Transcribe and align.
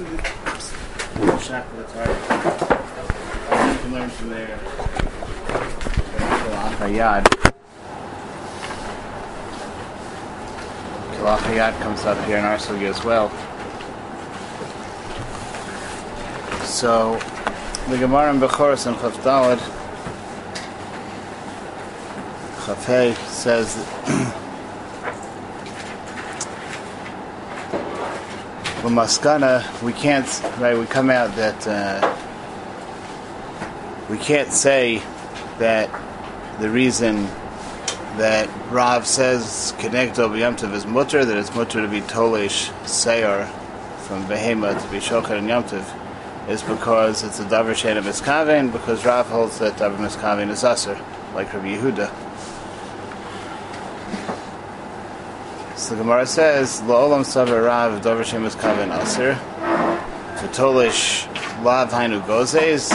is 0.00 0.10
the. 0.10 1.30
You 3.50 3.78
can 3.78 3.92
learn 3.92 4.10
from 4.10 4.30
there. 4.30 4.58
Kilach 6.40 6.74
Hayad. 6.78 7.24
Kilach 11.12 11.80
comes 11.80 12.04
up 12.04 12.24
here 12.26 12.38
in 12.38 12.44
our 12.44 12.56
sugi 12.56 12.88
as 12.88 13.04
well. 13.04 13.28
So, 16.64 17.18
the 17.90 17.98
Gemara 17.98 18.32
in 18.32 18.40
Bechoros 18.40 18.86
and 18.86 18.96
Chav 18.96 19.12
Dalad, 19.22 19.58
Chafei 22.64 23.14
says 23.28 23.76
Maskana, 28.90 29.82
we 29.82 29.92
can't, 29.92 30.26
right, 30.58 30.76
we 30.76 30.84
come 30.84 31.10
out 31.10 31.34
that 31.36 31.66
uh, 31.66 32.16
we 34.10 34.18
can't 34.18 34.52
say 34.52 35.00
that 35.58 35.88
the 36.60 36.68
reason 36.68 37.24
that 38.16 38.50
Rav 38.70 39.06
says 39.06 39.72
Kenegdo 39.78 40.28
Yamtiv 40.30 40.72
is 40.72 40.86
mutter, 40.86 41.24
that 41.24 41.36
it's 41.36 41.54
mutter 41.54 41.80
to 41.80 41.88
be 41.88 42.00
Tolish 42.00 42.72
Seir 42.86 43.46
from 44.06 44.24
Behema 44.24 44.82
to 44.82 44.90
be 44.90 44.98
Shokar 44.98 45.38
and 45.38 45.48
Yamtiv, 45.48 45.86
is 46.48 46.62
because 46.62 47.22
it's 47.22 47.38
a 47.38 47.44
Davar 47.44 47.74
Shein 47.74 47.96
of 47.96 48.72
because 48.72 49.06
Rav 49.06 49.26
holds 49.28 49.60
that 49.60 49.74
Davar 49.74 49.98
Miskaven 49.98 50.50
is 50.50 50.64
Aser, 50.64 51.00
like 51.34 51.52
Rabbi 51.54 51.76
Yehuda. 51.76 52.29
The 55.90 55.96
Gemara 55.96 56.24
says, 56.24 56.80
"La'olam 56.82 57.22
savar 57.22 57.66
rav 57.66 58.00
dover 58.00 58.22
shemus 58.22 58.54
kaven 58.54 58.96
aser." 58.96 59.36
To 60.38 60.46
tolish 60.56 61.26
lav 61.64 61.90
hainu 61.90 62.24
gozes. 62.28 62.92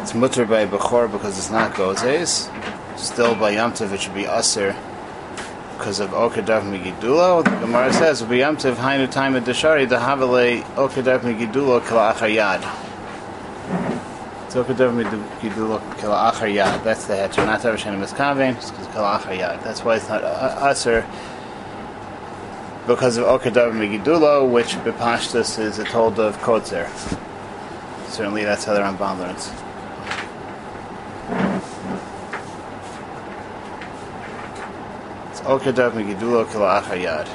It's 0.00 0.14
mutter 0.14 0.46
by 0.46 0.64
bechor 0.64 1.12
because 1.12 1.36
it's 1.36 1.50
not 1.50 1.74
gozes. 1.74 2.48
Still 2.96 3.34
by 3.34 3.54
yamtiv 3.54 3.92
it 3.92 4.00
should 4.00 4.14
be 4.14 4.24
aser 4.24 4.74
because 5.76 6.00
of 6.00 6.08
okadav 6.12 6.62
migidulo. 6.62 7.44
The 7.44 7.50
Gemara 7.50 7.92
says, 7.92 8.22
"Be 8.22 8.38
yamtiv 8.38 8.76
hainu 8.76 9.10
time 9.10 9.36
at 9.36 9.44
deshari 9.44 9.86
dahavale 9.86 10.62
okadav 10.76 11.20
migidulo 11.20 11.84
kala 11.84 12.14
achayad." 14.54 16.84
That's 16.84 17.06
the 17.06 17.14
heter, 17.14 17.46
not 17.46 17.60
Avashanim 17.60 18.02
is 18.02 18.12
Kavein, 18.12 18.56
it's 18.56 18.70
because 18.70 18.86
Kalachar 18.88 19.62
That's 19.62 19.84
why 19.84 19.96
it's 19.96 20.08
not 20.08 20.22
uh, 20.22 20.26
uh, 20.26 20.70
Aser, 20.70 21.06
because 22.86 23.16
of 23.16 23.24
Okadav 23.24 23.72
Megidulo, 23.72 24.50
which 24.50 24.74
Bepashtus 24.84 25.58
is 25.58 25.78
a 25.78 25.84
told 25.84 26.18
of 26.18 26.36
Kotzer. 26.38 26.88
Certainly 28.08 28.44
that's 28.44 28.64
how 28.64 28.74
the 28.74 28.80
Ramban 28.80 29.18
learns. 29.18 29.50
It's 35.30 35.40
Okadav 35.40 35.92
Megidulo 35.92 36.44
Kalachar 36.46 37.00
Yad. 37.00 37.28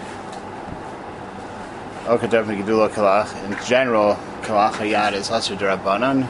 Okadav 2.05 2.45
Megidulo 2.45 2.89
Kalach, 2.89 3.33
in 3.45 3.65
general, 3.65 4.17
Kalachar 4.43 4.91
Yad 4.91 5.13
is 5.13 5.31
Aser 5.31 5.55
Darabanan. 5.55 6.27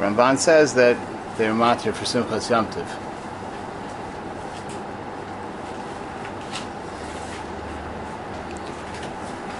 Ramban 0.00 0.38
says 0.38 0.72
that 0.74 0.96
they're 1.36 1.52
matir 1.52 1.92
for 1.92 2.06
Simchas 2.06 2.48
Yamtiv. 2.48 2.86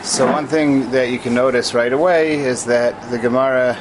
So 0.03 0.25
one 0.33 0.47
thing 0.47 0.91
that 0.93 1.11
you 1.11 1.19
can 1.19 1.35
notice 1.35 1.75
right 1.75 1.93
away 1.93 2.39
is 2.41 2.65
that 2.65 3.11
the 3.11 3.19
Gemara, 3.19 3.77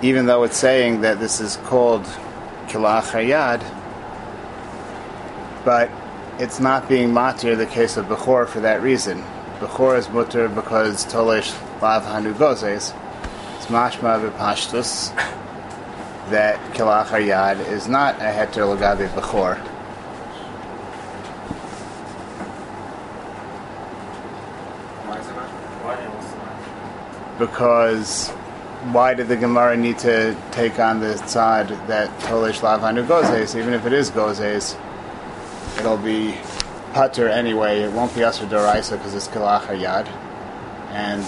even 0.00 0.24
though 0.24 0.44
it's 0.44 0.56
saying 0.56 1.02
that 1.02 1.20
this 1.20 1.40
is 1.40 1.58
called 1.58 2.04
Kilach 2.68 3.10
Hayad, 3.12 3.60
but 5.62 5.90
it's 6.38 6.58
not 6.58 6.88
being 6.88 7.10
matir 7.10 7.54
the 7.54 7.66
case 7.66 7.98
of 7.98 8.06
Bechor 8.06 8.48
for 8.48 8.60
that 8.60 8.80
reason. 8.80 9.22
Bechor 9.60 9.98
is 9.98 10.08
mutter 10.08 10.48
because 10.48 11.04
Tolish 11.04 11.52
Lav 11.82 12.04
Hanu 12.04 12.32
Gozes. 12.32 12.98
It's 13.62 13.70
mashma 13.70 14.18
b'pashtus 14.28 15.14
that 16.30 16.58
kilach 16.74 17.06
hayad 17.06 17.64
is 17.68 17.86
not 17.86 18.16
a 18.16 18.24
heter 18.24 18.66
lagabe 18.66 19.08
b'chor. 19.10 19.56
Because 27.38 28.30
why 28.90 29.14
did 29.14 29.28
the 29.28 29.36
Gemara 29.36 29.76
need 29.76 29.98
to 30.00 30.36
take 30.50 30.80
on 30.80 30.98
the 30.98 31.16
side 31.28 31.68
that 31.86 32.10
Tolish 32.22 32.58
Lavanu 32.62 33.06
Gozes? 33.06 33.56
Even 33.56 33.74
if 33.74 33.86
it 33.86 33.92
is 33.92 34.10
Gozes, 34.10 34.76
it'll 35.78 35.96
be 35.98 36.34
Pater 36.94 37.28
anyway. 37.28 37.82
It 37.82 37.92
won't 37.92 38.12
be 38.12 38.22
Asr 38.22 38.48
Doraisa 38.48 38.98
because 38.98 39.14
it's 39.14 39.28
Kilach 39.28 39.66
Hayad. 39.66 40.08
And 40.90 41.24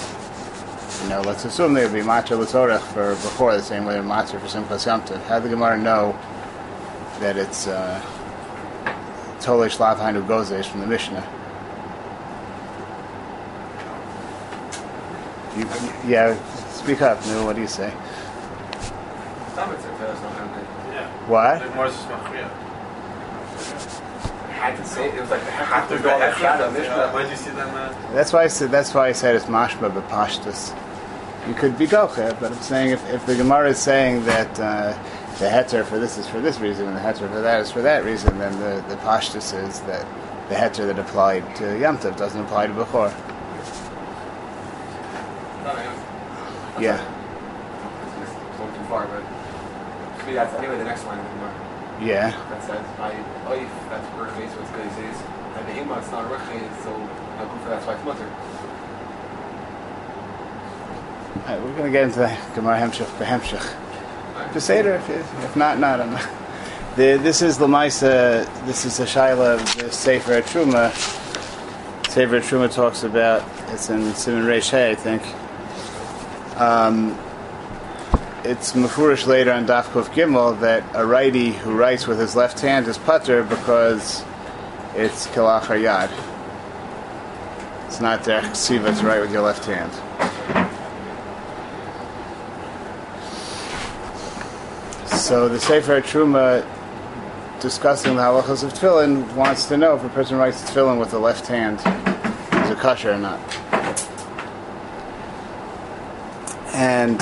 you 1.04 1.10
know, 1.10 1.20
let's 1.20 1.44
assume 1.44 1.74
they 1.74 1.84
would 1.84 1.92
be 1.92 2.00
matzah 2.00 2.38
l'tzorech 2.38 2.80
for 2.80 3.10
before 3.10 3.54
the 3.54 3.62
same 3.62 3.84
way 3.84 3.92
they're 3.92 4.02
matzah 4.02 4.40
for 4.40 4.46
simchas 4.46 4.86
yomtiv. 4.86 5.22
How 5.24 5.38
did 5.38 5.50
the 5.50 5.54
Gemara 5.54 5.76
know 5.76 6.18
that 7.20 7.36
it's 7.36 7.66
uh, 7.66 8.00
totally 9.38 9.68
shlav 9.68 9.98
hainu 9.98 10.26
gozesh 10.26 10.64
from 10.64 10.80
the 10.80 10.86
Mishnah? 10.86 11.20
You, 15.58 16.10
yeah, 16.10 16.42
speak 16.70 17.02
up. 17.02 17.20
No, 17.26 17.44
what 17.44 17.54
do 17.54 17.60
you 17.60 17.68
say? 17.68 17.90
What? 21.28 21.60
That's 28.14 28.32
why 28.32 28.44
I 28.44 28.46
said. 28.46 28.70
That's 28.70 28.94
why 28.94 29.08
I 29.08 29.12
said 29.12 29.34
it's 29.34 29.44
mashma 29.44 29.90
b'pashtus 29.90 30.74
you 31.48 31.54
could 31.54 31.76
be 31.78 31.86
goche, 31.86 32.16
but 32.40 32.52
I'm 32.52 32.62
saying 32.62 32.90
if, 32.90 33.08
if 33.10 33.26
the 33.26 33.36
Gemara 33.36 33.70
is 33.70 33.78
saying 33.78 34.24
that 34.24 34.58
uh, 34.58 34.92
the 35.38 35.46
heter 35.46 35.84
for 35.84 35.98
this 35.98 36.16
is 36.16 36.26
for 36.26 36.40
this 36.40 36.58
reason 36.58 36.86
and 36.86 36.96
the 36.96 37.00
heter 37.00 37.30
for 37.30 37.40
that 37.40 37.60
is 37.60 37.70
for 37.70 37.82
that 37.82 38.04
reason, 38.04 38.38
then 38.38 38.52
the, 38.60 38.86
the 38.88 38.96
pashtus 39.02 39.52
is 39.68 39.80
that 39.80 40.06
the 40.48 40.54
heter 40.54 40.86
that 40.86 40.98
applied 40.98 41.44
to 41.56 41.64
Yamtiv 41.64 42.16
doesn't 42.16 42.40
apply 42.42 42.66
to 42.66 42.72
Bechor. 42.72 43.12
Yeah. 46.80 46.98
too 46.98 48.84
far, 48.88 49.06
but 49.06 50.26
me 50.26 50.34
that's 50.34 50.54
anyway 50.54 50.78
the 50.78 50.84
next 50.84 51.04
line 51.04 51.18
Yeah. 52.00 52.30
That 52.50 52.62
says 52.64 52.84
by 52.98 53.12
oif, 53.46 53.70
that's 53.90 54.06
rukhe, 54.16 54.54
so 54.54 54.60
it's 54.60 54.70
good 54.70 54.90
says, 54.92 55.22
and 55.56 55.68
the 55.68 55.82
ima 55.82 55.98
it's 55.98 56.10
not 56.10 56.30
rukhe, 56.30 56.82
so 56.82 56.90
I'll 57.38 57.46
go 57.46 57.56
for 57.62 57.68
that's 57.68 57.86
why 57.86 57.94
it's 57.94 58.04
mutter. 58.04 58.53
Right, 61.34 61.60
we're 61.60 61.72
going 61.72 61.84
to 61.84 61.90
get 61.90 62.04
into 62.04 62.20
the 62.20 62.38
Gemara 62.54 62.78
Hemshech 62.78 63.06
Behemshech. 63.18 63.80
It, 64.54 64.86
if, 64.86 65.10
if 65.10 65.56
not, 65.56 65.78
not. 65.78 66.00
I'm. 66.00 66.12
The, 66.96 67.16
this 67.16 67.42
is 67.42 67.58
Lamaisa, 67.58 68.46
this 68.66 68.84
is 68.84 69.00
a 69.00 69.04
Shaila 69.04 69.54
of 69.54 69.76
the 69.76 69.90
Sefer 69.90 70.40
Truma. 70.42 70.92
Sefer 72.08 72.38
Truma 72.38 72.72
talks 72.72 73.02
about, 73.02 73.42
it's 73.72 73.90
in 73.90 74.14
Simon 74.14 74.44
Reish 74.44 74.72
I 74.72 74.94
think. 74.94 75.22
Um, 76.60 77.18
it's 78.44 78.74
Mefurish 78.74 79.26
later 79.26 79.50
on 79.50 79.66
Dafkov 79.66 80.10
Gimel 80.14 80.60
that 80.60 80.84
a 80.94 81.04
righty 81.04 81.50
who 81.50 81.74
writes 81.74 82.06
with 82.06 82.20
his 82.20 82.36
left 82.36 82.60
hand 82.60 82.86
is 82.86 82.96
putter 82.96 83.42
because 83.42 84.24
it's 84.94 85.26
Kilach 85.26 85.62
Yad. 85.62 86.12
It's 87.88 88.00
not 88.00 88.22
Derech 88.22 88.54
Siva 88.54 88.94
to 88.94 89.04
write 89.04 89.20
with 89.20 89.32
your 89.32 89.42
left 89.42 89.64
hand. 89.64 89.90
So 95.24 95.48
the 95.48 95.58
Sefer 95.58 96.02
Truma, 96.02 96.60
discussing 97.58 98.14
the 98.14 98.20
halachas 98.20 98.62
of 98.62 98.74
tefillin, 98.74 99.34
wants 99.34 99.64
to 99.68 99.78
know 99.78 99.96
if 99.96 100.04
a 100.04 100.10
person 100.10 100.36
writes 100.36 100.60
tefillin 100.70 101.00
with 101.00 101.12
the 101.12 101.18
left 101.18 101.46
hand, 101.46 101.78
is 102.62 102.70
it 102.70 102.76
kosher 102.76 103.12
or 103.12 103.16
not. 103.16 103.40
And 106.74 107.18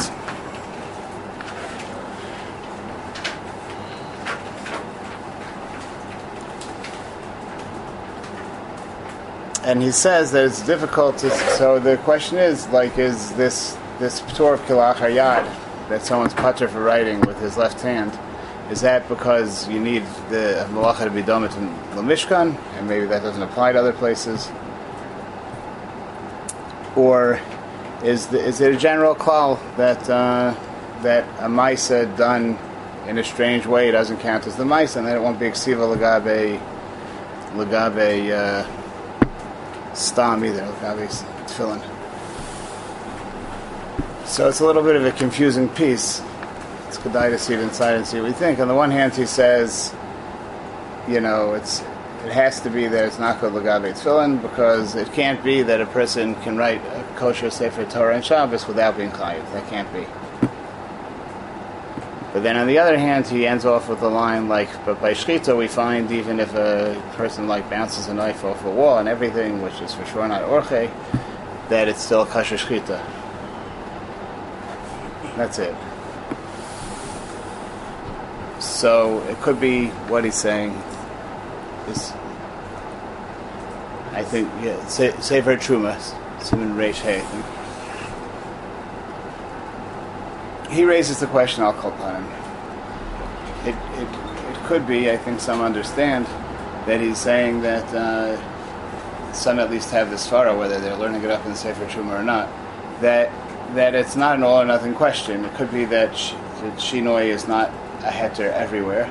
and 9.63 9.81
he 9.81 9.93
says 9.93 10.33
that 10.33 10.47
it's 10.47 10.67
difficult 10.67 11.19
to. 11.19 11.31
So 11.57 11.79
the 11.79 11.99
question 11.99 12.39
is, 12.39 12.67
like, 12.71 12.99
is 12.99 13.33
this 13.37 13.79
this 14.01 14.23
p'tor 14.23 14.55
of 14.55 14.61
kilach 14.63 14.97
hayad 14.97 15.62
that 15.93 16.03
someone's 16.03 16.35
putter 16.35 16.67
for 16.67 16.83
writing 16.83 17.21
with 17.21 17.39
his 17.41 17.57
left 17.57 17.81
hand, 17.81 18.19
is 18.71 18.81
that 18.81 19.09
because 19.09 19.69
you 19.69 19.79
need 19.79 20.03
the 20.31 20.67
malacha 20.71 21.05
to 21.05 21.11
be 21.11 21.23
done 21.23 21.45
in 21.45 21.51
the 21.95 22.03
Mishkan, 22.03 22.59
and 22.77 22.89
maybe 22.89 23.07
that 23.07 23.23
doesn't 23.23 23.43
apply 23.43 23.73
to 23.73 23.79
other 23.79 23.93
places? 23.93 24.51
or 26.97 27.41
is 28.03 28.27
the, 28.29 28.39
is 28.39 28.61
it 28.61 28.75
a 28.75 28.77
general 28.77 29.15
call 29.15 29.57
that 29.77 30.09
uh, 30.11 30.55
that 31.03 31.25
a 31.41 31.49
misa 31.49 32.17
done 32.17 32.59
in 33.07 33.19
a 33.19 33.25
strange 33.25 33.67
way 33.67 33.91
doesn't 33.91 34.19
count 34.19 34.47
as 34.47 34.57
the 34.57 34.65
misa, 34.65 34.97
and 34.97 35.07
then 35.07 35.17
it 35.17 35.21
won't 35.21 35.39
be 35.39 35.47
ksiva 35.47 35.97
legabe 35.97 36.61
legabe 37.55 38.31
uh, 38.31 39.95
stam 39.95 40.45
either 40.45 40.63
legabe 40.63 41.09
tefillin. 41.47 41.92
So 44.25 44.49
it's 44.49 44.61
a 44.61 44.67
little 44.67 44.83
bit 44.83 44.97
of 44.97 45.05
a 45.05 45.13
confusing 45.13 45.69
piece. 45.69 46.23
It's 46.89 46.99
good 46.99 47.13
to 47.13 47.39
see 47.39 47.55
it 47.55 47.61
inside 47.61 47.95
and 47.95 48.07
see 48.07 48.21
what 48.21 48.29
we 48.29 48.33
think. 48.33 48.59
On 48.61 48.69
the 48.69 48.75
one 48.75 48.91
hand, 48.91 49.15
he 49.15 49.27
says, 49.27 49.95
you 51.09 51.21
know, 51.21 51.55
it's 51.55 51.83
it 52.25 52.31
has 52.31 52.61
to 52.61 52.71
be 52.71 52.87
that 52.87 53.05
it's 53.05 53.19
not 53.19 53.41
called 53.41 53.53
legabe 53.55 53.93
tefillin 53.93 54.41
because 54.41 54.95
it 54.95 55.13
can't 55.13 55.43
be 55.43 55.63
that 55.63 55.81
a 55.81 55.87
person 55.87 56.37
can 56.37 56.57
write 56.57 56.81
a 56.81 57.05
kosher 57.17 57.51
sefer 57.51 57.85
Torah 57.85 58.15
and 58.15 58.25
Shabbos 58.25 58.69
without 58.69 58.97
being 58.97 59.11
chayiv. 59.11 59.53
That 59.53 59.69
can't 59.69 59.93
be. 59.93 60.07
But 62.33 62.45
then 62.45 62.57
on 62.57 62.69
the 62.69 62.79
other 62.79 62.97
hand, 62.97 63.27
he 63.27 63.47
ends 63.47 63.65
off 63.65 63.89
with 63.89 64.01
a 64.03 64.09
line 64.09 64.49
like, 64.49 64.69
but 64.87 65.01
by 65.01 65.13
shchita 65.13 65.57
we 65.57 65.67
find 65.67 66.13
even 66.13 66.39
if 66.39 66.55
a 66.55 67.03
person 67.15 67.49
like 67.49 67.69
bounces 67.69 68.07
a 68.07 68.15
knife 68.15 68.45
off 68.45 68.65
a 68.65 68.71
wall 68.71 68.99
and 68.99 69.09
everything, 69.09 69.61
which 69.61 69.81
is 69.81 69.93
for 69.93 70.07
sure 70.07 70.27
not 70.29 70.43
orche, 70.43 70.91
that 71.69 71.89
it's 71.89 72.03
still 72.03 72.25
kosher 72.25 72.57
shchita. 72.57 73.05
That's 75.37 75.59
it. 75.59 75.75
So 78.61 79.23
it 79.29 79.41
could 79.41 79.61
be 79.61 79.87
what 80.09 80.25
he's 80.25 80.35
saying 80.35 80.71
is, 81.89 82.13
I 84.13 84.23
think, 84.23 84.49
yeah, 84.63 84.87
Sefer 84.87 85.57
Truma, 85.57 85.99
Simon 86.43 86.75
Reish. 86.75 87.01
He 90.71 90.85
raises 90.85 91.21
the 91.21 91.27
question, 91.27 91.63
I'll 91.65 91.73
call 91.73 91.93
upon 91.93 92.23
him. 92.23 92.33
It, 93.67 93.77
it, 94.01 94.09
it 94.09 94.65
could 94.65 94.87
be, 94.87 95.11
I 95.11 95.17
think 95.17 95.41
some 95.41 95.61
understand, 95.61 96.27
that 96.87 97.01
he's 97.01 97.19
saying 97.19 97.63
that 97.63 97.85
uh, 97.95 99.33
some 99.33 99.59
at 99.59 99.71
least 99.71 99.91
have 99.91 100.11
this 100.11 100.29
fara, 100.29 100.57
whether 100.57 100.79
they're 100.81 100.97
learning 100.97 101.23
it 101.23 101.31
up 101.31 101.45
in 101.47 101.55
Sefer 101.55 101.87
Truma 101.87 102.19
or 102.21 102.23
not, 102.23 102.49
that 103.01 103.31
that 103.75 103.95
it's 103.95 104.17
not 104.17 104.37
an 104.37 104.43
all 104.43 104.61
or 104.61 104.65
nothing 104.65 104.95
question. 104.95 105.45
It 105.45 105.55
could 105.55 105.71
be 105.71 105.85
that, 105.87 106.17
sh- 106.17 106.33
that 106.33 106.77
shinoi 106.77 107.27
is 107.27 107.49
not 107.49 107.71
a 108.01 108.11
heter 108.11 108.53
everywhere. 108.53 109.11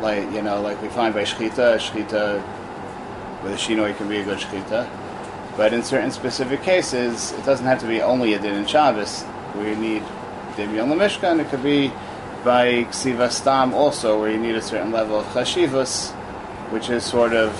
Like 0.00 0.30
you 0.32 0.42
know, 0.42 0.60
like 0.60 0.80
we 0.80 0.88
find 0.88 1.12
by 1.14 1.24
shchita, 1.24 1.78
shchita 1.78 2.42
with 3.42 3.52
a 3.52 3.56
shinoi 3.56 3.96
can 3.96 4.08
be 4.08 4.18
a 4.18 4.24
good 4.24 4.38
shchita. 4.38 4.88
But 5.56 5.72
in 5.72 5.82
certain 5.82 6.12
specific 6.12 6.62
cases, 6.62 7.32
it 7.32 7.44
doesn't 7.44 7.66
have 7.66 7.80
to 7.80 7.86
be 7.86 8.00
only 8.00 8.34
a 8.34 8.38
din 8.38 8.54
in 8.54 8.66
Shabbos. 8.66 9.24
We 9.56 9.74
need 9.74 10.02
on 10.58 10.88
the 10.88 10.96
Mishkan. 10.96 11.40
It 11.40 11.48
could 11.50 11.62
be 11.62 11.92
by 12.44 12.84
ksiva 12.84 13.30
stam 13.30 13.74
also, 13.74 14.20
where 14.20 14.30
you 14.30 14.38
need 14.38 14.54
a 14.54 14.62
certain 14.62 14.90
level 14.90 15.20
of 15.20 15.26
chashivas, 15.26 16.10
which 16.70 16.90
is 16.90 17.04
sort 17.04 17.32
of 17.32 17.52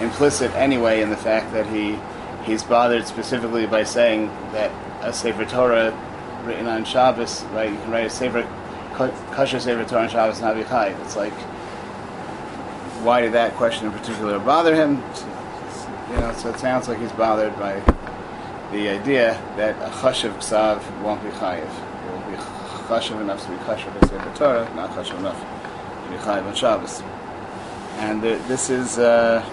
implicit 0.00 0.50
anyway 0.54 1.00
in 1.00 1.10
the 1.10 1.16
fact 1.16 1.52
that 1.52 1.66
he 1.66 1.98
he's 2.44 2.62
bothered 2.62 3.06
specifically 3.06 3.66
by 3.66 3.82
saying 3.82 4.26
that 4.52 4.70
a 5.06 5.12
Sefer 5.12 5.44
Torah 5.44 5.92
written 6.44 6.66
on 6.66 6.84
Shabbos, 6.84 7.44
right? 7.52 7.70
You 7.70 7.78
can 7.78 7.90
write 7.90 8.06
a 8.06 8.10
Sefer 8.10 8.42
kosher 9.32 9.60
Sefer 9.60 9.84
Torah 9.84 10.02
on 10.02 10.08
Shabbos 10.08 10.40
and 10.40 10.64
Avichai. 10.64 11.00
It's 11.02 11.16
like, 11.16 11.32
why 13.04 13.20
did 13.20 13.32
that 13.32 13.54
question 13.54 13.86
in 13.86 13.92
particular 13.92 14.38
bother 14.40 14.74
him? 14.74 15.02
You 16.10 16.20
know, 16.20 16.32
so 16.36 16.50
it 16.50 16.58
sounds 16.58 16.88
like 16.88 16.98
he's 16.98 17.12
bothered 17.12 17.56
by 17.56 17.80
the 18.72 18.88
idea 18.88 19.40
that 19.56 19.76
a 19.76 19.90
chashav 19.90 20.34
ksav 20.34 20.82
won't 21.02 21.22
be 21.22 21.30
chayiv. 21.30 21.62
It 21.62 22.12
will 22.12 22.30
be 22.30 22.36
chashav 22.88 23.20
enough 23.20 23.44
to 23.44 23.50
be 23.50 23.56
kosher 23.58 23.90
by 23.90 24.08
Sefer 24.08 24.34
Torah, 24.36 24.74
not 24.74 24.90
chashav 24.90 25.18
enough 25.18 25.38
to 25.38 26.10
be 26.10 26.16
chayiv 26.16 26.46
on 26.46 26.54
Shabbos. 26.54 27.02
And 27.98 28.22
this 28.22 28.70
is 28.70 28.98
uh, 28.98 29.44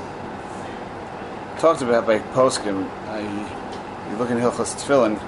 talked 1.59 1.83
about 1.83 2.07
by 2.07 2.19
poskim. 2.19 2.89
Uh, 3.07 4.09
you 4.09 4.17
look 4.17 4.31
in 4.31 4.37
Hilchos 4.37 4.75
Tefillin, 4.75 5.19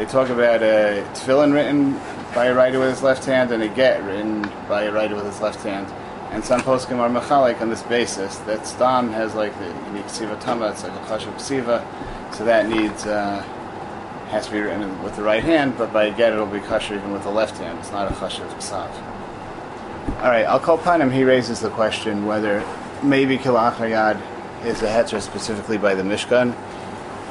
they 0.00 0.06
talk 0.06 0.30
about 0.30 0.62
a 0.62 1.06
tefillin 1.12 1.52
written 1.52 1.92
by 2.34 2.46
a 2.46 2.54
writer 2.54 2.78
with 2.78 2.88
his 2.88 3.02
left 3.02 3.22
hand 3.26 3.52
and 3.52 3.62
a 3.62 3.68
get 3.68 4.02
written 4.02 4.40
by 4.66 4.84
a 4.84 4.92
writer 4.92 5.14
with 5.14 5.26
his 5.26 5.42
left 5.42 5.62
hand. 5.62 5.86
And 6.32 6.42
some 6.42 6.62
poskim 6.62 6.96
are 7.00 7.10
mechalik 7.10 7.60
on 7.60 7.68
this 7.68 7.82
basis 7.82 8.38
that 8.38 8.66
stam 8.66 9.10
has 9.10 9.34
like 9.34 9.52
the 9.58 9.66
unique 9.88 10.40
tama, 10.40 10.70
it's 10.70 10.84
like 10.84 10.92
a 10.92 11.04
chashav 11.04 11.34
ksiva, 11.34 12.32
so 12.34 12.46
that 12.46 12.66
needs 12.66 13.04
uh, 13.04 13.42
has 14.30 14.46
to 14.46 14.52
be 14.52 14.60
written 14.60 15.02
with 15.02 15.16
the 15.16 15.22
right 15.22 15.44
hand, 15.44 15.76
but 15.76 15.92
by 15.92 16.04
a 16.04 16.16
get 16.16 16.32
it'll 16.32 16.46
be 16.46 16.60
kosher 16.60 16.94
even 16.94 17.12
with 17.12 17.24
the 17.24 17.30
left 17.30 17.58
hand. 17.58 17.78
It's 17.80 17.92
not 17.92 18.10
a 18.10 18.14
chashav 18.14 18.48
ksav. 18.54 18.90
All 20.22 20.30
right, 20.30 20.46
I'll 20.46 20.60
call 20.60 20.78
upon. 20.78 21.10
He 21.10 21.24
raises 21.24 21.60
the 21.60 21.68
question 21.68 22.24
whether 22.24 22.64
maybe 23.02 23.36
kilachayad 23.36 24.18
is 24.64 24.80
a 24.80 24.86
heter 24.86 25.20
specifically 25.20 25.76
by 25.76 25.94
the 25.94 26.02
Mishkan. 26.02 26.56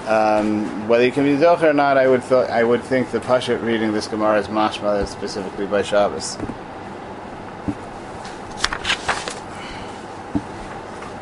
Um, 0.07 0.87
whether 0.87 1.05
you 1.05 1.11
can 1.11 1.23
be 1.23 1.35
zocher 1.35 1.69
or 1.69 1.73
not, 1.73 1.97
I 1.97 2.07
would 2.07 2.23
th- 2.23 2.49
I 2.49 2.63
would 2.63 2.81
think 2.81 3.11
the 3.11 3.19
Pashat 3.19 3.61
reading 3.61 3.91
this 3.91 4.07
Gemara 4.07 4.39
is 4.39 4.47
mashma 4.47 5.07
specifically 5.07 5.67
by 5.67 5.83
Shabbos. 5.83 6.37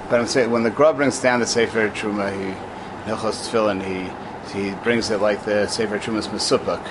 But 0.10 0.22
I'm 0.22 0.28
saying 0.28 0.52
when 0.52 0.64
the 0.64 0.70
Gra 0.70 0.94
brings 0.94 1.22
down 1.22 1.42
the 1.42 1.46
Sefer 1.46 1.90
Truma, 1.90 2.32
he 2.32 2.54
Hilchos 3.12 3.50
Tefillin, 3.50 3.84
he 3.84 4.10
he 4.54 4.74
brings 4.76 5.10
it 5.10 5.20
like 5.20 5.44
the 5.44 5.68
Sefer 5.68 6.00
Truma's 6.00 6.30
Mesupuk. 6.30 6.82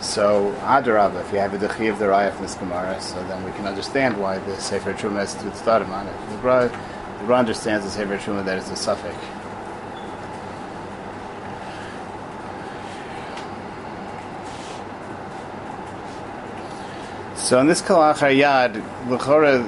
So 0.00 0.54
Adarabah, 0.60 1.20
if 1.20 1.32
you 1.32 1.38
have 1.38 1.52
a 1.52 1.58
dechi 1.58 1.90
of 1.90 1.98
the 1.98 2.06
Raya 2.06 2.32
from 2.32 2.42
this 2.42 2.54
Gemara, 2.54 2.98
so 3.00 3.22
then 3.24 3.44
we 3.44 3.50
can 3.52 3.66
understand 3.66 4.16
why 4.18 4.38
the 4.38 4.56
Sefer 4.58 4.94
Truma 4.94 5.16
has 5.16 5.34
to 5.34 5.54
start 5.54 5.82
on 5.82 6.06
it. 6.06 6.14
The 6.30 6.36
Gra, 6.38 6.70
the 7.18 7.24
Gra 7.26 7.36
understands 7.36 7.84
the 7.84 7.90
Sefer 7.90 8.16
Truma 8.16 8.42
that 8.46 8.56
it's 8.56 8.70
a 8.70 8.76
suffix. 8.76 9.14
So 17.48 17.58
in 17.60 17.66
this 17.66 17.80
Kalach 17.80 18.18
Hayad, 18.18 18.76
L'chora, 19.08 19.64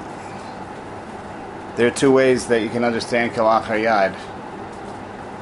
there 1.76 1.86
are 1.86 1.90
two 1.90 2.12
ways 2.12 2.48
that 2.48 2.60
you 2.60 2.68
can 2.68 2.84
understand 2.84 3.32
Kalach 3.32 3.62
Hayad. 3.62 4.12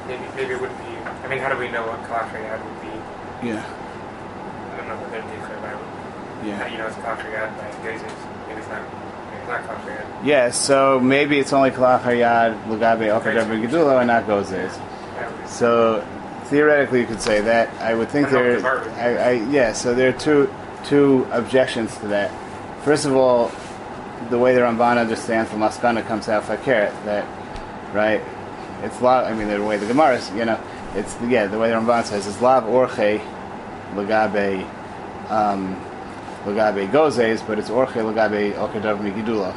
Maybe, 0.07 0.23
maybe 0.37 0.53
it 0.53 0.61
would 0.61 0.69
be. 0.69 0.85
I 1.21 1.27
mean, 1.27 1.39
how 1.39 1.49
do 1.53 1.57
we 1.59 1.67
know 1.67 1.85
what 1.85 2.01
Kalach 2.03 2.29
Hayad 2.31 2.63
would 2.63 2.81
be? 2.81 3.49
Yeah, 3.49 3.59
I 3.61 4.77
don't 4.77 4.87
know 4.87 4.95
what 4.95 5.11
they're 5.11 5.21
doing 5.21 5.41
by. 5.41 6.55
How 6.55 6.65
do 6.65 6.71
you 6.71 6.77
know 6.77 6.87
it's 6.87 6.95
Kalach 6.95 7.17
Hayad 7.17 7.57
by 7.57 7.71
Gezes? 7.85 8.47
Maybe 8.47 8.59
it's 8.61 8.69
not. 8.69 8.83
Maybe 8.83 9.39
it's 9.41 9.47
not 9.49 9.61
Kalach 9.63 9.83
Hayad. 9.89 10.25
Yeah, 10.25 10.51
so 10.51 10.97
maybe 11.01 11.39
it's 11.39 11.51
only 11.51 11.71
Kalach 11.71 12.03
Hayad, 12.03 12.67
Lugabe, 12.67 13.19
Okadabe, 13.19 13.67
Gedulo, 13.67 13.99
and 13.99 14.07
not 14.07 14.25
Gozes. 14.27 14.47
That 15.17 15.29
would 15.29 15.41
be- 15.41 15.47
So 15.49 16.07
theoretically, 16.45 17.01
you 17.01 17.05
could 17.05 17.21
say 17.21 17.41
that. 17.41 17.67
I 17.81 17.93
would 17.95 18.07
think 18.07 18.29
there. 18.29 18.61
what 18.61 18.83
the 18.83 18.87
bar 18.87 18.89
I, 18.91 19.17
I, 19.17 19.31
yeah. 19.51 19.73
So 19.73 19.93
there 19.93 20.07
are 20.07 20.17
two 20.17 20.49
two 20.85 21.27
objections 21.31 21.97
to 21.99 22.07
that. 22.07 22.31
First 22.83 23.05
of 23.05 23.15
all, 23.15 23.51
the 24.29 24.37
way 24.37 24.53
the 24.53 24.61
Ramban 24.61 24.97
understands 24.97 25.51
the 25.51 25.57
Maskana 25.57 26.05
comes 26.05 26.27
out 26.27 26.43
fakir 26.43 26.93
that 27.05 27.25
right. 27.93 28.21
It's 28.83 29.01
lav. 29.01 29.25
I 29.25 29.33
mean, 29.33 29.47
the 29.47 29.63
way 29.63 29.77
the 29.77 29.87
Gemara 29.87 30.15
is, 30.15 30.29
you 30.31 30.45
know, 30.45 30.59
it's 30.95 31.15
yeah. 31.27 31.47
The 31.47 31.59
way 31.59 31.69
the 31.69 31.75
Ramban 31.75 32.05
says 32.05 32.27
it's 32.27 32.41
lav 32.41 32.63
orche 32.63 33.19
legabe 33.93 34.63
um, 35.29 35.75
legabe 36.45 36.89
gozes, 36.91 37.45
but 37.45 37.59
it's 37.59 37.69
orche 37.69 37.93
legabe 37.93 38.53
okadav 38.53 38.99
migidula. 38.99 39.55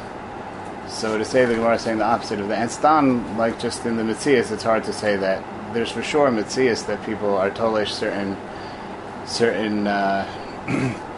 So 0.89 1.17
to 1.17 1.25
say 1.25 1.45
the 1.45 1.55
Gemara 1.55 1.75
is 1.75 1.81
saying 1.81 1.99
the 1.99 2.05
opposite 2.05 2.39
of 2.39 2.49
that, 2.49 2.59
and 2.59 2.69
stam, 2.69 3.37
like 3.37 3.59
just 3.59 3.85
in 3.85 3.95
the 3.95 4.03
Mitzias, 4.03 4.51
it's 4.51 4.63
hard 4.63 4.83
to 4.85 4.93
say 4.93 5.15
that. 5.15 5.43
There's 5.73 5.91
for 5.91 6.03
sure 6.03 6.29
Mitzias 6.29 6.85
that 6.87 7.03
people 7.05 7.35
are 7.35 7.49
tolish 7.49 7.89
certain 7.89 8.37
certain 9.25 9.87
uh, 9.87 10.27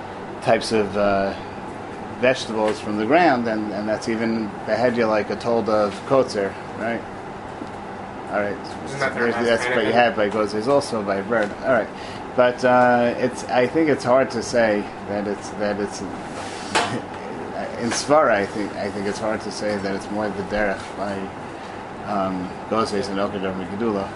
types 0.46 0.72
of 0.72 0.96
uh, 0.96 1.34
vegetables 2.22 2.80
from 2.80 2.98
the 2.98 3.06
ground, 3.06 3.48
and, 3.48 3.74
and 3.74 3.90
that's 3.90 4.08
even 4.08 4.48
behedya 4.68 5.10
like 5.10 5.32
a 5.32 5.36
told 5.36 5.68
of 5.68 5.92
kotzer, 6.06 6.54
right? 6.78 7.02
All 8.30 8.42
right, 8.42 8.58
Isn't 8.86 9.00
that 9.00 9.16
that's 9.44 9.66
what 9.66 9.86
you 9.86 9.92
have 9.92 10.16
by 10.16 10.30
gozers, 10.30 10.68
also 10.68 11.02
by 11.02 11.22
bird. 11.22 11.52
All 11.64 11.74
right, 11.74 11.90
but 12.36 12.64
uh, 12.64 13.16
it's 13.18 13.44
I 13.46 13.66
think 13.66 13.90
it's 13.90 14.04
hard 14.04 14.30
to 14.32 14.44
say 14.44 14.82
that 15.10 15.28
it's 15.28 15.50
that 15.62 15.80
it's 15.80 16.02
in 17.82 17.90
Svara. 17.90 18.34
I 18.34 18.46
think 18.46 18.72
I 18.75 18.90
think 18.92 19.08
it's 19.08 19.20
hard 19.20 19.42
to 19.42 19.52
say 19.52 19.78
that 19.78 19.96
it's 19.96 20.10
more 20.12 20.30
the 20.30 20.44
derech 20.44 20.98
by 20.98 21.18
um, 22.06 22.36
and 22.70 23.20
okadar 23.25 23.54
mikadula. 23.56 24.08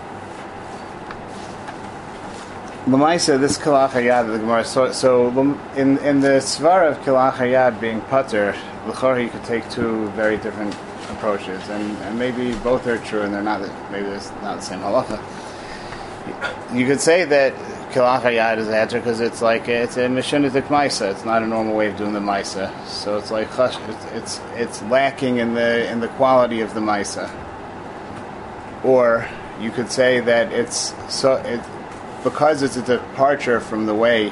Lamaisa, 2.89 3.39
this 3.39 3.55
Kalach 3.55 3.91
Hayad, 3.91 4.31
the 4.31 4.39
Gemara. 4.39 4.65
So, 4.65 4.91
so 4.91 5.29
in 5.75 5.99
in 5.99 6.21
the 6.21 6.39
Svara 6.39 6.89
of 6.89 6.97
Kalach 7.01 7.33
Hayad 7.33 7.79
being 7.79 8.01
putter, 8.01 8.55
l'chor 8.87 9.19
you 9.19 9.29
could 9.29 9.43
take 9.43 9.69
two 9.69 10.09
very 10.11 10.37
different 10.37 10.73
approaches, 11.11 11.69
and, 11.69 11.95
and 11.97 12.17
maybe 12.17 12.53
both 12.63 12.87
are 12.87 12.97
true, 12.97 13.21
and 13.21 13.31
they're 13.31 13.43
not. 13.43 13.61
Maybe 13.91 14.07
it's 14.07 14.31
not 14.41 14.55
the 14.55 14.61
same 14.61 14.79
halacha. 14.79 15.21
You 16.75 16.87
could 16.87 16.99
say 16.99 17.25
that 17.25 17.53
kilach 17.91 18.23
hayad 18.23 18.57
is 18.57 18.67
a 18.67 18.71
heter 18.71 18.93
because 18.93 19.19
it's 19.19 19.43
like 19.43 19.67
it's 19.67 19.97
a 19.97 20.07
mishunitik 20.07 20.63
maisa. 20.63 21.11
It's 21.11 21.25
not 21.25 21.43
a 21.43 21.47
normal 21.47 21.75
way 21.75 21.89
of 21.89 21.95
doing 21.95 22.13
the 22.13 22.19
maisa. 22.19 22.73
So 22.87 23.19
it's 23.19 23.29
like 23.29 23.49
it's, 23.59 24.05
it's 24.13 24.41
it's 24.55 24.81
lacking 24.83 25.37
in 25.37 25.53
the 25.53 25.87
in 25.91 25.99
the 25.99 26.07
quality 26.07 26.61
of 26.61 26.73
the 26.73 26.79
maisa. 26.79 27.29
Or 28.83 29.29
you 29.61 29.69
could 29.69 29.91
say 29.91 30.21
that 30.21 30.51
it's 30.51 30.95
so 31.07 31.35
it 31.35 31.61
because 32.23 32.61
it's 32.61 32.75
a 32.75 32.81
departure 32.81 33.59
from 33.59 33.85
the 33.85 33.95
way 33.95 34.29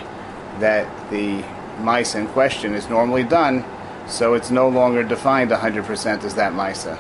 that 0.60 0.88
the 1.10 1.44
mice 1.82 2.16
in 2.16 2.28
question 2.28 2.74
is 2.74 2.90
normally 2.90 3.24
done, 3.24 3.64
so 4.08 4.34
it's 4.34 4.52
no 4.52 4.68
longer 4.70 5.04
defined 5.04 5.52
100% 5.52 6.24
as 6.24 6.36
that 6.36 6.54
misa. 6.54 7.00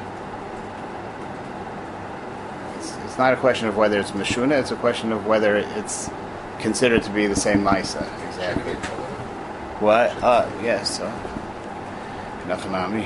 It's, 2.78 2.96
it's 3.06 3.18
not 3.18 3.34
a 3.34 3.38
question 3.38 3.68
of 3.68 3.76
whether 3.76 4.00
it's 4.00 4.12
mashuna, 4.12 4.60
it's 4.60 4.72
a 4.72 4.76
question 4.76 5.12
of 5.12 5.26
whether 5.26 5.58
it's 5.58 6.10
considered 6.60 7.04
to 7.04 7.10
be 7.12 7.28
the 7.28 7.36
same 7.36 7.64
misa. 7.64 8.02
Exactly. 8.28 8.74
What? 9.80 10.12
Uh, 10.24 10.50
yes, 10.64 10.98
so. 10.98 11.06
Nachanami. 12.48 13.06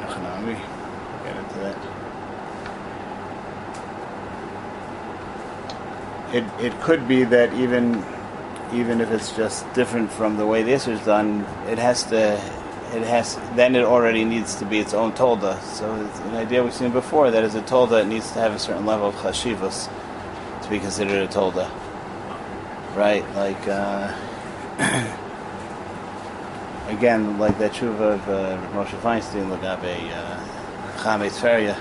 Nachanami. 0.00 0.56
Get 1.24 1.36
into 1.36 1.58
that. 1.60 1.92
It, 6.32 6.44
it 6.60 6.80
could 6.80 7.06
be 7.06 7.24
that 7.24 7.52
even 7.54 8.04
even 8.72 9.02
if 9.02 9.10
it's 9.10 9.36
just 9.36 9.70
different 9.74 10.10
from 10.10 10.38
the 10.38 10.46
way 10.46 10.62
this 10.62 10.88
is 10.88 10.98
done, 11.00 11.40
it 11.68 11.78
has 11.78 12.04
to 12.04 12.32
it 12.94 13.02
has 13.02 13.38
then 13.54 13.76
it 13.76 13.84
already 13.84 14.24
needs 14.24 14.54
to 14.56 14.64
be 14.64 14.78
its 14.78 14.94
own 14.94 15.12
tolda. 15.12 15.60
So 15.62 15.94
it's 16.06 16.18
an 16.20 16.36
idea 16.36 16.62
we've 16.62 16.72
seen 16.72 16.90
before 16.90 17.30
that 17.30 17.44
as 17.44 17.54
a 17.54 17.62
tolda 17.62 18.02
it 18.02 18.06
needs 18.06 18.32
to 18.32 18.38
have 18.38 18.52
a 18.52 18.58
certain 18.58 18.86
level 18.86 19.08
of 19.08 19.14
chashivas 19.16 19.90
to 20.62 20.70
be 20.70 20.78
considered 20.78 21.22
a 21.22 21.32
tolda. 21.32 21.70
Right, 22.94 23.24
like 23.34 23.68
uh, 23.68 24.14
again, 26.88 27.38
like 27.38 27.58
that 27.58 27.72
tshuva 27.72 28.14
of 28.14 28.28
uh, 28.28 28.58
Moshe 28.72 28.98
Feinstein 29.00 29.48
Lagabe 29.48 30.12
uh, 30.12 30.40
Chametz 30.98 31.40
Feria, 31.40 31.80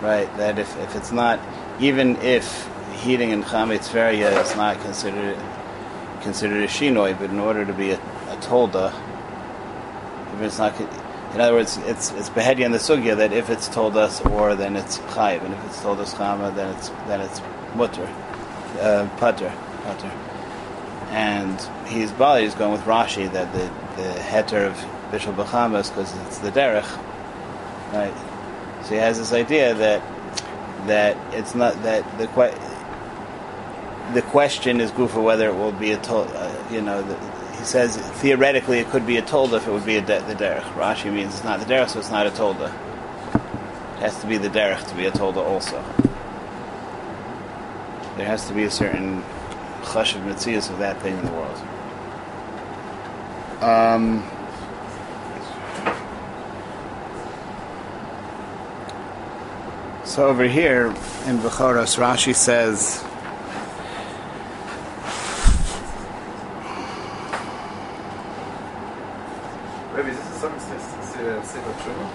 right? 0.00 0.34
That 0.38 0.58
if, 0.58 0.74
if 0.78 0.96
it's 0.96 1.12
not 1.12 1.38
even 1.80 2.16
if 2.22 2.66
heating 2.98 3.30
in 3.30 3.42
chametz 3.42 3.88
feria 3.88 4.40
is 4.40 4.54
not 4.56 4.80
considered 4.80 5.38
considered 6.20 6.62
a 6.62 6.66
shinoi, 6.66 7.18
but 7.18 7.30
in 7.30 7.38
order 7.38 7.64
to 7.64 7.72
be 7.72 7.90
a, 7.90 7.96
a 7.96 8.36
tolda, 8.40 8.92
if 10.34 10.42
it's 10.42 10.58
not, 10.58 10.78
in 10.80 11.40
other 11.40 11.54
words, 11.54 11.76
it's 11.78 12.10
it's 12.12 12.30
behedi 12.30 12.60
in 12.60 12.72
the 12.72 12.78
sugya 12.78 13.16
that 13.16 13.32
if 13.32 13.50
it's 13.50 13.68
told 13.68 13.96
us 13.96 14.20
or 14.20 14.54
then 14.54 14.76
it's 14.76 14.98
chayiv, 14.98 15.42
and 15.44 15.54
if 15.54 15.64
it's 15.66 15.80
told 15.80 16.00
us 16.00 16.14
chama, 16.14 16.54
then 16.54 16.74
it's 16.76 16.88
then 17.06 17.20
it's 17.20 17.40
mutter, 17.74 18.06
uh, 18.80 19.08
putter, 19.18 19.52
putter. 19.84 20.10
And 21.10 21.60
he's 21.86 22.12
Bali 22.12 22.44
is 22.44 22.54
going 22.54 22.72
with 22.72 22.82
Rashi 22.82 23.30
that 23.32 23.52
the 23.52 23.70
the 24.00 24.08
heter 24.20 24.66
of 24.66 25.10
Bishop 25.10 25.36
Bahamas 25.36 25.88
because 25.88 26.14
it's 26.26 26.38
the 26.38 26.50
derech, 26.50 26.88
right? 27.92 28.14
So 28.82 28.90
he 28.90 28.96
has 28.96 29.18
this 29.18 29.32
idea 29.32 29.74
that 29.74 30.02
that 30.86 31.16
it's 31.34 31.54
not 31.54 31.82
that 31.82 32.18
the 32.18 32.26
the 34.14 34.22
question 34.22 34.80
is 34.80 34.90
gufa 34.90 35.22
whether 35.22 35.48
it 35.48 35.54
will 35.54 35.72
be 35.72 35.92
a 35.92 35.98
tol. 35.98 36.22
Uh, 36.22 36.52
you 36.70 36.80
know, 36.80 37.02
the, 37.02 37.16
he 37.58 37.64
says 37.64 37.96
theoretically 37.96 38.78
it 38.78 38.88
could 38.88 39.06
be 39.06 39.16
a 39.16 39.22
tolda 39.22 39.56
if 39.58 39.66
it 39.66 39.72
would 39.72 39.86
be 39.86 39.96
a 39.96 40.00
de- 40.00 40.22
the 40.22 40.34
derech. 40.34 40.62
Rashi 40.74 41.12
means 41.12 41.34
it's 41.34 41.44
not 41.44 41.60
the 41.60 41.66
derech, 41.66 41.90
so 41.90 41.98
it's 41.98 42.10
not 42.10 42.26
a 42.26 42.30
tolda. 42.30 42.72
It 43.96 44.00
has 44.00 44.20
to 44.20 44.26
be 44.26 44.38
the 44.38 44.48
derech 44.48 44.86
to 44.88 44.94
be 44.94 45.06
a 45.06 45.10
tolda 45.10 45.38
also. 45.38 45.82
There 48.16 48.26
has 48.26 48.46
to 48.48 48.54
be 48.54 48.64
a 48.64 48.70
certain 48.70 49.22
chush 49.82 50.14
of 50.14 50.22
mitzias 50.22 50.70
of 50.70 50.78
that 50.78 51.00
thing 51.02 51.16
in 51.16 51.24
the 51.24 51.32
world. 51.32 51.60
Um, 53.60 54.22
so 60.04 60.28
over 60.28 60.46
here 60.46 60.86
in 61.26 61.38
Bechoros, 61.38 61.98
Rashi 61.98 62.34
says. 62.34 63.02
Maybe 69.96 70.10
this 70.10 70.20
is 70.20 70.40
something 70.40 70.60
to 70.60 71.44
Sefer 71.44 71.72
Tshuva. 71.82 72.06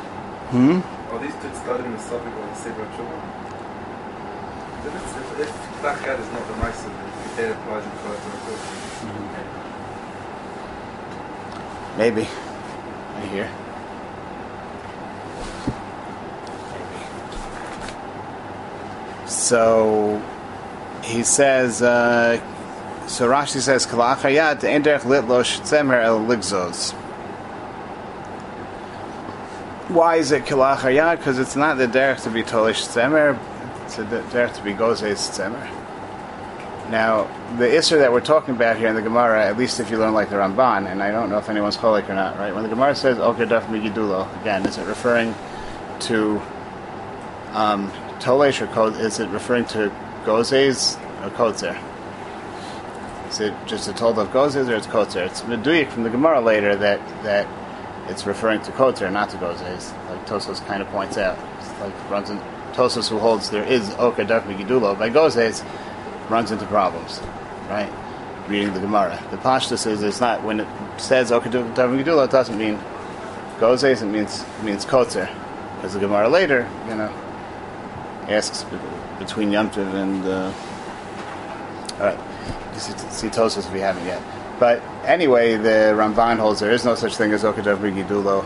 Hmm? 0.52 0.80
Are 1.12 1.20
these 1.20 1.36
two 1.42 1.54
studying 1.56 1.92
the 1.92 2.00
subject 2.00 2.38
of 2.38 2.48
the 2.48 2.56
Sefer 2.56 2.86
Tshuva? 2.86 3.20
Then 4.84 4.96
it's, 4.96 5.12
if, 5.18 5.40
if 5.42 5.52
Tachad 5.82 6.20
is 6.22 6.32
not 6.32 6.48
the 6.48 6.54
Maisa, 6.54 6.88
then 7.36 7.52
it 7.52 7.58
applies 7.58 7.84
in 7.84 7.92
Torah 8.00 8.16
to 8.16 8.30
the 8.30 8.38
Torah. 8.38 8.84
Maybe. 11.98 12.28
I 13.16 13.22
hear. 13.28 13.50
Maybe. 16.72 17.04
So 19.28 20.22
he 21.04 21.24
says. 21.24 21.82
Uh, 21.82 22.42
so 23.08 23.28
Rashi 23.30 23.60
says, 23.60 23.86
"Kalachayat 23.86 24.62
enderech 24.62 25.02
litlosh 25.02 25.60
tzemer 25.62 26.02
el 26.02 26.20
ligzos." 26.20 26.94
Why 29.90 30.16
is 30.16 30.32
it 30.32 30.46
kilachayat? 30.46 31.18
Because 31.18 31.38
it's 31.38 31.56
not 31.56 31.78
the 31.78 31.86
derech 31.86 32.24
to 32.24 32.32
be 32.32 32.42
tolish 32.42 32.88
tzemer; 32.88 33.38
it's 33.84 33.98
the 33.98 34.04
derech 34.04 34.56
to 34.56 34.64
be 34.64 34.74
gozes 34.74 35.30
tzemer. 35.30 35.83
Now, 36.94 37.24
the 37.58 37.66
Isser 37.66 37.98
that 37.98 38.12
we're 38.12 38.22
talking 38.22 38.54
about 38.54 38.78
here 38.78 38.88
in 38.88 38.94
the 38.94 39.02
Gemara, 39.02 39.44
at 39.48 39.58
least 39.58 39.80
if 39.80 39.90
you 39.90 39.98
learn 39.98 40.14
like 40.14 40.30
the 40.30 40.36
Ramban, 40.36 40.88
and 40.92 41.02
I 41.02 41.10
don't 41.10 41.32
know 41.32 41.40
if 41.40 41.50
anyone's 41.50 41.76
cholik 41.76 42.08
or 42.08 42.14
not, 42.14 42.38
right? 42.38 42.54
When 42.54 42.62
the 42.62 42.70
Gemara 42.70 42.94
says 42.94 43.18
Oker 43.18 43.48
Daf 43.48 43.66
Migidulo, 43.66 44.30
again, 44.42 44.64
is 44.68 44.78
it 44.78 44.86
referring 44.86 45.34
to 46.02 46.40
um, 47.54 47.92
Tolesh 48.20 48.62
or? 48.62 49.02
Is 49.02 49.20
it 49.20 49.28
referring 49.30 49.66
to 49.74 49.92
Gozes 50.24 51.02
or 51.26 51.32
Kotzer? 51.32 51.76
Is 53.28 53.40
it 53.40 53.56
just 53.66 53.88
a 53.88 53.94
told 53.94 54.20
of 54.20 54.28
Gozes 54.28 54.70
or 54.70 54.76
it's 54.76 54.86
Kotzer? 54.86 55.26
It's 55.26 55.42
Meduyik 55.42 55.90
from 55.90 56.04
the 56.04 56.12
Gemara 56.12 56.42
later 56.42 56.76
that, 56.76 57.00
that 57.24 57.48
it's 58.08 58.28
referring 58.28 58.62
to 58.62 58.72
Kotzer, 58.72 59.12
not 59.12 59.32
to 59.32 59.38
Gozes, 59.38 59.92
like 60.12 60.28
Tosfos 60.28 60.64
kind 60.68 60.84
of 60.84 60.88
points 60.90 61.18
out. 61.18 61.40
It's 61.58 61.72
like 61.80 62.12
runs 62.12 62.30
in, 62.30 62.38
Tosfos 62.74 63.10
who 63.10 63.18
holds 63.18 63.50
there 63.50 63.64
is 63.64 63.96
Oker 63.98 64.26
Daf 64.26 64.44
Migidulo. 64.44 64.98
By 64.98 65.10
Gozes, 65.10 65.66
runs 66.30 66.52
into 66.52 66.66
problems, 66.66 67.22
right? 67.70 67.92
Reading 68.48 68.74
the 68.74 68.80
Gemara. 68.80 69.22
The 69.32 69.38
Pashta 69.38 69.78
says 69.78 70.04
it's 70.04 70.20
not 70.20 70.44
when 70.44 70.62
it 70.62 70.68
says 70.98 71.32
Okaduv 71.32 71.74
Gedula, 71.74 72.26
it 72.26 72.32
doesn't 72.32 72.58
mean 72.58 72.78
Gozes, 73.60 74.02
it 74.02 74.06
means 74.06 74.44
means 74.64 74.86
Kotzer. 74.86 75.30
Because 75.76 75.94
the 75.94 76.00
Gemara 76.00 76.30
later, 76.30 76.70
you 76.88 76.96
know, 76.96 77.12
asks 78.28 78.66
between 79.20 79.52
Yom 79.52 79.70
Tov 79.70 79.94
and 79.94 80.26
uh, 80.26 80.54
all 82.00 82.08
right, 82.08 82.20
see, 82.78 83.28
see 83.28 83.28
if 83.28 83.74
we 83.74 83.80
haven't 83.80 84.06
yet. 84.06 84.22
But 84.60 84.82
anyway, 85.06 85.58
the 85.58 85.94
Ramban 85.96 86.38
holds 86.38 86.60
there 86.60 86.72
is 86.72 86.86
no 86.86 86.96
such 86.96 87.16
thing 87.16 87.32
as 87.32 87.44
Okadav 87.44 87.78
Gidulo 87.80 88.46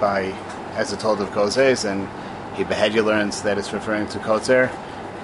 by 0.00 0.34
as 0.74 0.92
it 0.92 1.00
told 1.00 1.20
of 1.20 1.30
Gozes, 1.30 1.84
and 1.84 2.08
he 2.56 2.64
Behedia 2.64 3.04
learns 3.04 3.42
that 3.42 3.58
it's 3.58 3.72
referring 3.72 4.06
to 4.08 4.18
Kotzer, 4.18 4.70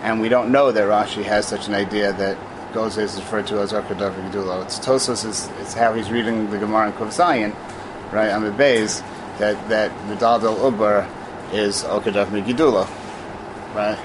and 0.04 0.20
we 0.20 0.28
don't 0.28 0.52
know 0.52 0.70
that 0.70 0.84
Rashi 0.84 1.25
has 1.25 1.46
such 1.46 1.66
an 1.66 1.75
idea 1.75 2.12
that 2.12 2.37
Gozes 2.75 2.99
is 2.99 3.16
referred 3.16 3.46
to 3.46 3.61
as 3.61 3.73
Okadav 3.73 4.14
Gidulo. 4.30 4.62
It's 4.62 4.78
Tosfos 4.78 5.25
is 5.25 5.75
how 5.75 5.94
he's 5.94 6.11
reading 6.11 6.50
the 6.50 6.58
Gemara 6.58 6.88
in 6.88 6.92
Kuf 6.92 8.12
right 8.12 8.30
on 8.30 8.44
the 8.44 8.52
base 8.52 9.00
that 9.38 9.68
that 9.70 9.90
Vidal 10.02 10.40
del 10.40 10.62
Uber 10.62 11.08
is 11.52 11.84
Okadav 11.84 12.26
Gidulo, 12.44 12.87
right? 13.75 13.99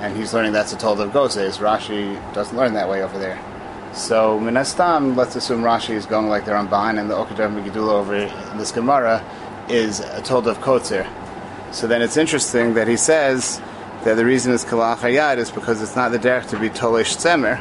And 0.00 0.16
he's 0.16 0.32
learning 0.32 0.52
that's 0.52 0.72
a 0.72 0.78
told 0.78 1.00
of 1.00 1.10
Gozes. 1.10 1.58
Rashi 1.58 2.14
doesn't 2.32 2.56
learn 2.56 2.74
that 2.74 2.88
way 2.88 3.02
over 3.02 3.18
there. 3.18 3.40
So 3.92 4.38
Minastam, 4.38 5.16
let's 5.16 5.34
assume 5.34 5.62
Rashi 5.62 5.94
is 5.94 6.06
going 6.06 6.28
like 6.28 6.44
the 6.44 6.52
Ramban 6.52 7.00
and 7.00 7.10
the 7.10 7.14
Okadav 7.14 7.52
Megidula 7.60 7.92
over 7.92 8.14
in 8.14 8.56
this 8.58 8.70
Gemara 8.70 9.24
is 9.68 9.98
a 9.98 10.22
told 10.22 10.46
of 10.46 10.58
Kotzer. 10.60 11.08
So 11.72 11.88
then 11.88 12.02
it's 12.02 12.16
interesting 12.16 12.74
that 12.74 12.86
he 12.86 12.96
says 12.96 13.60
that 14.04 14.16
the 14.16 14.24
reason 14.24 14.52
is 14.52 14.64
Kalach 14.64 14.98
Hayad 14.98 15.38
is 15.38 15.50
because 15.50 15.80
it's 15.80 15.94
not 15.94 16.10
the 16.10 16.18
derech 16.18 16.48
to 16.50 16.58
be 16.58 16.68
Tolish 16.68 17.16
Tzemer, 17.16 17.58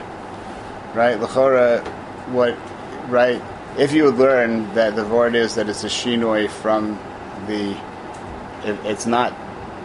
right? 0.95 1.19
Lachora, 1.19 1.85
what, 2.29 2.57
right? 3.09 3.41
If 3.77 3.93
you 3.93 4.05
would 4.05 4.15
learn 4.15 4.73
that 4.73 4.95
the 4.95 5.05
word 5.05 5.35
is 5.35 5.55
that 5.55 5.69
it's 5.69 5.83
a 5.83 5.87
shinoi 5.87 6.49
from 6.49 6.99
the, 7.47 7.71
it, 8.67 8.79
it's 8.85 9.05
not 9.05 9.33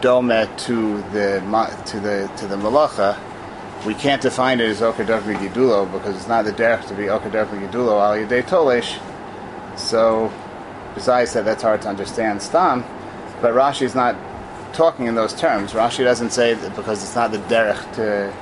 dome 0.01 0.29
to 0.29 1.01
the 1.11 1.41
to 1.85 1.99
the 1.99 2.31
to 2.37 2.47
the 2.47 2.55
malacha, 2.55 3.17
we 3.85 3.93
can't 3.93 4.21
define 4.21 4.59
it 4.59 4.69
as 4.69 4.81
Okadav 4.81 5.21
Gidulo 5.21 5.91
because 5.91 6.15
it's 6.15 6.27
not 6.27 6.45
the 6.45 6.51
derech 6.51 6.87
to 6.87 6.95
be 6.95 7.03
Okadav 7.03 7.47
Gidulo 7.47 8.01
al 8.01 8.15
Yedei 8.15 8.43
Tolish. 8.43 8.99
So, 9.77 10.33
besides 10.95 11.33
that, 11.33 11.45
that's 11.45 11.61
hard 11.61 11.83
to 11.83 11.89
understand. 11.89 12.41
Stam, 12.41 12.83
but 13.41 13.53
Rashi's 13.53 13.93
not 13.93 14.15
talking 14.73 15.07
in 15.07 15.15
those 15.15 15.33
terms. 15.33 15.73
Rashi 15.73 16.03
doesn't 16.03 16.31
say 16.31 16.53
that 16.53 16.75
because 16.75 17.03
it's 17.03 17.15
not 17.15 17.31
the 17.31 17.39
derech 17.39 17.95
to 17.95 18.33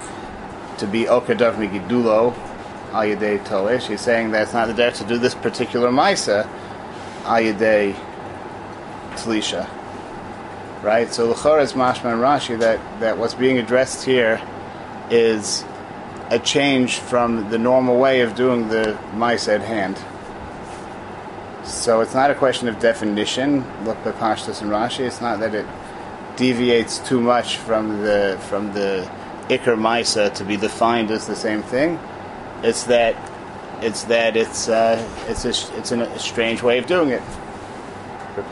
to 0.79 0.87
be 0.87 1.05
okadav 1.05 1.55
migidulo 1.55 2.35
al 2.91 3.03
yedei 3.03 3.43
tolesh. 3.45 3.87
He's 3.87 4.01
saying 4.01 4.31
that 4.31 4.43
it's 4.43 4.53
not 4.53 4.67
the 4.67 4.73
derech 4.73 4.97
to 4.97 5.05
do 5.05 5.17
this 5.17 5.35
particular 5.35 5.89
ma'isa 5.89 6.47
al 7.25 7.43
tlisha. 9.17 9.69
Right. 10.83 11.11
So 11.11 11.29
l'chor 11.29 11.59
is 11.59 11.73
mashma 11.73 12.13
Rashi 12.15 12.59
that 12.59 12.79
that 12.99 13.17
what's 13.17 13.33
being 13.33 13.57
addressed 13.57 14.05
here 14.05 14.41
is 15.09 15.63
a 16.29 16.39
change 16.39 16.99
from 16.99 17.49
the 17.49 17.57
normal 17.57 17.99
way 17.99 18.21
of 18.21 18.35
doing 18.35 18.67
the 18.67 18.97
mice 19.13 19.47
at 19.47 19.61
hand. 19.61 19.97
So 21.63 22.01
it's 22.01 22.13
not 22.13 22.29
a 22.29 22.35
question 22.35 22.67
of 22.67 22.79
definition. 22.79 23.65
Look 23.85 23.97
at 24.05 24.15
Pashtus 24.15 24.61
and 24.61 24.71
Rashi. 24.71 24.99
It's 24.99 25.21
not 25.21 25.39
that 25.39 25.55
it 25.55 25.65
deviates 26.37 26.99
too 26.99 27.19
much 27.21 27.57
from 27.57 28.01
the 28.01 28.37
from 28.49 28.73
the 28.73 29.09
Iker 29.49 29.77
Maisa 29.77 30.33
to 30.35 30.43
be 30.43 30.57
defined 30.57 31.11
as 31.11 31.27
the 31.27 31.35
same 31.35 31.63
thing. 31.63 31.99
It's 32.63 32.83
that 32.85 33.15
it's 33.81 34.03
that 34.03 34.35
it's 34.35 34.69
uh, 34.69 35.07
it's 35.27 35.45
a, 35.45 35.77
it's 35.77 35.91
a 35.91 36.19
strange 36.19 36.61
way 36.63 36.77
of 36.77 36.87
doing 36.87 37.09
it. 37.09 37.21
For 38.33 38.43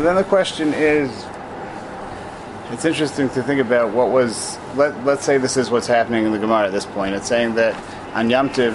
So 0.00 0.04
then 0.04 0.16
the 0.16 0.24
question 0.24 0.72
is 0.72 1.10
it's 2.70 2.86
interesting 2.86 3.28
to 3.28 3.42
think 3.42 3.60
about 3.60 3.92
what 3.92 4.08
was 4.08 4.58
let, 4.74 5.04
let's 5.04 5.26
say 5.26 5.36
this 5.36 5.58
is 5.58 5.70
what's 5.70 5.86
happening 5.86 6.24
in 6.24 6.32
the 6.32 6.38
Gemara 6.38 6.68
at 6.68 6.72
this 6.72 6.86
point. 6.86 7.14
It's 7.14 7.28
saying 7.28 7.56
that 7.56 7.74
on 8.14 8.30
Yom 8.30 8.48
Tiv, 8.48 8.72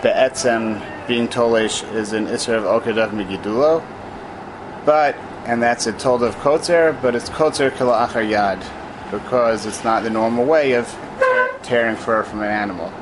Be'etzem 0.00 1.08
being 1.08 1.26
Tolesh 1.26 1.92
is 1.92 2.12
an 2.12 2.26
Isra 2.26 2.58
of 2.58 2.84
Okadav 2.84 3.10
Migidulo, 3.10 3.84
but 4.86 5.16
and 5.44 5.60
that's 5.60 5.88
a 5.88 5.92
told 5.92 6.22
of 6.22 6.36
Kotzer, 6.36 6.96
but 7.02 7.16
it's 7.16 7.28
Kotzer 7.30 7.72
Achar 7.72 8.24
Yad, 8.24 8.62
because 9.10 9.66
it's 9.66 9.82
not 9.82 10.04
the 10.04 10.10
normal 10.10 10.44
way 10.44 10.74
of 10.74 10.86
tearing 11.64 11.96
fur 11.96 12.22
from 12.22 12.42
an 12.42 12.48
animal 12.48 12.92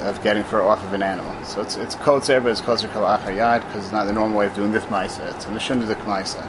of 0.00 0.22
getting 0.22 0.44
fur 0.44 0.62
off 0.62 0.82
of 0.84 0.92
an 0.92 1.02
animal. 1.02 1.34
So 1.44 1.60
it's 1.60 1.76
it's 1.76 1.94
kotzer, 1.96 2.42
but 2.42 2.50
it's 2.50 2.60
kol 2.60 2.76
achayad 2.76 3.66
because 3.66 3.84
it's 3.84 3.92
not 3.92 4.06
the 4.06 4.12
normal 4.12 4.38
way 4.38 4.46
of 4.46 4.54
doing 4.54 4.72
this 4.72 4.84
ma'isa. 4.84 5.34
It's 5.34 5.46
a 5.46 5.48
mishun 5.48 5.86
the 5.86 5.94
ma'isa. 5.94 6.46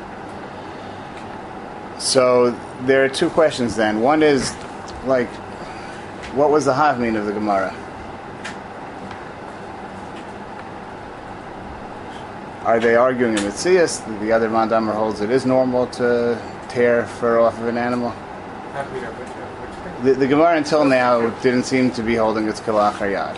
So 1.99 2.51
there 2.81 3.03
are 3.03 3.09
two 3.09 3.29
questions 3.29 3.75
then. 3.75 4.01
One 4.01 4.23
is 4.23 4.55
like, 5.05 5.29
what 6.33 6.49
was 6.49 6.65
the 6.65 6.73
havmin 6.73 7.17
of 7.17 7.25
the 7.25 7.33
Gemara? 7.33 7.75
Are 12.63 12.79
they 12.79 12.95
arguing 12.95 13.33
in 13.33 13.43
Mitzias? 13.43 14.05
The 14.19 14.31
other 14.31 14.47
Mandamer 14.47 14.93
holds 14.93 15.21
it 15.21 15.31
is 15.31 15.45
normal 15.45 15.87
to 15.87 16.39
tear 16.69 17.05
fur 17.05 17.39
off 17.39 17.57
of 17.59 17.67
an 17.67 17.77
animal. 17.77 18.13
The, 20.03 20.13
the 20.13 20.27
Gemara 20.27 20.57
until 20.57 20.85
now 20.85 21.29
didn't 21.41 21.63
seem 21.63 21.91
to 21.91 22.03
be 22.03 22.15
holding 22.15 22.47
its 22.47 22.61
kalach 22.61 22.93
hayad. 22.93 23.37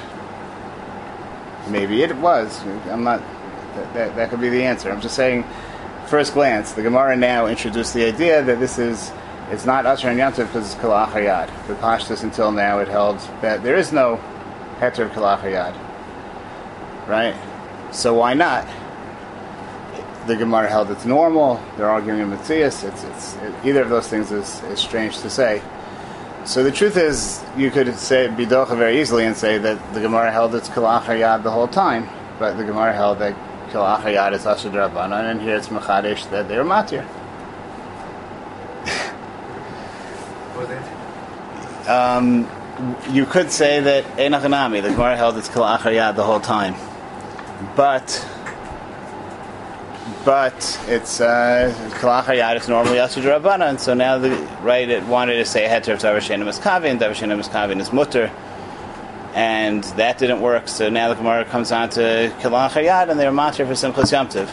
Maybe 1.69 2.03
it 2.03 2.15
was. 2.17 2.61
I'm 2.89 3.03
not. 3.03 3.19
That, 3.75 3.93
that, 3.93 4.15
that 4.15 4.29
could 4.29 4.41
be 4.41 4.49
the 4.49 4.63
answer. 4.63 4.91
I'm 4.91 5.01
just 5.01 5.15
saying. 5.15 5.45
First 6.07 6.33
glance, 6.33 6.73
the 6.73 6.81
Gemara 6.81 7.15
now 7.15 7.47
introduced 7.47 7.93
the 7.93 8.03
idea 8.03 8.43
that 8.43 8.59
this 8.59 8.77
is 8.77 9.11
it's 9.51 9.65
not 9.65 9.85
Asher 9.85 10.07
and 10.07 10.17
Yantiv 10.17 10.47
because 10.47 10.73
it's 10.73 10.81
kalach 10.81 11.09
hayad. 11.09 11.47
The 11.67 11.73
Pashtus 11.75 12.23
until 12.23 12.53
now 12.53 12.79
it 12.79 12.87
held 12.87 13.19
that 13.41 13.63
there 13.63 13.75
is 13.75 13.91
no 13.91 14.17
heter 14.79 15.09
kalach 15.09 15.41
hayad. 15.41 15.77
Right. 17.07 17.35
So 17.91 18.13
why 18.13 18.33
not? 18.33 18.65
The 20.27 20.37
Gemara 20.37 20.69
held 20.69 20.89
it's 20.89 21.03
normal. 21.03 21.61
They're 21.75 21.89
arguing 21.89 22.21
in 22.21 22.29
Mitzias. 22.29 22.87
It's, 22.87 23.03
it's 23.03 23.35
it, 23.35 23.53
either 23.65 23.81
of 23.81 23.89
those 23.89 24.07
things 24.07 24.31
is, 24.31 24.63
is 24.63 24.79
strange 24.79 25.19
to 25.19 25.29
say. 25.29 25.61
So 26.43 26.63
the 26.63 26.71
truth 26.71 26.97
is, 26.97 27.43
you 27.55 27.69
could 27.69 27.95
say 27.95 28.27
bidocha 28.27 28.75
very 28.75 28.99
easily 28.99 29.25
and 29.25 29.37
say 29.37 29.59
that 29.59 29.93
the 29.93 30.01
Gemara 30.01 30.31
held 30.31 30.55
it's 30.55 30.69
kalach 30.69 31.03
hayad 31.03 31.43
the 31.43 31.51
whole 31.51 31.67
time, 31.67 32.09
but 32.39 32.57
the 32.57 32.63
Gemara 32.63 32.93
held 32.93 33.19
that 33.19 33.35
kalach 33.69 34.01
hayad 34.01 34.33
is 34.33 34.45
asher 34.45 34.69
drabanan, 34.69 35.31
and 35.31 35.41
here 35.41 35.55
it's 35.55 35.67
machadish 35.67 36.29
that 36.31 36.47
they're 36.47 36.65
matir. 36.65 37.05
Um, 41.87 42.49
you 43.11 43.25
could 43.25 43.51
say 43.51 43.79
that 43.79 44.03
enachanami, 44.17 44.81
the 44.81 44.89
Gemara 44.89 45.15
held 45.15 45.37
it's 45.37 45.47
kalach 45.47 45.79
hayad 45.79 46.15
the 46.15 46.23
whole 46.23 46.39
time, 46.39 46.75
but 47.75 48.27
but 50.23 50.79
it's 50.87 51.19
uh, 51.19 51.73
kalach 51.99 52.55
is 52.55 52.67
normally 52.67 52.99
asher 52.99 53.21
drabanan, 53.21 53.69
and 53.69 53.79
so 53.79 53.93
now 53.93 54.17
the 54.17 54.29
right 54.61 54.89
it 54.89 55.03
wanted 55.05 55.35
to 55.35 55.45
say 55.45 55.67
heter 55.67 55.93
of 55.93 55.99
davashenim 55.99 56.47
is 56.47 56.59
kavin, 56.59 56.99
davashenim 56.99 57.39
is 57.39 57.47
kavin 57.47 57.79
is 57.79 57.91
mutter. 57.91 58.31
And 59.33 59.83
that 59.95 60.17
didn't 60.17 60.41
work, 60.41 60.67
so 60.67 60.89
now 60.89 61.07
the 61.07 61.15
Gemara 61.15 61.45
comes 61.45 61.71
on 61.71 61.89
to 61.91 62.33
Kalach 62.41 62.71
Hayad, 62.71 63.09
and 63.09 63.17
they're 63.17 63.31
matir 63.31 63.65
for 63.65 63.73
Simchas 63.73 64.11
Yomtiv. 64.11 64.49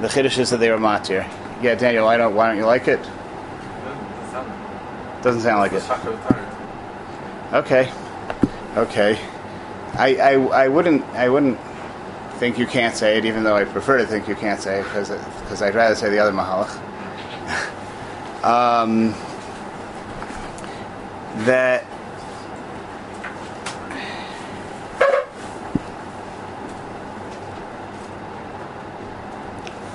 The 0.00 0.08
Chiddush 0.08 0.38
is 0.38 0.50
that 0.50 0.56
they 0.58 0.70
were 0.70 0.78
matir. 0.78 1.24
Yeah, 1.62 1.76
Daniel, 1.76 2.04
why 2.04 2.16
don't 2.16 2.34
why 2.34 2.48
don't 2.48 2.56
you 2.56 2.66
like 2.66 2.88
it? 2.88 3.00
Doesn't 5.22 5.42
sound 5.42 5.60
like 5.60 5.72
it. 5.72 5.84
Okay, 7.52 7.92
okay. 8.76 9.18
I, 9.94 10.16
I, 10.16 10.32
I 10.64 10.68
wouldn't 10.68 11.04
I 11.14 11.28
wouldn't 11.28 11.58
think 12.38 12.56
you 12.56 12.66
can't 12.66 12.94
say 12.94 13.18
it, 13.18 13.24
even 13.24 13.42
though 13.42 13.56
I 13.56 13.64
prefer 13.64 13.98
to 13.98 14.06
think 14.06 14.28
you 14.28 14.36
can't 14.36 14.60
say 14.60 14.80
it 14.80 14.84
because 14.84 15.60
I'd 15.60 15.74
rather 15.74 15.96
say 15.96 16.08
the 16.08 16.20
other 16.20 16.32
mahalach. 16.32 16.70
um, 18.44 19.14
that 21.44 21.84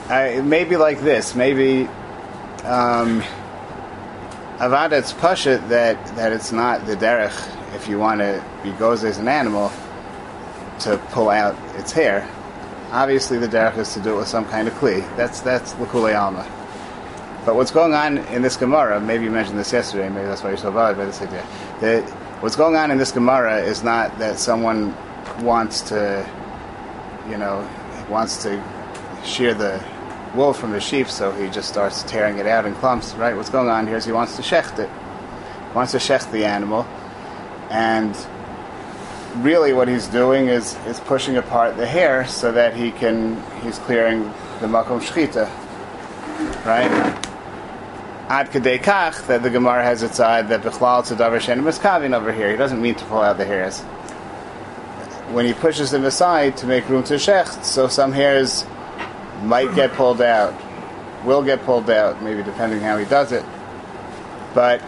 I, 0.10 0.42
maybe 0.42 0.76
like 0.76 1.00
this. 1.00 1.36
Maybe 1.36 1.88
um, 2.66 3.24
Avada 4.60 4.94
it's 4.94 5.14
pashut 5.14 5.68
that 5.70 6.06
that 6.18 6.34
it's 6.34 6.52
not 6.52 6.86
the 6.86 6.96
derech 6.96 7.34
if 7.76 7.88
you 7.88 8.00
want 8.00 8.20
to 8.20 8.44
be 8.62 8.72
goes 8.74 9.04
as 9.04 9.18
an 9.18 9.28
animal 9.28 9.72
to 10.84 10.98
pull 11.12 11.30
out 11.30 11.56
its 11.78 11.92
hair. 11.92 12.28
Obviously, 12.92 13.38
the 13.38 13.48
derech 13.48 13.78
is 13.78 13.94
to 13.94 14.00
do 14.00 14.14
it 14.14 14.18
with 14.18 14.28
some 14.28 14.46
kind 14.46 14.68
of 14.68 14.74
kli. 14.76 15.02
That's 15.18 15.42
that's 15.42 15.74
l'kulei 15.80 16.20
alma. 16.20 16.46
But 17.46 17.56
what's 17.56 17.72
going 17.72 17.94
on 17.94 18.20
in 18.20 18.42
this 18.42 18.56
Gemara? 18.56 19.02
Maybe 19.02 19.26
you 19.26 19.32
mentioned 19.32 19.60
this 19.60 19.74
yesterday. 19.74 20.08
Maybe 20.10 20.28
that's 20.28 20.44
why 20.44 20.50
you're 20.50 20.58
so 20.58 20.72
bothered 20.72 20.98
by 20.98 21.06
this 21.06 21.22
idea. 21.22 21.46
That 21.82 22.10
what's 22.42 22.56
going 22.56 22.76
on 22.76 22.92
in 22.92 22.98
this 22.98 23.12
Gemara 23.12 23.62
is 23.62 23.84
not 23.84 24.18
that 24.20 24.40
someone 24.40 24.96
wants 25.42 25.82
to, 25.90 26.26
you 27.30 27.38
know, 27.38 27.68
wants 28.10 28.44
to 28.44 28.64
shear 29.26 29.54
the 29.54 29.84
wool 30.36 30.54
from 30.54 30.72
the 30.72 30.80
sheep, 30.80 31.08
so 31.08 31.32
he 31.32 31.50
just 31.50 31.70
starts 31.70 32.04
tearing 32.04 32.38
it 32.38 32.46
out 32.46 32.66
in 32.66 32.76
clumps. 32.76 33.14
Right? 33.16 33.36
What's 33.36 33.50
going 33.50 33.70
on 33.70 33.88
here 33.88 33.98
is 33.98 34.06
he 34.06 34.12
wants 34.12 34.36
to 34.38 34.42
shecht 34.42 34.80
it. 34.80 34.90
He 34.90 35.76
wants 35.76 35.92
to 35.94 35.98
shecht 35.98 36.32
the 36.32 36.46
animal, 36.46 36.86
and 37.70 38.16
really 39.38 39.74
what 39.74 39.88
he's 39.88 40.08
doing 40.08 40.48
is, 40.48 40.76
is 40.86 41.00
pushing 41.02 41.38
apart 41.38 41.78
the 41.78 41.86
hair 41.86 42.28
so 42.28 42.52
that 42.52 42.76
he 42.76 42.92
can 42.92 43.42
he's 43.62 43.80
clearing 43.80 44.24
the 44.60 44.68
makom 44.68 45.02
shchita, 45.02 45.50
right? 46.66 46.92
Ad 48.30 48.52
kadei 48.52 48.80
kach 48.80 49.28
that 49.28 49.44
the 49.44 49.50
Gemara 49.50 49.84
has 49.84 50.04
its 50.04 50.20
eye 50.20 50.42
that 50.42 50.62
bichlal 50.62 51.04
tzadavar 51.04 51.40
shenim 51.40 51.64
miskavin 51.64 52.16
over 52.16 52.32
here. 52.32 52.52
He 52.52 52.58
doesn't 52.58 52.82
mean 52.82 52.96
to 52.96 53.06
pull 53.06 53.22
out 53.22 53.38
the 53.38 53.46
hairs. 53.46 53.82
When 55.32 55.46
he 55.46 55.54
pushes 55.54 55.92
them 55.92 56.06
aside 56.06 56.58
to 56.58 56.68
make 56.68 56.88
room 56.90 57.04
to 57.06 57.16
shecht, 57.16 57.64
so 57.64 57.88
some 57.88 58.12
hairs 58.12 58.66
might 59.42 59.74
get 59.76 59.94
pulled 59.94 60.22
out, 60.22 60.54
will 61.26 61.44
get 61.44 61.64
pulled 61.64 61.90
out, 61.90 62.22
maybe 62.22 62.44
depending 62.44 62.80
how 62.82 62.98
he 62.98 63.06
does 63.06 63.32
it. 63.32 63.44
But 64.54 64.82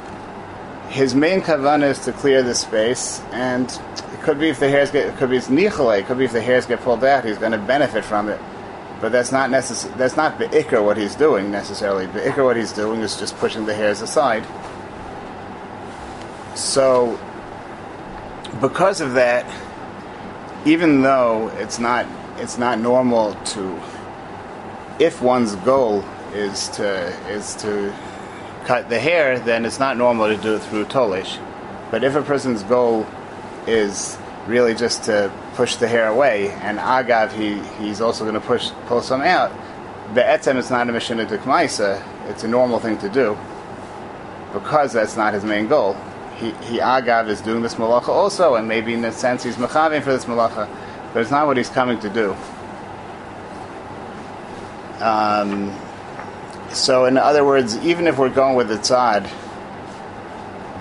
his 0.96 1.14
main 1.14 1.42
kavanah 1.42 1.90
is 1.90 2.00
to 2.06 2.14
clear 2.14 2.42
the 2.42 2.56
space, 2.56 3.22
and 3.34 3.70
it 4.14 4.22
could 4.22 4.40
be 4.40 4.48
if 4.48 4.62
the 4.62 4.70
hairs 4.70 4.92
get, 4.92 5.08
it 5.08 5.18
could 5.18 5.30
be 5.30 5.36
it's 5.36 5.50
it 5.50 6.06
could 6.06 6.18
be 6.18 6.24
if 6.24 6.32
the 6.32 6.42
hairs 6.42 6.66
get 6.66 6.80
pulled 6.80 7.04
out, 7.04 7.26
he's 7.26 7.38
going 7.38 7.52
to 7.52 7.58
benefit 7.58 8.06
from 8.06 8.30
it. 8.30 8.40
But 9.02 9.12
that's 9.12 9.30
not 9.30 9.50
necess- 9.50 9.94
That's 9.98 10.16
not 10.16 10.40
beikar 10.40 10.82
what 10.82 10.96
he's 10.96 11.14
doing 11.16 11.52
necessarily. 11.52 12.08
Beikar 12.08 12.46
what 12.46 12.56
he's 12.56 12.72
doing 12.72 13.02
is 13.02 13.18
just 13.18 13.38
pushing 13.40 13.66
the 13.66 13.74
hairs 13.74 14.02
aside. 14.02 14.46
So, 16.56 17.20
because 18.62 19.02
of 19.02 19.16
that, 19.16 19.46
even 20.66 21.02
though 21.02 21.50
it's 21.58 21.78
not 21.78 22.06
it's 22.38 22.58
not 22.58 22.80
normal 22.80 23.34
to 23.54 23.78
if 25.00 25.22
one's 25.22 25.56
goal 25.58 26.06
is 26.34 26.70
to 26.70 26.88
is 27.30 27.54
to 27.56 27.94
cut 28.66 28.90
the 28.90 29.00
hair, 29.00 29.40
then 29.40 29.66
it's 29.66 29.80
not 29.80 29.98
normal 29.98 30.28
to 30.28 30.38
do 30.38 30.56
it 30.56 30.60
through 30.64 30.86
tolish. 30.86 31.40
But 31.92 32.04
if 32.04 32.16
a 32.16 32.22
person's 32.22 32.64
goal 32.64 33.06
is 33.68 34.18
really 34.48 34.76
just 34.76 35.04
to 35.06 35.32
push 35.54 35.76
the 35.76 35.88
hair 35.88 36.08
away, 36.08 36.52
and 36.52 36.78
agav 36.78 37.32
he 37.32 37.60
he's 37.84 38.02
also 38.02 38.24
going 38.24 38.36
to 38.36 38.42
push 38.42 38.72
pull 38.88 39.02
some 39.02 39.22
out. 39.22 39.52
Be'etzem 40.14 40.56
it's 40.56 40.70
not 40.70 40.90
a 40.90 40.92
mission 40.92 41.18
to 41.18 41.38
kmaisa. 41.38 42.04
It's 42.30 42.44
a 42.44 42.48
normal 42.48 42.80
thing 42.80 42.98
to 43.00 43.10
do 43.10 43.38
because 44.54 44.94
that's 44.94 45.18
not 45.18 45.34
his 45.34 45.44
main 45.44 45.68
goal. 45.68 45.96
He, 46.38 46.52
he 46.66 46.80
agav 46.80 47.28
is 47.28 47.42
doing 47.42 47.62
this 47.62 47.76
malacha 47.76 48.10
also, 48.10 48.56
and 48.56 48.68
maybe 48.68 48.94
in 48.94 49.04
a 49.06 49.12
sense 49.12 49.44
he's 49.44 49.56
mechavim 49.56 50.04
for 50.04 50.12
this 50.12 50.26
malacha, 50.26 50.68
but 51.14 51.22
it's 51.22 51.32
not 51.32 51.48
what 51.48 51.58
he's 51.58 51.70
coming 51.70 52.00
to 52.00 52.10
do. 52.10 52.36
Um, 55.02 55.76
so, 56.76 57.06
in 57.06 57.18
other 57.18 57.46
words, 57.46 57.78
even 57.78 58.08
if 58.08 58.18
we're 58.18 58.30
going 58.30 58.56
with 58.56 58.68
the 58.68 58.76
tzad, 58.76 59.24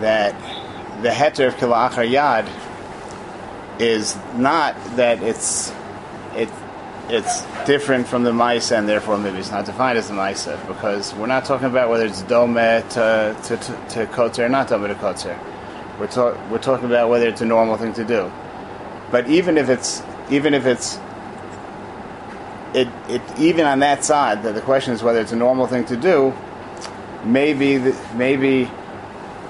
that 0.01 0.35
the 1.03 1.09
heter 1.09 1.49
of 1.49 1.55
kilachar 1.55 2.09
yad 2.09 2.49
is 3.81 4.17
not 4.35 4.75
that 4.97 5.23
it's 5.23 5.73
it 6.35 6.49
it's 7.09 7.43
different 7.67 8.07
from 8.07 8.25
the 8.25 8.33
Maisa 8.33 8.79
and 8.79 8.89
therefore 8.89 9.19
maybe 9.19 9.39
it's 9.39 9.51
not 9.51 9.67
defined 9.67 9.99
as 9.99 10.09
the 10.09 10.15
Maisa 10.15 10.67
because 10.67 11.15
we're 11.15 11.27
not 11.27 11.45
talking 11.45 11.67
about 11.67 11.91
whether 11.91 12.07
it's 12.07 12.23
Dome 12.23 12.55
to, 12.55 13.37
to, 13.45 13.57
to, 13.57 13.57
to 13.57 14.07
Kotzer 14.07 14.47
or 14.47 14.49
not 14.49 14.69
Dome 14.69 14.89
to 14.89 14.95
Kotzer. 14.95 15.39
We're, 16.01 16.07
talk, 16.07 16.39
we're 16.51 16.59
talking 16.59 16.87
about 16.87 17.11
whether 17.11 17.29
it's 17.29 17.43
a 17.43 17.47
normal 17.47 17.77
thing 17.77 17.93
to 17.95 18.05
do. 18.05 18.33
But 19.11 19.29
even 19.29 19.59
if 19.59 19.69
it's 19.69 20.03
even 20.31 20.55
if 20.55 20.65
it's 20.65 20.99
it, 22.75 22.89
it 23.09 23.23
even 23.39 23.67
on 23.67 23.79
that 23.79 24.05
side 24.05 24.43
that 24.43 24.55
the 24.55 24.61
question 24.61 24.93
is 24.93 25.03
whether 25.03 25.21
it's 25.21 25.33
a 25.33 25.37
normal 25.37 25.67
thing 25.67 25.85
to 25.87 25.97
do, 25.97 26.35
maybe 27.25 27.79
the, 27.79 27.97
maybe 28.15 28.71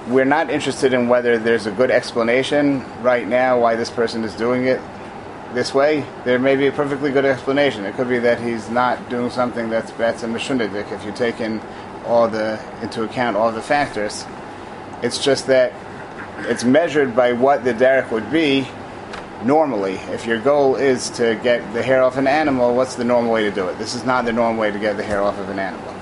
we're 0.07 0.25
not 0.25 0.51
interested 0.51 0.93
in 0.93 1.07
whether 1.07 1.37
there's 1.39 1.65
a 1.65 1.71
good 1.71 1.89
explanation 1.89 2.85
right 3.01 3.27
now 3.27 3.59
why 3.59 3.75
this 3.75 3.89
person 3.89 4.23
is 4.23 4.35
doing 4.35 4.65
it 4.65 4.79
this 5.53 5.73
way. 5.73 6.05
There 6.23 6.37
may 6.37 6.55
be 6.55 6.67
a 6.67 6.71
perfectly 6.71 7.11
good 7.11 7.25
explanation. 7.25 7.85
It 7.85 7.95
could 7.95 8.09
be 8.09 8.19
that 8.19 8.39
he's 8.39 8.69
not 8.69 9.09
doing 9.09 9.31
something 9.31 9.69
that's 9.69 9.91
that's 9.93 10.21
a 10.23 10.27
mishundadik 10.27 10.91
if 10.91 11.03
you 11.03 11.11
take 11.11 11.39
in 11.39 11.59
all 12.05 12.27
the 12.27 12.59
into 12.81 13.03
account 13.03 13.35
all 13.35 13.51
the 13.51 13.61
factors. 13.61 14.25
It's 15.01 15.23
just 15.23 15.47
that 15.47 15.73
it's 16.39 16.63
measured 16.63 17.15
by 17.15 17.33
what 17.33 17.63
the 17.63 17.73
derech 17.73 18.11
would 18.11 18.31
be 18.31 18.67
normally. 19.45 19.93
If 19.93 20.25
your 20.25 20.39
goal 20.39 20.75
is 20.75 21.09
to 21.11 21.35
get 21.35 21.73
the 21.73 21.83
hair 21.83 22.03
off 22.03 22.17
an 22.17 22.27
animal, 22.27 22.75
what's 22.75 22.95
the 22.95 23.03
normal 23.03 23.31
way 23.31 23.43
to 23.43 23.51
do 23.51 23.67
it? 23.67 23.77
This 23.77 23.95
is 23.95 24.03
not 24.03 24.25
the 24.25 24.33
normal 24.33 24.59
way 24.59 24.71
to 24.71 24.79
get 24.79 24.97
the 24.97 25.03
hair 25.03 25.21
off 25.21 25.37
of 25.37 25.49
an 25.49 25.59
animal. 25.59 25.93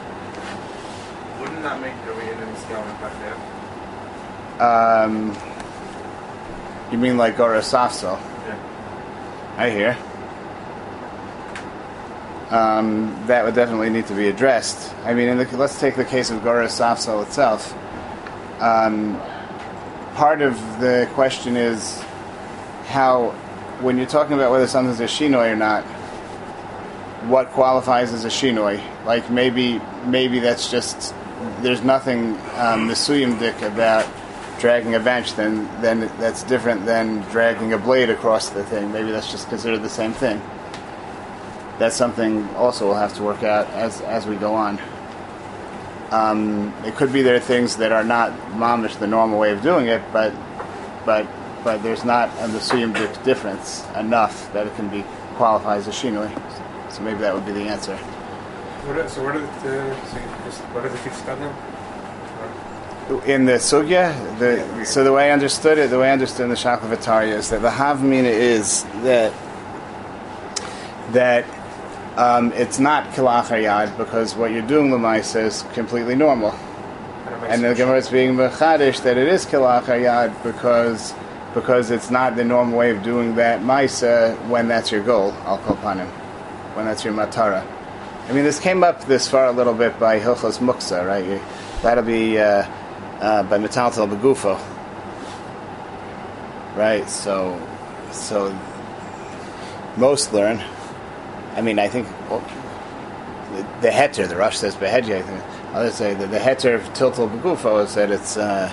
Wouldn't 1.39 1.61
that 1.61 1.81
make 1.81 1.93
the 2.05 2.13
way 2.13 2.31
in 2.31 2.39
the 2.39 2.55
scale 2.55 2.81
back 2.81 3.13
there? 3.19 5.03
Um, 5.05 5.37
you 6.91 6.97
mean 6.97 7.17
like 7.17 7.35
Safso? 7.35 8.17
Yeah. 8.47 9.55
I 9.57 9.69
hear. 9.69 9.97
Um, 12.49 13.23
that 13.25 13.43
would 13.43 13.55
definitely 13.55 13.89
need 13.89 14.05
to 14.07 14.13
be 14.13 14.27
addressed. 14.27 14.93
I 15.05 15.13
mean, 15.13 15.27
in 15.27 15.37
the, 15.39 15.57
let's 15.57 15.79
take 15.79 15.95
the 15.95 16.05
case 16.05 16.29
of 16.29 16.43
Gora 16.43 16.67
Safsal 16.67 17.23
itself. 17.23 17.73
Um, 18.61 19.19
part 20.13 20.43
of 20.43 20.55
the 20.79 21.09
question 21.13 21.57
is 21.57 22.03
how, 22.85 23.31
when 23.81 23.97
you're 23.97 24.07
talking 24.07 24.33
about 24.33 24.51
whether 24.51 24.67
something's 24.67 24.99
a 24.99 25.05
shinoi 25.05 25.51
or 25.51 25.55
not, 25.55 25.83
what 27.29 27.49
qualifies 27.51 28.13
as 28.13 28.25
a 28.25 28.29
shinoi? 28.29 28.81
Like 29.05 29.29
maybe, 29.29 29.79
maybe 30.05 30.39
that's 30.39 30.69
just 30.69 31.13
there's 31.61 31.83
nothing 31.83 32.37
um, 32.55 32.87
dik 32.87 33.61
about 33.61 34.07
dragging 34.59 34.95
a 34.95 34.99
bench. 34.99 35.33
Then, 35.35 35.65
then 35.81 36.01
that's 36.19 36.43
different 36.43 36.85
than 36.85 37.21
dragging 37.31 37.73
a 37.73 37.77
blade 37.77 38.09
across 38.09 38.49
the 38.49 38.63
thing. 38.63 38.91
Maybe 38.91 39.11
that's 39.11 39.31
just 39.31 39.49
considered 39.49 39.81
the 39.81 39.89
same 39.89 40.13
thing. 40.13 40.41
That's 41.79 41.95
something 41.95 42.47
also 42.55 42.87
we'll 42.87 42.95
have 42.95 43.15
to 43.15 43.23
work 43.23 43.43
out 43.43 43.67
as 43.71 43.99
as 44.01 44.27
we 44.27 44.35
go 44.35 44.53
on. 44.53 44.79
Um, 46.11 46.73
it 46.85 46.95
could 46.95 47.11
be 47.11 47.23
there 47.23 47.35
are 47.35 47.39
things 47.39 47.77
that 47.77 47.91
are 47.91 48.03
not 48.03 48.31
mamish 48.51 48.97
the 48.99 49.07
normal 49.07 49.39
way 49.39 49.51
of 49.51 49.63
doing 49.63 49.87
it, 49.87 50.01
but 50.13 50.31
but 51.05 51.27
but 51.63 51.81
there's 51.81 52.03
not 52.03 52.29
a 52.39 52.47
mesuyim 52.47 52.93
difference 53.23 53.85
enough 53.95 54.51
that 54.53 54.67
it 54.67 54.75
can 54.75 54.89
be 54.89 55.03
qualified 55.35 55.79
as 55.79 55.87
a 55.87 55.91
shinoi. 55.91 56.29
So 56.91 57.01
maybe 57.01 57.19
that 57.19 57.33
would 57.33 57.45
be 57.45 57.53
the 57.53 57.61
answer. 57.61 57.95
What 57.95 58.97
are, 58.97 59.09
so 59.09 59.23
what 59.23 59.35
are 59.35 59.39
the, 59.39 60.51
so 60.51 60.61
what 60.73 60.85
are 60.85 60.89
the 60.89 60.97
two 60.97 61.09
stadim? 61.09 61.53
In 63.25 63.45
the 63.45 63.53
sugya, 63.53 64.13
the 64.39 64.85
so 64.85 65.03
the 65.03 65.11
way 65.11 65.29
I 65.29 65.33
understood 65.33 65.77
it, 65.77 65.89
the 65.89 65.99
way 65.99 66.09
I 66.09 66.13
understood 66.13 66.45
in 66.45 66.49
the 66.49 66.55
Shaklavataria 66.55 67.33
is 67.33 67.49
that 67.49 67.61
the 67.61 67.69
havmina 67.69 68.23
is 68.23 68.83
that 69.03 69.33
that 71.11 71.45
um, 72.17 72.53
it's 72.53 72.79
not 72.79 73.09
kilachar 73.11 73.61
yad 73.61 73.97
because 73.97 74.35
what 74.35 74.51
you're 74.51 74.61
doing 74.61 74.89
lemaisa 74.89 75.43
is 75.43 75.63
completely 75.73 76.15
normal, 76.15 76.51
and 77.47 77.63
the 77.63 77.73
Gemara 77.73 77.97
is 77.97 78.09
being 78.09 78.35
mechadish 78.35 79.01
that 79.03 79.17
it 79.17 79.27
is 79.27 79.45
kilachar 79.45 79.99
yad 80.01 80.43
because 80.43 81.13
because 81.53 81.91
it's 81.91 82.09
not 82.09 82.35
the 82.35 82.43
normal 82.43 82.77
way 82.77 82.91
of 82.91 83.03
doing 83.03 83.35
that 83.35 83.61
maisa 83.61 84.35
when 84.47 84.67
that's 84.67 84.91
your 84.91 85.03
goal. 85.03 85.29
Upon 85.45 85.99
him 85.99 86.07
when 86.75 86.85
that's 86.85 87.03
your 87.03 87.13
matara. 87.13 87.65
I 88.27 88.33
mean, 88.33 88.43
this 88.43 88.59
came 88.59 88.83
up 88.83 89.05
this 89.05 89.27
far 89.27 89.47
a 89.47 89.51
little 89.51 89.73
bit 89.73 89.99
by 89.99 90.19
Hilchos 90.19 90.59
Muksa, 90.59 91.05
right? 91.05 91.25
You, 91.25 91.41
that'll 91.81 92.03
be 92.03 92.39
uh, 92.39 92.65
uh, 93.19 93.43
by 93.43 93.57
Metaltal 93.57 94.07
Begufo, 94.07 94.59
right? 96.75 97.07
So, 97.09 97.59
so 98.11 98.57
most 99.97 100.33
learn. 100.33 100.63
I 101.55 101.61
mean, 101.61 101.79
I 101.79 101.87
think 101.87 102.07
well, 102.29 102.39
the, 103.51 103.61
the 103.81 103.89
heter, 103.89 104.27
the 104.27 104.35
Rush 104.35 104.57
says 104.57 104.75
behedya. 104.75 105.17
I 105.17 105.21
think 105.21 105.43
others 105.73 105.95
say 105.95 106.13
that 106.13 106.31
the 106.31 106.39
heter 106.39 106.75
of 106.75 106.81
Tiltal 106.93 107.29
Begufo 107.29 107.83
is 107.83 107.93
that 107.95 108.09
it's 108.09 108.37
uh, 108.37 108.71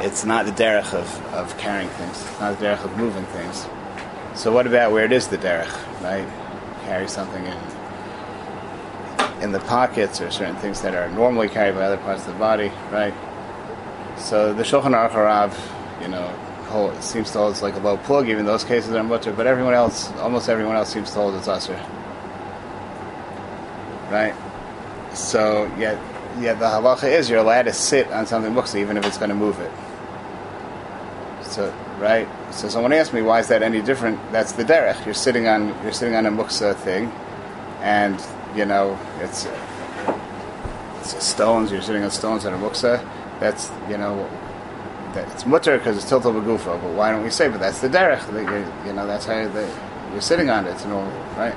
it's 0.00 0.24
not 0.24 0.46
the 0.46 0.52
derech 0.52 0.94
of, 0.94 1.34
of 1.34 1.56
carrying 1.58 1.88
things, 1.90 2.22
it's 2.22 2.40
not 2.40 2.58
the 2.58 2.66
derech 2.66 2.84
of 2.84 2.96
moving 2.96 3.24
things. 3.26 3.66
So, 4.34 4.52
what 4.52 4.66
about 4.66 4.92
where 4.92 5.04
it 5.04 5.12
is 5.12 5.28
the 5.28 5.38
derech, 5.38 6.02
right? 6.02 6.26
Carry 6.84 7.08
something 7.08 7.44
in 7.44 7.58
in 9.42 9.52
the 9.52 9.60
pockets 9.60 10.20
or 10.20 10.30
certain 10.30 10.56
things 10.56 10.82
that 10.82 10.94
are 10.94 11.08
normally 11.10 11.48
carried 11.48 11.74
by 11.74 11.82
other 11.82 11.96
parts 11.98 12.26
of 12.26 12.32
the 12.32 12.38
body, 12.38 12.70
right? 12.90 13.14
So 14.18 14.52
the 14.52 14.62
Shulchan 14.62 14.92
Aruch 14.92 15.12
Harav, 15.12 16.02
you 16.02 16.08
know, 16.08 16.26
hold, 16.68 17.02
seems 17.02 17.30
to 17.32 17.38
hold 17.38 17.52
it's 17.52 17.62
like 17.62 17.74
a 17.74 17.78
low 17.78 17.96
plug. 17.96 18.28
Even 18.28 18.44
those 18.44 18.64
cases 18.64 18.94
are 18.94 19.02
mutter, 19.02 19.32
but 19.32 19.46
everyone 19.46 19.74
else, 19.74 20.10
almost 20.12 20.48
everyone 20.48 20.76
else, 20.76 20.92
seems 20.92 21.10
to 21.12 21.16
hold 21.16 21.34
it's 21.34 21.48
usher, 21.48 21.74
right? 24.10 24.34
So 25.14 25.64
yet, 25.78 25.98
yet 26.38 26.58
the 26.58 26.66
halacha 26.66 27.10
is 27.10 27.30
you're 27.30 27.40
allowed 27.40 27.62
to 27.62 27.72
sit 27.72 28.10
on 28.12 28.26
something 28.26 28.52
even 28.78 28.96
if 28.96 29.06
it's 29.06 29.18
going 29.18 29.30
to 29.30 29.34
move 29.34 29.58
it. 29.58 29.72
So 31.50 31.74
right. 31.98 32.28
So 32.52 32.68
someone 32.68 32.92
asked 32.92 33.12
me 33.12 33.22
why 33.22 33.40
is 33.40 33.48
that 33.48 33.62
any 33.62 33.82
different? 33.82 34.20
That's 34.30 34.52
the 34.52 34.64
derech. 34.64 35.04
You're 35.04 35.14
sitting 35.14 35.48
on 35.48 35.68
you're 35.82 35.92
sitting 35.92 36.14
on 36.14 36.26
a 36.26 36.30
muksa 36.30 36.76
thing, 36.76 37.12
and 37.80 38.24
you 38.54 38.64
know, 38.64 38.98
it's, 39.20 39.46
it's 41.00 41.24
stones. 41.24 41.72
You're 41.72 41.82
sitting 41.82 42.04
on 42.04 42.10
stones 42.10 42.46
on 42.46 42.54
a 42.54 42.58
muksa. 42.58 43.04
That's 43.40 43.70
you 43.88 43.98
know, 43.98 44.28
that 45.14 45.28
it's 45.32 45.44
mutter 45.44 45.76
because 45.76 45.96
it's 45.96 46.06
tiltal 46.06 46.32
begufa. 46.40 46.80
But 46.80 46.94
why 46.94 47.10
don't 47.10 47.24
we 47.24 47.30
say? 47.30 47.48
But 47.48 47.58
that's 47.58 47.80
the 47.80 47.88
derech. 47.88 48.24
That 48.30 48.86
you 48.86 48.92
know, 48.92 49.06
that's 49.06 49.26
how 49.26 49.48
the, 49.48 49.68
you're 50.12 50.20
sitting 50.20 50.50
on 50.50 50.66
it. 50.66 50.70
It's 50.70 50.84
normal, 50.84 51.12
right? 51.36 51.54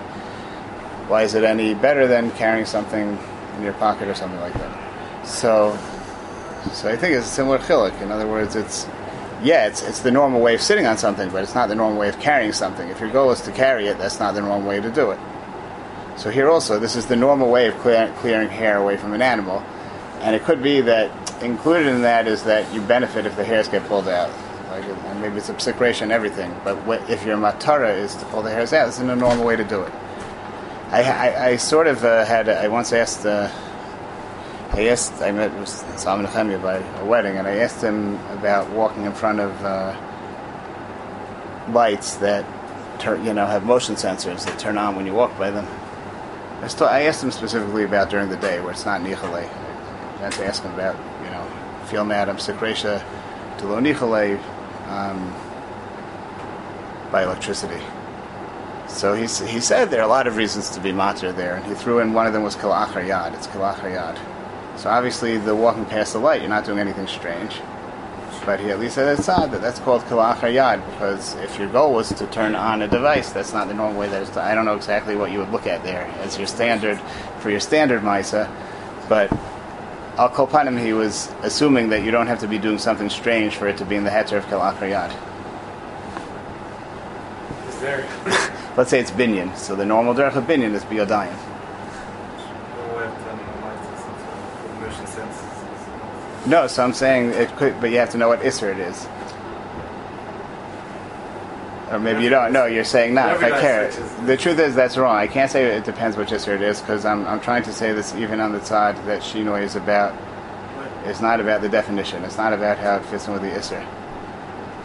Why 1.07 1.21
is 1.21 1.35
it 1.35 1.43
any 1.43 1.75
better 1.75 2.07
than 2.07 2.31
carrying 2.31 2.65
something 2.65 3.19
in 3.57 3.63
your 3.63 3.73
pocket 3.73 4.07
or 4.07 4.15
something 4.15 4.39
like 4.39 4.53
that? 4.53 5.27
So, 5.27 5.77
so 6.71 6.89
I 6.89 6.95
think 6.95 7.15
it's 7.15 7.27
a 7.27 7.29
similar 7.29 7.59
chilik. 7.59 8.01
In 8.01 8.11
other 8.11 8.27
words, 8.27 8.55
it's 8.55 8.87
yeah, 9.43 9.67
it's 9.67 9.81
it's 9.83 9.99
the 9.99 10.11
normal 10.11 10.41
way 10.41 10.55
of 10.55 10.61
sitting 10.61 10.85
on 10.85 10.97
something, 10.97 11.29
but 11.29 11.43
it's 11.43 11.53
not 11.55 11.69
the 11.69 11.75
normal 11.75 11.99
way 11.99 12.09
of 12.09 12.19
carrying 12.19 12.53
something. 12.53 12.87
If 12.89 12.99
your 12.99 13.11
goal 13.11 13.31
is 13.31 13.41
to 13.41 13.51
carry 13.51 13.87
it, 13.87 13.97
that's 13.97 14.19
not 14.19 14.33
the 14.33 14.41
normal 14.41 14.67
way 14.67 14.79
to 14.79 14.89
do 14.89 15.11
it. 15.11 15.19
So 16.17 16.29
here 16.29 16.49
also, 16.49 16.79
this 16.79 16.95
is 16.95 17.07
the 17.07 17.15
normal 17.15 17.49
way 17.49 17.67
of 17.67 17.75
clear, 17.79 18.13
clearing 18.19 18.49
hair 18.49 18.77
away 18.77 18.97
from 18.97 19.13
an 19.13 19.21
animal, 19.21 19.59
and 20.21 20.35
it 20.35 20.43
could 20.43 20.63
be 20.63 20.81
that 20.81 21.43
included 21.43 21.87
in 21.87 22.03
that 22.03 22.27
is 22.27 22.43
that 22.43 22.71
you 22.73 22.81
benefit 22.81 23.25
if 23.25 23.35
the 23.35 23.43
hairs 23.43 23.67
get 23.67 23.83
pulled 23.87 24.07
out. 24.07 24.31
Like, 24.69 24.85
and 24.85 25.21
maybe 25.21 25.37
it's 25.37 25.49
a 25.49 25.53
psicration, 25.53 26.09
everything. 26.09 26.55
But 26.63 26.77
wh- 26.83 27.09
if 27.09 27.25
your 27.25 27.37
matara 27.37 27.95
is 27.95 28.15
to 28.15 28.25
pull 28.25 28.41
the 28.41 28.49
hairs 28.49 28.73
out, 28.73 28.87
is 28.87 28.99
a 28.99 29.03
normal 29.15 29.45
way 29.45 29.55
to 29.55 29.63
do 29.63 29.81
it. 29.81 29.93
I, 30.89 31.03
I, 31.03 31.45
I 31.49 31.55
sort 31.57 31.87
of 31.87 32.03
uh, 32.03 32.25
had 32.25 32.47
I 32.49 32.67
once 32.69 32.93
asked. 32.93 33.25
Uh, 33.25 33.49
I 34.73 34.87
asked 34.87 35.21
I 35.21 35.31
met 35.31 35.53
with 35.59 35.69
Zalman 35.97 36.25
Nechemia 36.25 36.61
by 36.61 36.77
a 36.77 37.05
wedding, 37.05 37.37
and 37.37 37.47
I 37.47 37.57
asked 37.57 37.81
him 37.81 38.15
about 38.31 38.69
walking 38.71 39.05
in 39.05 39.13
front 39.13 39.39
of 39.39 39.63
uh, 39.63 39.95
lights 41.71 42.15
that 42.17 42.45
turn, 42.99 43.23
you 43.25 43.33
know 43.33 43.45
have 43.45 43.65
motion 43.65 43.95
sensors 43.95 44.45
that 44.45 44.57
turn 44.59 44.77
on 44.77 44.95
when 44.95 45.05
you 45.05 45.13
walk 45.13 45.37
by 45.37 45.49
them 45.51 45.67
I, 46.63 46.85
I 46.85 47.01
asked 47.01 47.21
him 47.21 47.31
specifically 47.31 47.83
about 47.83 48.09
during 48.09 48.29
the 48.29 48.37
day 48.37 48.61
where 48.61 48.71
it's 48.71 48.85
not 48.85 49.01
nichale. 49.01 49.43
I 49.43 50.17
had 50.17 50.31
to 50.33 50.45
ask 50.45 50.63
him 50.63 50.73
about, 50.73 50.95
you 51.21 51.29
know, 51.29 51.45
feel 51.87 52.05
madam 52.05 52.37
secretia 52.37 53.03
to 53.57 53.67
lo 53.67 54.39
um, 54.87 55.35
by 57.11 57.23
electricity. 57.23 57.83
So 58.87 59.13
he, 59.13 59.23
he 59.23 59.59
said 59.59 59.89
there 59.89 59.99
are 59.99 60.05
a 60.05 60.07
lot 60.07 60.25
of 60.25 60.37
reasons 60.37 60.69
to 60.71 60.79
be 60.79 60.93
matter 60.93 61.33
there, 61.33 61.55
and 61.55 61.65
he 61.65 61.73
threw 61.73 61.99
in 61.99 62.13
one 62.13 62.27
of 62.27 62.33
them 62.33 62.43
was 62.43 62.55
kalachar 62.55 63.05
yad. 63.05 63.33
It's 63.33 63.47
kalachar 63.47 63.91
yad. 63.93 64.32
So 64.77 64.89
obviously, 64.89 65.37
the 65.37 65.55
walking 65.55 65.85
past 65.85 66.13
the 66.13 66.19
light, 66.19 66.41
you're 66.41 66.49
not 66.49 66.65
doing 66.65 66.79
anything 66.79 67.07
strange. 67.07 67.61
But 68.45 68.59
he 68.59 68.71
at 68.71 68.79
least 68.79 68.95
said 68.95 69.17
it's 69.17 69.29
odd 69.29 69.51
that 69.51 69.61
that's 69.61 69.79
called 69.79 70.01
kalachar 70.03 70.53
yad 70.53 70.85
because 70.91 71.33
if 71.35 71.57
your 71.57 71.69
goal 71.69 71.93
was 71.93 72.09
to 72.09 72.27
turn 72.27 72.55
on 72.55 72.81
a 72.81 72.87
device, 72.89 73.31
that's 73.31 73.53
not 73.53 73.69
the 73.69 73.73
normal 73.73 73.97
way 73.97 74.09
that 74.09 74.21
it's 74.21 74.31
done. 74.31 74.45
I 74.45 74.53
don't 74.53 74.65
know 74.65 74.75
exactly 74.75 75.15
what 75.15 75.31
you 75.31 75.39
would 75.39 75.51
look 75.51 75.65
at 75.65 75.83
there 75.83 76.03
as 76.21 76.37
your 76.37 76.47
standard 76.47 76.99
for 77.39 77.49
your 77.49 77.61
standard 77.61 78.01
misa, 78.01 78.51
but 79.07 79.31
al 80.17 80.29
kolpanim 80.29 80.77
he 80.83 80.91
was 80.91 81.31
assuming 81.41 81.89
that 81.89 82.03
you 82.03 82.11
don't 82.11 82.27
have 82.27 82.39
to 82.39 82.47
be 82.47 82.57
doing 82.57 82.77
something 82.77 83.09
strange 83.09 83.55
for 83.55 83.67
it 83.67 83.77
to 83.77 83.85
be 83.85 83.95
in 83.95 84.03
the 84.03 84.09
heter 84.09 84.37
of 84.37 84.45
kalachar 84.47 84.89
yad. 84.91 85.15
Is 87.69 87.79
there 87.79 88.49
Let's 88.75 88.89
say 88.89 88.99
it's 88.99 89.11
binyan, 89.11 89.55
so 89.55 89.75
the 89.75 89.85
normal 89.85 90.15
derech 90.15 90.35
of 90.35 90.45
binyan 90.45 90.73
is 90.73 90.83
biyodayim. 90.85 91.31
No 91.31 92.97
way 92.97 93.05
of 93.05 93.13
telling 93.23 93.45
the 93.45 93.61
light 93.61 93.77
or 93.77 93.97
some 94.01 94.17
sort 94.17 94.33
of 94.65 94.81
motion 94.81 95.05
senses. 95.05 95.53
No, 96.45 96.67
so 96.67 96.83
I'm 96.83 96.93
saying 96.93 97.29
it 97.31 97.49
could, 97.55 97.79
but 97.79 97.89
you 97.91 97.97
have 97.97 98.09
to 98.11 98.17
know 98.17 98.27
what 98.27 98.41
isser 98.41 98.71
it 98.71 98.79
is. 98.79 99.07
Or 101.91 101.99
maybe 101.99 102.23
you 102.23 102.29
don't. 102.29 102.51
No, 102.51 102.65
you're 102.65 102.83
saying 102.83 103.13
not. 103.13 103.35
If 103.35 103.43
I 103.43 103.49
care. 103.61 103.91
The 104.25 104.35
truth 104.35 104.59
is 104.59 104.73
that's 104.75 104.97
wrong. 104.97 105.15
I 105.15 105.27
can't 105.27 105.49
say 105.51 105.65
it 105.77 105.83
depends 105.85 106.17
which 106.17 106.29
isser 106.29 106.55
it 106.55 106.61
is 106.61 106.81
because 106.81 107.05
I'm, 107.05 107.25
I'm 107.27 107.39
trying 107.39 107.63
to 107.63 107.71
say 107.73 107.93
this 107.93 108.15
even 108.15 108.39
on 108.39 108.51
the 108.51 108.63
side 108.65 108.95
that 109.05 109.21
shinoi 109.21 109.61
is 109.63 109.75
about. 109.75 110.17
It's 111.05 111.21
not 111.21 111.39
about 111.39 111.61
the 111.61 111.69
definition. 111.69 112.23
It's 112.23 112.37
not 112.37 112.51
about 112.53 112.77
how 112.77 112.95
it 112.97 113.05
fits 113.05 113.27
in 113.27 113.33
with 113.33 113.41
the 113.43 113.49
isser. 113.49 113.85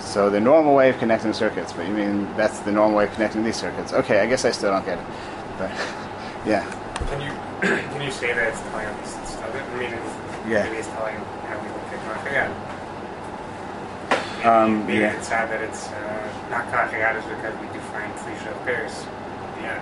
So 0.01 0.31
the 0.31 0.40
normal 0.40 0.75
way 0.75 0.90
of 0.90 0.99
connecting 0.99 1.33
circuits, 1.33 1.73
but 1.73 1.87
you 1.87 1.92
mean 1.94 2.25
that's 2.37 2.59
the 2.61 2.73
normal 2.73 2.99
way 2.99 3.05
of 3.05 3.12
connecting 3.14 3.42
these 3.42 3.57
circuits? 3.57 3.92
Okay, 3.92 4.21
I 4.21 4.27
guess 4.27 4.44
I 4.44 4.51
still 4.51 4.71
don't 4.73 4.85
get 4.85 4.99
it. 4.99 5.05
But 5.59 5.71
yeah, 6.47 6.64
Can 7.11 7.21
you 7.21 7.31
can 7.90 8.03
you 8.03 8.11
say 8.11 8.33
that 8.35 8.49
it's 8.49 8.61
telling 8.61 8.87
us? 8.87 9.37
I 9.38 9.79
mean, 9.79 9.92
it's, 9.92 10.49
Yeah. 10.49 10.64
maybe 10.64 10.77
it's 10.77 10.88
telling 10.88 11.16
how 12.35 12.49
we 12.49 12.53
look 12.53 13.11
at 14.11 14.11
Kachayat. 14.11 14.38
Maybe, 14.38 14.49
Um, 14.49 14.87
maybe 14.87 14.99
yeah. 15.01 15.12
it's 15.17 15.29
sad 15.29 15.51
that 15.51 15.61
it's 15.62 15.88
uh, 15.88 16.51
not 16.51 16.67
Kachayat 16.73 17.17
is 17.19 17.25
because 17.25 17.55
we 17.61 17.67
define 17.69 18.12
Felicia 18.14 18.51
of 18.51 18.64
Paris. 18.64 19.05
Yeah. 19.61 19.81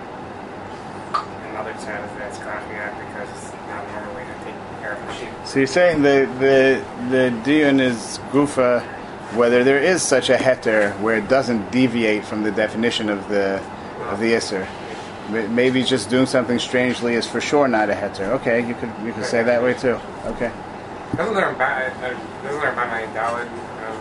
Another 1.51 1.73
sad 1.79 2.03
is 2.05 2.11
that 2.17 2.27
it's 2.29 2.37
Kachayat 2.39 2.93
because 3.07 3.29
it's 3.29 3.51
not 3.67 3.83
a 3.85 3.91
normal 3.93 4.15
way 4.15 4.23
to 4.25 4.33
take 4.45 4.55
care 4.81 4.93
of 4.93 5.07
the 5.07 5.13
sheep. 5.15 5.29
So 5.45 5.59
you're 5.59 5.67
saying 5.67 6.01
the 6.01 6.27
the 6.39 6.83
the 7.09 7.31
dion 7.43 7.79
is 7.79 8.19
gufa, 8.31 8.81
whether 9.35 9.63
there 9.63 9.79
is 9.79 10.01
such 10.01 10.29
a 10.29 10.35
heter 10.37 10.91
where 11.01 11.17
it 11.17 11.27
doesn't 11.27 11.71
deviate 11.71 12.25
from 12.25 12.43
the 12.43 12.51
definition 12.51 13.09
of 13.09 13.27
the 13.29 13.61
of 14.09 14.19
the 14.19 14.33
isser. 14.33 14.67
M- 15.29 15.53
Maybe 15.55 15.83
just 15.83 16.09
doing 16.09 16.25
something 16.25 16.59
strangely 16.59 17.13
is 17.15 17.27
for 17.27 17.41
sure 17.41 17.67
not 17.67 17.89
a 17.89 17.93
heter. 17.93 18.29
Okay, 18.39 18.65
you 18.67 18.73
could 18.75 18.91
you 19.05 19.13
could 19.13 19.25
say 19.25 19.43
that 19.43 19.61
way 19.63 19.73
too. 19.73 19.99
Okay. 20.25 20.51
Doesn't 21.15 21.33
learn 21.33 21.55
by 21.57 21.85
uh, 21.87 22.13
doesn't 22.43 22.61
learn 22.61 22.75
by 22.75 22.85
my 22.87 23.01
Dalit 23.15 23.47
um, 23.47 23.97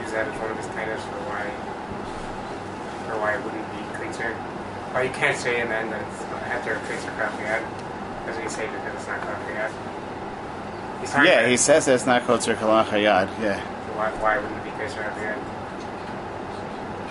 use 0.00 0.12
that 0.12 0.26
as 0.28 0.38
one 0.40 0.50
of 0.50 0.56
his 0.56 0.66
titles 0.68 1.02
for 1.02 1.18
why 1.28 1.42
for 3.08 3.16
why 3.18 3.34
it 3.34 3.42
wouldn't 3.44 3.68
be 3.72 3.78
Kreitzer. 3.98 4.32
Why 4.94 5.02
you 5.02 5.10
can't 5.10 5.36
say 5.36 5.60
and 5.60 5.70
then 5.70 5.90
that 5.90 6.00
it's 6.00 6.22
after 6.50 6.74
Kreitzer 6.86 7.12
Kafiyat. 7.18 7.62
Doesn't 8.26 8.42
he 8.42 8.48
say 8.48 8.66
because 8.66 8.94
it's 8.94 9.06
not? 9.06 9.20
He's 11.00 11.10
talking 11.10 11.26
Yeah, 11.26 11.46
he 11.46 11.56
says 11.56 11.84
that's 11.86 12.06
not 12.06 12.22
kotzer 12.22 12.54
kalach 12.56 12.86
hayad. 12.86 13.28
Yeah. 13.40 13.58
so 13.60 13.66
why, 13.96 14.10
why 14.20 14.36
wouldn't 14.38 14.56
it 14.58 14.64
be 14.64 14.70
Kreitzer 14.70 15.02
Kafiyat? 15.02 15.38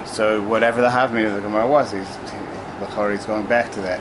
So 0.08 0.42
whatever 0.42 0.82
the 0.82 0.90
havmin 0.90 1.26
of 1.28 1.34
the 1.36 1.42
Gemara 1.42 1.68
was, 1.68 1.92
he's 1.92 2.08
the 2.80 2.86
Chori's 2.88 3.26
going 3.26 3.46
back 3.46 3.72
to 3.74 3.82
that. 3.82 4.00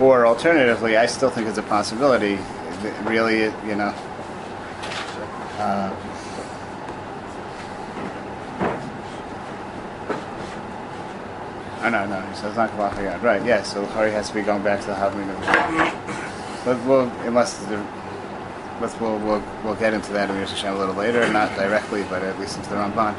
Or 0.00 0.26
alternatively, 0.26 0.96
I 0.96 1.06
still 1.06 1.30
think 1.30 1.48
it's 1.48 1.58
a 1.58 1.62
possibility. 1.62 2.38
Really, 3.04 3.44
you 3.68 3.74
know. 3.76 3.94
Uh, 5.58 5.94
Oh, 11.86 11.88
no, 11.88 12.04
no, 12.04 12.20
he 12.20 12.34
says 12.34 12.56
not 12.56 12.70
Hayad. 12.70 13.22
Right, 13.22 13.44
yeah, 13.44 13.62
so 13.62 13.86
Chori 13.86 14.10
has 14.10 14.28
to 14.30 14.34
be 14.34 14.42
going 14.42 14.64
back 14.64 14.80
to 14.80 14.86
the 14.88 14.94
Havmin 14.94 15.28
But 16.64 16.84
we'll, 16.84 17.08
unless 17.28 17.58
the, 17.66 17.76
we'll, 18.80 19.18
we'll, 19.20 19.42
we'll 19.62 19.76
get 19.76 19.94
into 19.94 20.12
that 20.14 20.28
in 20.28 20.36
Rosh 20.36 20.52
Hashanah 20.52 20.74
a 20.74 20.78
little 20.78 20.96
later, 20.96 21.32
not 21.32 21.54
directly, 21.54 22.02
but 22.10 22.24
at 22.24 22.40
least 22.40 22.56
into 22.56 22.70
the 22.70 22.76
Ramban. 22.76 23.14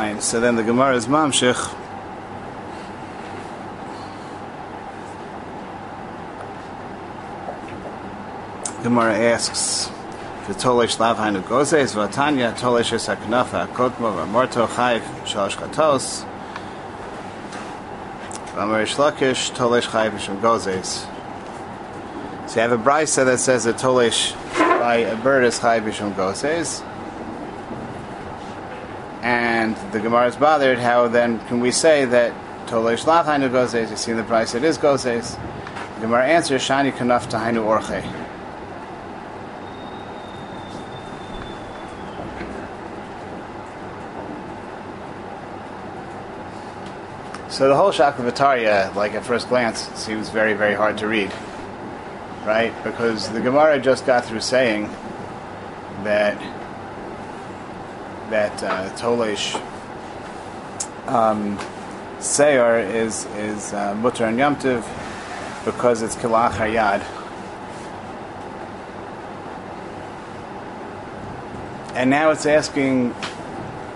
So 0.00 0.40
then 0.40 0.56
the 0.56 0.62
Gemara 0.62 0.96
is 0.96 1.06
Mamshich. 1.06 1.74
Gemara 8.82 9.14
asks, 9.14 9.90
"V'tolesh 10.46 10.96
lavhainu 10.96 11.42
gozes 11.42 11.94
v'atanya 11.94 12.54
tolesh 12.54 12.94
es 12.94 13.08
haknafa 13.08 13.66
kotmo 13.74 14.14
v'morto 14.16 14.66
chayv 14.68 15.02
shalosh 15.26 15.56
chatos 15.56 16.24
v'amar 18.54 18.86
shlakish 18.86 19.52
tolesh 19.52 19.88
chayv 19.88 20.12
mishum 20.12 20.40
gozes." 20.40 21.04
So 22.46 22.54
you 22.54 22.60
have 22.62 22.72
a 22.72 22.78
brisa 22.78 23.26
that 23.26 23.38
says 23.38 23.64
that 23.64 23.76
tolesh 23.76 24.34
by 24.80 24.96
a 24.96 25.16
bird 25.16 25.44
is 25.44 25.60
chayv 25.60 25.82
mishum 25.82 26.14
gozes. 26.14 26.82
And 29.60 29.76
the 29.92 30.00
Gemara 30.00 30.26
is 30.26 30.36
bothered. 30.36 30.78
How 30.78 31.06
then 31.06 31.38
can 31.40 31.60
we 31.60 31.70
say 31.70 32.06
that 32.06 32.32
Tolesh 32.66 33.06
Lav 33.06 33.26
Hainu 33.26 33.50
Gozes? 33.50 33.90
You 33.90 33.96
see 33.96 34.10
in 34.10 34.16
the 34.16 34.24
price 34.24 34.54
it 34.54 34.64
is 34.64 34.78
Gozes. 34.78 35.36
The 35.96 36.00
Gemara 36.00 36.26
answers 36.28 36.66
Shani 36.66 36.90
Kanaf 36.92 37.30
Tahainu 37.30 37.62
Orche. 37.66 38.00
So 47.50 47.68
the 47.68 47.76
whole 47.76 47.92
Shaklavataria, 47.92 48.94
like 48.94 49.12
at 49.12 49.26
first 49.26 49.50
glance, 49.50 49.80
seems 49.90 50.30
very, 50.30 50.54
very 50.54 50.72
hard 50.74 50.96
to 50.96 51.06
read. 51.06 51.30
Right? 52.46 52.72
Because 52.82 53.28
the 53.28 53.42
Gemara 53.42 53.78
just 53.78 54.06
got 54.06 54.24
through 54.24 54.40
saying 54.40 54.88
that 56.04 56.40
that 58.30 58.62
uh, 58.62 58.88
Tolesh 58.96 59.54
um, 61.08 61.58
Seir 62.20 62.78
is 62.78 63.26
is 63.36 63.72
uh, 63.72 63.94
Mutter 63.96 64.24
and 64.24 64.38
Yamtiv 64.38 64.84
because 65.64 66.02
it's 66.02 66.14
Kilach 66.16 66.52
Hayad. 66.52 67.04
And 71.94 72.08
now 72.08 72.30
it's 72.30 72.46
asking 72.46 73.14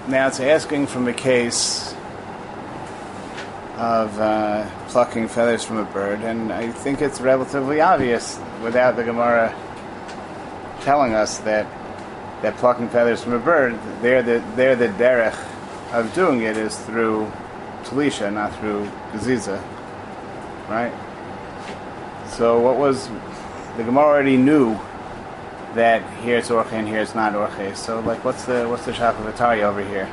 now 0.08 0.26
it's 0.26 0.40
asking 0.40 0.88
from 0.88 1.08
a 1.08 1.12
case 1.12 1.94
of 3.76 4.18
uh, 4.18 4.68
plucking 4.88 5.28
feathers 5.28 5.64
from 5.64 5.78
a 5.78 5.84
bird, 5.84 6.20
and 6.20 6.52
I 6.52 6.70
think 6.70 7.02
it's 7.02 7.20
relatively 7.20 7.80
obvious 7.80 8.38
without 8.62 8.96
the 8.96 9.04
Gemara 9.04 9.54
telling 10.82 11.14
us 11.14 11.38
that 11.38 11.66
that 12.42 12.56
plucking 12.56 12.88
feathers 12.90 13.22
from 13.22 13.32
a 13.32 13.38
bird, 13.38 13.78
they're 14.02 14.22
the 14.22 14.44
they're 14.56 14.76
the 14.76 14.88
derech 14.88 15.38
of 15.92 16.12
doing 16.14 16.42
it 16.42 16.56
is 16.56 16.76
through 16.76 17.30
talisha, 17.84 18.32
not 18.32 18.54
through 18.58 18.90
gaziza, 19.12 19.62
right? 20.68 20.92
So 22.28 22.60
what 22.60 22.76
was 22.76 23.08
the 23.76 23.84
Gemara 23.84 24.04
already 24.04 24.36
knew 24.36 24.78
that 25.74 26.02
here 26.20 26.38
it's 26.38 26.48
orche 26.48 26.72
and 26.72 26.86
here 26.86 27.00
it's 27.00 27.14
not 27.14 27.32
orche. 27.34 27.76
So 27.76 28.00
like, 28.00 28.24
what's 28.24 28.44
the 28.44 28.68
what's 28.68 28.84
the 28.84 28.92
shakavatari 28.92 29.62
over 29.62 29.84
here? 29.84 30.08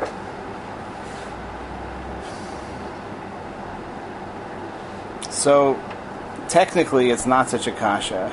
So 5.30 5.80
technically, 6.50 7.10
it's 7.10 7.26
not 7.26 7.50
such 7.50 7.66
a 7.66 7.72
kasha. 7.72 8.30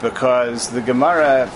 Because 0.00 0.70
the 0.70 0.80
Gemara 0.80 1.50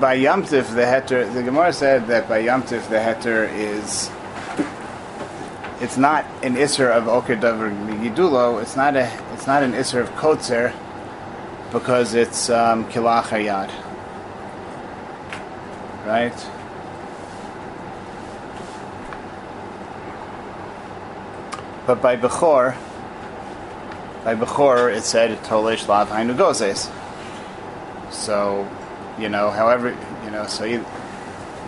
by 0.00 0.16
Yamtiv 0.16 0.74
the 0.74 0.82
heter 0.82 1.32
the 1.32 1.42
Gemara 1.42 1.72
said 1.72 2.06
that 2.06 2.28
by 2.28 2.42
Yamtiv 2.42 2.88
the 2.88 2.96
heter 2.96 3.52
is 3.52 4.10
it's 5.80 5.96
not 5.96 6.26
an 6.42 6.56
isser 6.56 6.90
of 6.90 7.08
Oker 7.08 7.36
Davar 7.36 7.70
Yidulo, 8.00 8.60
it's 8.60 8.76
not 8.76 8.96
a 8.96 9.10
it's 9.32 9.46
not 9.46 9.62
an 9.62 9.72
isser 9.72 10.00
of 10.00 10.10
Kotzer, 10.10 10.74
because 11.72 12.14
it's 12.14 12.50
um, 12.50 12.84
kilach 12.90 13.24
hayad. 13.24 13.70
Right? 16.06 16.34
But 21.86 22.02
by 22.02 22.16
Bechor, 22.16 22.76
by 24.24 24.34
Bechor, 24.34 24.94
it 24.94 25.02
said 25.02 25.36
Tolish 25.44 25.88
Lav 25.88 26.10
Hainu 26.10 26.36
Gozes. 26.36 26.90
So, 28.20 28.68
you 29.18 29.30
know, 29.30 29.50
however, 29.50 29.96
you 30.24 30.30
know, 30.30 30.46
so 30.46 30.64
you, 30.64 30.84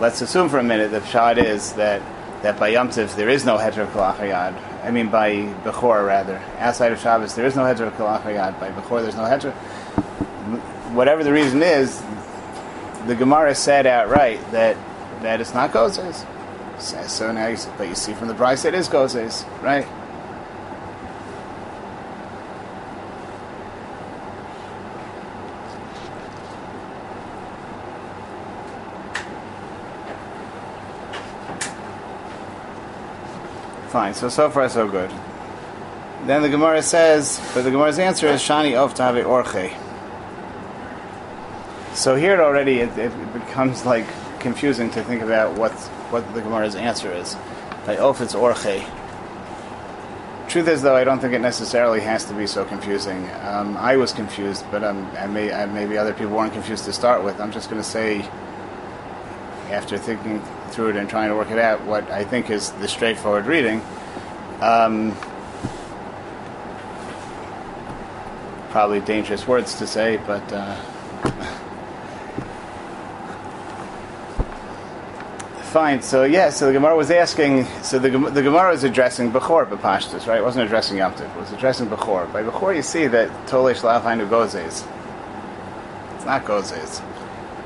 let's 0.01 0.21
assume 0.21 0.51
for 0.51 0.59
a 0.59 0.63
minute 0.63 0.91
the 0.91 1.05
shot 1.07 1.39
is 1.39 1.73
that 1.75 2.03
that 2.43 2.59
by 2.59 2.69
Yom 2.69 2.91
Tiv 2.91 3.15
there 3.17 3.29
is 3.29 3.45
no 3.45 3.57
heter 3.57 3.87
kalachayad. 3.93 4.85
I 4.85 4.91
mean 4.91 5.09
by 5.09 5.33
Bechor 5.65 6.07
rather. 6.07 6.39
Outside 6.59 6.93
of 6.93 7.01
Shabbos 7.01 7.35
there 7.35 7.47
is 7.47 7.57
no 7.57 7.63
heter 7.63 7.91
kalachayad. 7.93 8.61
By 8.61 8.71
Bechor 8.71 9.03
there's 9.03 9.17
no 9.17 9.23
heter. 9.23 9.53
Whatever 10.93 11.25
the 11.25 11.33
reason 11.33 11.63
is, 11.63 12.03
the 13.07 13.15
Gemara 13.15 13.55
said 13.55 13.87
outright 13.87 14.39
that 14.51 14.77
that 15.23 15.41
it's 15.41 15.55
not 15.55 15.73
gozes. 15.73 16.27
So 16.79 17.33
now, 17.33 17.47
you, 17.47 17.57
but 17.79 17.89
you 17.89 17.95
see 17.95 18.13
from 18.13 18.29
the 18.29 18.35
price 18.35 18.65
it 18.65 18.75
is 18.75 18.89
gozes, 18.89 19.45
right? 19.63 19.87
Fine. 33.93 34.15
So 34.15 34.31
so 34.31 34.49
far 34.49 34.71
so 34.71 34.89
good. 34.89 35.11
Then 36.25 36.41
the 36.41 36.49
Gemara 36.49 36.83
says, 36.83 37.39
but 37.53 37.61
the 37.61 37.71
Gemara's 37.71 37.99
answer 37.99 38.27
is 38.27 38.41
Shani 38.41 38.75
of 38.75 38.95
Tave 38.95 39.23
Orche. 39.27 39.77
So 41.95 42.17
here 42.17 42.41
already 42.41 42.81
it, 42.81 42.97
it, 42.97 43.33
becomes 43.35 43.85
like 43.85 44.07
confusing 44.41 44.89
to 44.93 45.05
think 45.05 45.21
about 45.21 45.59
what 45.59 45.73
what 46.11 46.25
the 46.33 46.41
Gemara's 46.41 46.75
answer 46.75 47.13
is. 47.13 47.37
Like 47.87 47.99
Of 47.99 48.23
it's 48.23 48.35
Orche. 48.35 48.83
Truth 50.49 50.69
is, 50.69 50.81
though, 50.81 50.97
I 50.97 51.05
don't 51.05 51.19
think 51.19 51.35
it 51.35 51.41
necessarily 51.41 52.01
has 52.01 52.25
to 52.27 52.35
be 52.35 52.47
so 52.47 52.65
confusing. 52.65 53.29
Um, 53.43 53.77
I 53.77 53.97
was 53.97 54.13
confused, 54.13 54.65
but 54.71 54.83
um, 54.83 55.11
I 55.19 55.27
may, 55.27 55.53
I, 55.53 55.67
maybe 55.67 55.99
other 55.99 56.15
people 56.15 56.33
weren't 56.35 56.55
confused 56.55 56.87
to 56.87 56.95
start 56.95 57.23
with. 57.23 57.41
I'm 57.41 57.53
just 57.53 57.69
going 57.69 57.83
to 57.83 57.89
say, 57.89 58.27
after 59.73 59.99
thinking 59.99 60.41
through 60.71 60.91
it 60.91 60.97
and 60.97 61.09
trying 61.09 61.31
to 61.31 61.35
work 61.35 61.51
it 61.51 61.59
out, 61.59 61.85
what 61.85 62.09
I 62.11 62.25
think 62.25 62.51
is 62.51 62.71
the 62.73 62.89
straightforward 62.89 63.47
reading. 63.47 63.83
Um, 64.61 65.17
probably 68.71 69.01
dangerous 69.01 69.47
words 69.47 69.79
to 69.79 69.87
say, 69.87 70.19
but 70.27 70.53
uh, 70.53 70.77
fine. 75.65 76.03
So 76.03 76.25
yeah, 76.25 76.51
so 76.51 76.67
the 76.67 76.73
Gemara 76.73 76.97
was 76.97 77.11
asking. 77.11 77.67
So 77.83 77.99
the 77.99 78.11
the 78.11 78.43
Gemara 78.43 78.75
is 78.75 78.85
addressing 78.85 79.33
Bechor 79.33 79.67
Bepashtus, 79.67 80.27
right? 80.27 80.39
It 80.39 80.45
wasn't 80.45 80.67
addressing 80.67 80.99
Yom 80.99 81.15
Tov. 81.15 81.35
It 81.35 81.41
was 81.41 81.53
addressing 81.53 81.89
Bechor. 81.89 82.31
By 82.33 82.43
Bechor, 82.43 82.77
you 82.77 82.83
see 82.83 83.07
that 83.09 83.31
Tolesh 83.47 83.83
Lav 83.83 84.03
Hainu 84.03 84.29
Gozes. 84.29 84.87
It's 86.17 86.25
not 86.25 86.45
Gozes. 86.45 87.03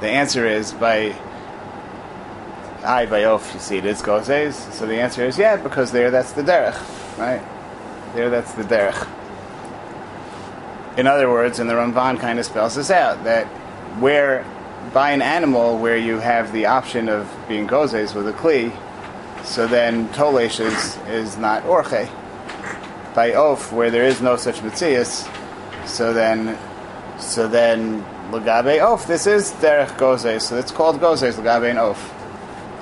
The 0.00 0.08
answer 0.08 0.46
is 0.46 0.72
by 0.72 1.16
I 2.86 3.06
by 3.06 3.24
off, 3.24 3.52
you 3.52 3.60
see 3.60 3.78
it 3.78 3.84
is 3.84 4.00
gozes. 4.00 4.54
So 4.72 4.86
the 4.86 5.00
answer 5.00 5.24
is 5.24 5.36
yeah, 5.36 5.56
because 5.56 5.92
there 5.92 6.10
that's 6.10 6.32
the 6.32 6.42
derech, 6.42 6.78
right? 7.18 7.42
There 8.14 8.30
that's 8.30 8.52
the 8.54 8.62
derech. 8.62 9.08
In 10.96 11.06
other 11.06 11.28
words, 11.28 11.58
and 11.58 11.68
the 11.68 11.74
Ramban 11.74 12.18
kind 12.20 12.38
of 12.38 12.46
spells 12.46 12.76
this 12.76 12.90
out 12.90 13.24
that 13.24 13.46
where 14.00 14.44
by 14.94 15.10
an 15.10 15.20
animal 15.20 15.78
where 15.78 15.96
you 15.96 16.18
have 16.18 16.52
the 16.52 16.66
option 16.66 17.08
of 17.08 17.30
being 17.48 17.66
gozes 17.66 18.14
with 18.14 18.28
a 18.28 18.32
kli, 18.32 18.72
so 19.44 19.66
then 19.66 20.08
tolesh 20.10 20.60
is, 20.60 20.96
is 21.08 21.36
not 21.36 21.62
orche. 21.64 22.08
By 23.14 23.32
oaf, 23.32 23.72
where 23.72 23.90
there 23.90 24.04
is 24.04 24.20
no 24.20 24.36
such 24.36 24.56
mitzias, 24.60 25.28
so 25.86 26.12
then 26.12 26.58
so 27.18 27.48
then 27.48 28.02
lagabe 28.30 28.80
oaf, 28.80 29.06
this 29.06 29.26
is 29.26 29.52
derech 29.52 29.96
gozes, 29.98 30.42
so 30.42 30.56
it's 30.56 30.70
called 30.70 31.00
gozes 31.00 31.34
lagabe 31.34 31.70
and 31.70 31.78
oaf. 31.78 32.15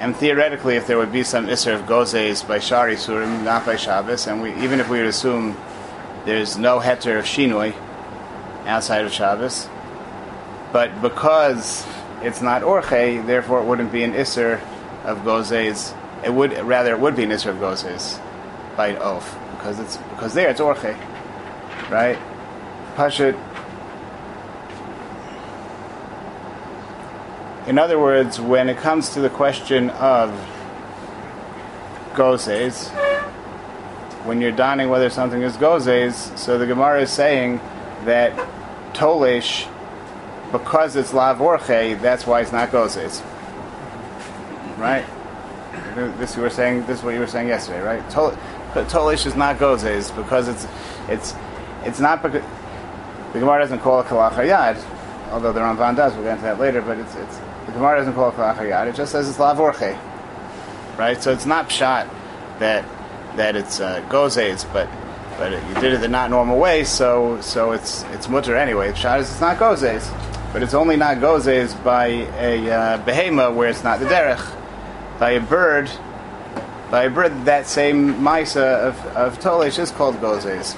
And 0.01 0.15
theoretically, 0.17 0.77
if 0.77 0.87
there 0.87 0.99
would 0.99 1.13
be 1.13 1.23
some 1.23 1.47
Isser 1.47 1.75
of 1.75 1.83
Gozes 1.83 2.47
by 2.47 2.59
Shari 2.59 2.97
Surim, 2.97 3.45
not 3.45 3.65
by 3.65 3.77
Shabbos, 3.77 4.27
and 4.27 4.43
we, 4.43 4.53
even 4.63 4.81
if 4.81 4.89
we 4.89 4.99
would 4.99 5.07
assume 5.07 5.57
there's 6.25 6.59
no 6.59 6.81
Heter 6.81 7.19
of 7.19 7.25
Shinoi 7.25 7.75
outside 8.67 9.05
of 9.05 9.13
Shabbos, 9.13 9.69
but 10.73 11.01
because 11.01 11.87
it's 12.23 12.43
not 12.43 12.63
Orche, 12.63 13.25
therefore 13.27 13.61
it 13.61 13.67
wouldn't 13.67 13.93
be 13.93 14.03
an 14.03 14.13
Isser 14.13 14.61
of 15.05 15.19
Gozes. 15.19 15.97
It 16.25 16.33
would 16.33 16.53
rather 16.65 16.93
it 16.93 17.01
would 17.01 17.15
be 17.15 17.23
an 17.23 17.31
Isser 17.31 17.51
of 17.51 17.57
Gozes 17.57 18.19
by 18.77 18.97
Oaf 18.97 19.39
because 19.53 19.79
it's 19.79 19.97
because 19.97 20.35
there 20.35 20.51
it's 20.51 20.61
Orche, 20.61 20.99
right? 21.91 22.19
Pashut 22.97 23.39
In 27.67 27.79
other 27.79 27.99
words, 27.99 28.39
when 28.41 28.69
it 28.69 28.77
comes 28.77 29.15
to 29.15 29.21
the 29.21 29.31
question 29.31 29.89
of 29.91 30.31
gozes, 32.15 32.91
when 34.25 34.41
you're 34.41 34.53
donning 34.53 34.91
whether 34.91 35.09
something 35.09 35.43
is 35.43 35.57
gozes, 35.57 36.37
so 36.37 36.59
the 36.59 36.67
Gemara 36.67 37.03
is 37.03 37.11
saying 37.11 37.61
that 38.05 38.33
tolish, 38.93 39.67
because 40.53 40.95
it's 40.95 41.15
lav 41.15 41.39
orche, 41.39 42.01
that's 42.01 42.27
why 42.27 42.43
it's 42.43 42.53
not 42.53 42.71
gozes. 42.71 43.23
Right? 44.77 45.05
This 46.19 46.37
you 46.37 46.43
were 46.43 46.51
saying. 46.51 46.85
This 46.87 46.99
is 46.99 47.05
what 47.05 47.15
you 47.15 47.21
were 47.21 47.27
saying 47.27 47.49
yesterday, 47.49 47.81
right? 47.81 48.03
Tolish 48.09 49.27
is 49.27 49.37
not 49.37 49.59
gozes 49.59 50.11
because 50.17 50.49
it's 50.49 50.67
it's 51.09 51.35
it's 51.85 52.01
not 52.01 52.23
because 52.23 52.43
the 53.33 53.39
Gemara 53.39 53.61
doesn't 53.61 53.79
call 53.79 54.01
it 54.01 54.07
kalachayad, 54.07 54.83
although 55.31 55.53
the 55.53 55.61
Ramban 55.61 55.97
does. 55.97 56.13
We'll 56.15 56.25
get 56.25 56.33
into 56.33 56.45
that 56.45 56.59
later. 56.59 56.83
But 56.83 56.99
it's 56.99 57.15
it's 57.15 57.39
the 57.67 57.73
Gemara 57.73 57.99
doesn't 57.99 58.15
call 58.15 58.31
it 58.31 58.35
Kalachayad, 58.35 58.89
it 58.89 58.95
just 58.95 59.13
says 59.13 59.29
it's 59.29 59.39
Lavorche. 59.39 59.99
Right? 60.99 61.23
So 61.23 61.33
it's 61.33 61.47
not 61.47 61.71
shot 61.71 62.09
that 62.59 62.85
that 63.37 63.57
it's 63.57 63.81
uh, 63.81 64.05
Gozes, 64.09 64.65
but 64.73 64.89
but 65.39 65.51
you 65.51 65.75
did 65.81 65.93
it 65.95 66.01
the 66.01 66.09
not 66.09 66.31
normal 66.31 66.59
way, 66.59 66.85
so 66.85 67.41
so 67.41 67.73
it's 67.73 68.05
it's 68.13 68.29
mutter 68.29 68.57
anyway. 68.57 68.95
Shot 68.95 69.21
is 69.21 69.31
it's 69.31 69.41
not 69.41 69.59
Gozes. 69.59 70.09
But 70.55 70.63
it's 70.63 70.73
only 70.73 70.97
not 70.97 71.17
Gozes 71.17 71.75
by 71.83 72.07
a 72.07 72.71
uh, 72.71 73.05
behema 73.05 73.53
where 73.53 73.69
it's 73.69 73.83
not 73.83 73.99
the 73.99 74.07
derech. 74.07 74.41
By 75.19 75.33
a 75.33 75.41
bird, 75.41 75.91
by 76.93 77.07
a 77.07 77.11
bird, 77.11 77.47
that 77.47 77.67
same 77.67 78.15
Maisa 78.15 78.87
of, 78.87 79.05
of 79.17 79.41
Tolish 79.41 79.81
is 79.81 79.91
called 79.91 80.15
Gozes. 80.21 80.77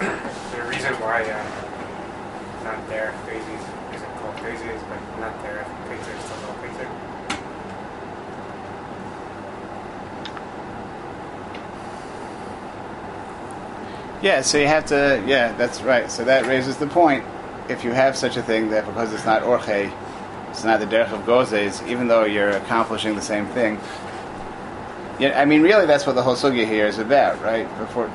The 0.00 0.62
reason 0.64 0.94
why 0.94 1.22
uh, 1.22 2.64
not 2.64 2.88
there 2.88 3.14
phases 3.24 3.62
but 4.56 5.20
not 5.20 5.40
phases 5.42 6.08
is 6.08 6.24
still 6.24 6.36
called 6.38 6.56
phaser. 6.58 7.08
Yeah, 14.22 14.40
so 14.40 14.58
you 14.58 14.66
have 14.66 14.86
to. 14.86 15.22
Yeah, 15.26 15.52
that's 15.52 15.82
right. 15.82 16.10
So 16.10 16.24
that 16.24 16.46
raises 16.46 16.76
the 16.78 16.86
point. 16.86 17.24
If 17.68 17.84
you 17.84 17.92
have 17.92 18.16
such 18.16 18.36
a 18.36 18.42
thing, 18.42 18.70
that 18.70 18.86
because 18.86 19.12
it's 19.12 19.26
not 19.26 19.42
orche, 19.42 19.92
it's 20.48 20.64
not 20.64 20.80
the 20.80 20.86
derech 20.86 21.12
of 21.12 21.20
gozes, 21.26 21.86
even 21.86 22.08
though 22.08 22.24
you're 22.24 22.50
accomplishing 22.50 23.14
the 23.14 23.22
same 23.22 23.46
thing. 23.48 23.78
Yeah, 25.20 25.38
I 25.38 25.44
mean, 25.44 25.62
really, 25.62 25.86
that's 25.86 26.06
what 26.06 26.14
the 26.14 26.22
whole 26.22 26.36
sugya 26.36 26.66
here 26.66 26.86
is 26.86 26.98
about, 26.98 27.40
right? 27.42 27.68
Before 27.78 28.06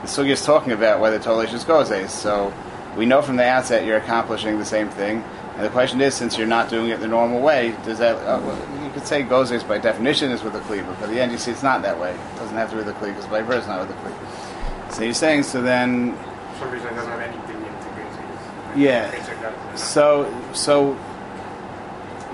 the 0.00 0.08
sugya 0.08 0.30
is 0.30 0.44
talking 0.44 0.72
about 0.72 1.00
whether 1.00 1.18
tolish 1.18 1.52
is 1.52 1.64
gozes. 1.64 2.10
So 2.10 2.52
we 2.96 3.04
know 3.04 3.20
from 3.20 3.36
the 3.36 3.44
outset 3.44 3.84
you're 3.84 3.98
accomplishing 3.98 4.58
the 4.58 4.64
same 4.64 4.88
thing. 4.88 5.22
And 5.56 5.64
the 5.64 5.70
question 5.70 6.00
is, 6.00 6.14
since 6.14 6.38
you're 6.38 6.46
not 6.46 6.70
doing 6.70 6.88
it 6.88 7.00
the 7.00 7.08
normal 7.08 7.40
way, 7.40 7.76
does 7.84 7.98
that, 7.98 8.16
uh, 8.16 8.40
well, 8.40 8.84
you 8.84 8.90
could 8.90 9.06
say 9.06 9.22
gozes 9.22 9.62
by 9.62 9.78
definition 9.78 10.30
is 10.30 10.42
with 10.42 10.54
a 10.54 10.60
cleaver, 10.60 10.96
but 10.98 11.10
the 11.10 11.20
end 11.20 11.30
you 11.30 11.38
see 11.38 11.50
it's 11.50 11.62
not 11.62 11.82
that 11.82 11.98
way. 12.00 12.12
It 12.12 12.36
doesn't 12.36 12.56
have 12.56 12.70
to 12.70 12.76
be 12.76 12.78
with 12.78 12.88
a 12.88 12.98
cleaver, 12.98 13.16
because 13.16 13.30
by 13.30 13.42
verse 13.42 13.66
not 13.66 13.86
with 13.86 13.96
a 13.96 14.00
cleaver. 14.00 14.26
So 14.90 15.02
you're 15.02 15.12
saying, 15.12 15.42
so 15.42 15.60
then. 15.60 16.14
For 16.14 16.60
some 16.60 16.70
reason, 16.70 16.88
it 16.88 16.94
doesn't 16.94 17.10
have 17.10 17.20
anything 17.20 17.56
into 17.56 18.80
Yeah. 18.80 19.76
So, 19.76 20.34
so, 20.54 20.98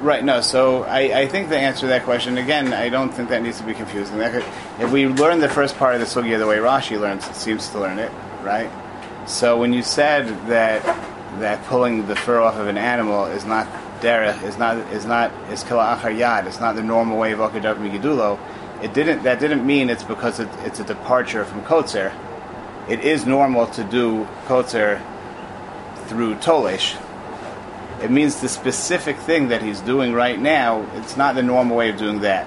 right, 0.00 0.22
no, 0.24 0.40
so 0.40 0.84
I, 0.84 1.22
I 1.22 1.26
think 1.26 1.48
the 1.48 1.58
answer 1.58 1.82
to 1.82 1.86
that 1.88 2.04
question, 2.04 2.38
again, 2.38 2.72
I 2.72 2.88
don't 2.88 3.12
think 3.12 3.30
that 3.30 3.42
needs 3.42 3.58
to 3.58 3.66
be 3.66 3.74
confusing. 3.74 4.18
That 4.18 4.32
could, 4.32 4.44
if 4.80 4.92
we 4.92 5.08
learn 5.08 5.40
the 5.40 5.48
first 5.48 5.76
part 5.76 5.94
of 5.94 6.00
the 6.00 6.06
sugya 6.06 6.38
the 6.38 6.46
way 6.46 6.58
Rashi 6.58 7.00
learns, 7.00 7.24
seems 7.36 7.68
to 7.70 7.80
learn 7.80 7.98
it, 7.98 8.12
right? 8.42 8.70
So 9.26 9.58
when 9.58 9.72
you 9.72 9.82
said 9.82 10.28
that 10.46 10.82
that 11.38 11.64
pulling 11.66 12.06
the 12.06 12.16
fur 12.16 12.40
off 12.40 12.56
of 12.56 12.66
an 12.66 12.76
animal 12.78 13.26
is 13.26 13.44
not 13.44 13.66
derech, 14.00 14.42
is 14.42 14.58
not 14.58 14.76
is 14.92 15.04
not 15.04 15.32
is 15.50 15.62
kila 15.64 15.96
achar 15.96 16.16
yad, 16.16 16.46
it's 16.46 16.60
not 16.60 16.76
the 16.76 16.82
normal 16.82 17.18
way 17.18 17.32
of 17.32 17.38
okadav 17.38 17.76
migidulo. 17.76 18.38
It 18.82 18.94
didn't. 18.94 19.24
That 19.24 19.40
didn't 19.40 19.66
mean 19.66 19.90
it's 19.90 20.04
because 20.04 20.38
it, 20.40 20.48
it's 20.64 20.78
a 20.78 20.84
departure 20.84 21.44
from 21.44 21.62
kotzer. 21.62 22.12
it 22.88 23.00
is 23.00 23.26
normal 23.26 23.66
to 23.68 23.84
do 23.84 24.26
kotzer 24.46 25.02
through 26.06 26.36
tolesh. 26.36 26.96
It 28.02 28.10
means 28.10 28.40
the 28.40 28.48
specific 28.48 29.16
thing 29.16 29.48
that 29.48 29.60
he's 29.60 29.80
doing 29.80 30.12
right 30.12 30.38
now, 30.38 30.86
it's 30.94 31.16
not 31.16 31.34
the 31.34 31.42
normal 31.42 31.76
way 31.76 31.90
of 31.90 31.96
doing 31.96 32.20
that. 32.20 32.46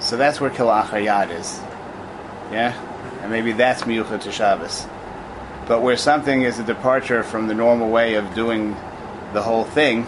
So 0.00 0.16
that's 0.16 0.40
where 0.40 0.50
kilachayad 0.50 1.30
is. 1.38 1.58
Yeah? 2.50 2.74
And 3.22 3.30
maybe 3.30 3.52
that's 3.52 3.82
miyucha 3.82 4.20
to 4.22 4.32
Shabbos. 4.32 4.86
But 5.70 5.82
where 5.82 5.96
something 5.96 6.42
is 6.42 6.58
a 6.58 6.64
departure 6.64 7.22
from 7.22 7.46
the 7.46 7.54
normal 7.54 7.90
way 7.90 8.14
of 8.14 8.34
doing 8.34 8.74
the 9.32 9.40
whole 9.40 9.62
thing, 9.62 10.04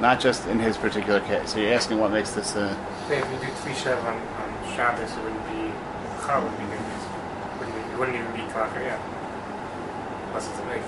not 0.00 0.18
just 0.18 0.48
in 0.48 0.58
his 0.58 0.76
particular 0.76 1.20
case. 1.20 1.52
So 1.52 1.60
you're 1.60 1.72
asking 1.74 2.00
what 2.00 2.10
makes 2.10 2.32
this 2.32 2.56
a. 2.56 2.74
Say 3.06 3.18
if 3.18 3.30
you 3.30 3.38
do 3.38 3.52
Tlisha 3.62 3.96
on, 4.02 4.16
on 4.18 4.74
Shabbos, 4.74 5.08
it 5.12 5.22
wouldn't 5.22 5.46
be 5.46 5.70
Chal 6.26 6.42
would 6.42 6.58
be. 6.58 6.64
Wouldn't 6.64 7.76
it, 7.78 7.98
wouldn't 8.00 8.16
even 8.18 8.32
be 8.32 8.42
Kalachayat. 8.52 8.98
Unless 10.26 10.48
it's 10.50 10.58
a 10.58 10.64
knife. 10.64 10.82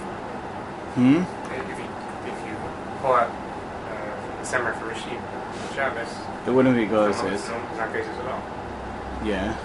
Hmm? 0.98 1.22
If 1.54 1.78
you 1.78 1.86
if 2.26 2.38
you 2.48 2.56
pull 3.02 3.12
out 3.12 3.30
uh, 3.30 4.42
the 4.42 4.44
Semer 4.44 4.76
for 4.80 4.86
Rashid 4.86 5.12
on 5.14 5.74
Shabbos, 5.76 6.08
It 6.44 6.50
wouldn't 6.50 6.74
be 6.74 6.82
it's 6.82 6.90
goes 6.90 7.22
not- 7.22 7.32
is. 7.34 7.40
it's 7.40 7.48
not- 7.78 7.94
it's 7.94 8.08
at 8.08 8.26
all. 8.26 8.42
Yeah. 9.24 9.56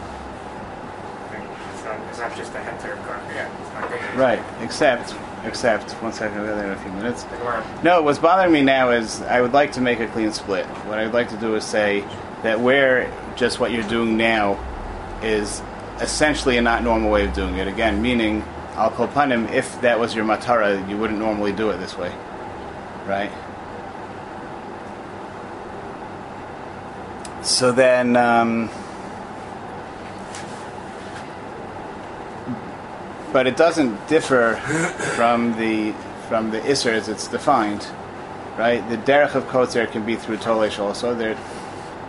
And 2.07 2.09
It's 2.09 2.19
not, 2.19 2.35
just 2.37 2.53
a 2.53 2.57
heter 2.57 2.93
of 2.93 2.99
Kalachayat. 3.05 3.61
It's 3.61 3.73
not 3.73 3.89
Geizes. 3.89 4.15
Right. 4.15 4.63
Except, 4.63 5.15
except, 5.43 5.91
one 6.01 6.13
second, 6.13 6.41
we'll 6.41 6.55
be 6.55 6.61
there 6.61 6.71
in 6.71 6.77
a 6.77 6.81
few 6.81 6.91
minutes. 6.91 7.25
No, 7.83 8.01
what's 8.01 8.19
bothering 8.19 8.51
me 8.51 8.61
now 8.61 8.91
is 8.91 9.21
I 9.23 9.41
would 9.41 9.53
like 9.53 9.73
to 9.73 9.81
make 9.81 9.99
a 9.99 10.07
clean 10.07 10.31
split. 10.31 10.65
What 10.85 10.99
I'd 10.99 11.13
like 11.13 11.29
to 11.29 11.37
do 11.37 11.55
is 11.55 11.65
say 11.65 12.01
that 12.43 12.59
where 12.59 13.11
just 13.35 13.59
what 13.59 13.71
you're 13.71 13.87
doing 13.87 14.15
now 14.15 14.57
is 15.21 15.61
essentially 15.99 16.57
a 16.57 16.61
not 16.61 16.83
normal 16.83 17.11
way 17.11 17.25
of 17.25 17.33
doing 17.33 17.57
it. 17.57 17.67
Again, 17.67 18.01
meaning 18.01 18.43
al 18.75 18.91
kolpanim, 18.91 19.51
if 19.51 19.81
that 19.81 19.99
was 19.99 20.15
your 20.15 20.23
matara, 20.23 20.87
you 20.89 20.97
wouldn't 20.97 21.19
normally 21.19 21.51
do 21.51 21.71
it 21.71 21.77
this 21.77 21.97
way, 21.97 22.13
right? 23.05 23.31
So 27.43 27.71
then, 27.71 28.15
um, 28.15 28.69
but 33.37 33.45
it 33.45 33.55
doesn't 33.55 34.07
differ 34.07 34.55
from 35.15 35.55
the 35.57 35.93
from 36.27 36.49
the 36.49 36.59
isser 36.61 36.91
as 36.91 37.07
it's 37.07 37.27
defined, 37.27 37.85
right? 38.57 38.81
The 38.89 38.97
derech 38.97 39.35
of 39.35 39.43
kotzer 39.43 39.85
can 39.91 40.03
be 40.07 40.15
through 40.15 40.37
tolesh 40.37 40.79
also. 40.79 41.13
There, 41.13 41.35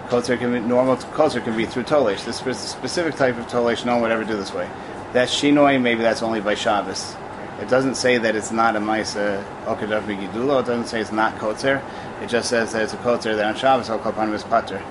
kotzer 0.09 0.39
can 0.39 0.55
be 0.55 0.61
normal. 0.61 0.97
Kotzer 0.97 1.45
can 1.45 1.55
be 1.55 1.67
through 1.67 1.83
tolesh. 1.83 2.25
This 2.25 2.39
spe- 2.39 2.55
specific 2.79 3.17
type 3.17 3.37
of 3.37 3.47
tolesh, 3.47 3.85
no 3.85 3.93
one 3.97 4.05
would 4.05 4.11
ever 4.11 4.25
do 4.25 4.39
this 4.39 4.55
way. 4.55 4.71
That 5.13 5.29
shinoi, 5.29 5.79
maybe 5.83 6.01
that's 6.01 6.23
only 6.23 6.41
by 6.41 6.55
Shabbos. 6.55 7.15
It 7.61 7.69
doesn't 7.69 7.97
say 7.97 8.17
that 8.17 8.35
it's 8.35 8.51
not 8.51 8.75
a 8.75 8.81
maisa 8.81 9.45
okadav 9.67 10.07
gidulo. 10.07 10.63
It 10.63 10.67
doesn't 10.67 10.87
say 10.87 11.03
it's 11.03 11.13
not 11.13 11.37
kotzer. 11.37 11.83
It 12.23 12.31
just 12.31 12.49
says 12.49 12.73
that 12.73 12.85
it's 12.85 12.95
a 12.95 13.03
kotzer 13.05 13.37
that 13.37 13.45
on 13.45 13.55
Shabbos 13.55 13.91
al 13.91 13.99
kolpanim 13.99 14.33
is 14.33 14.45
pater. 14.45 14.83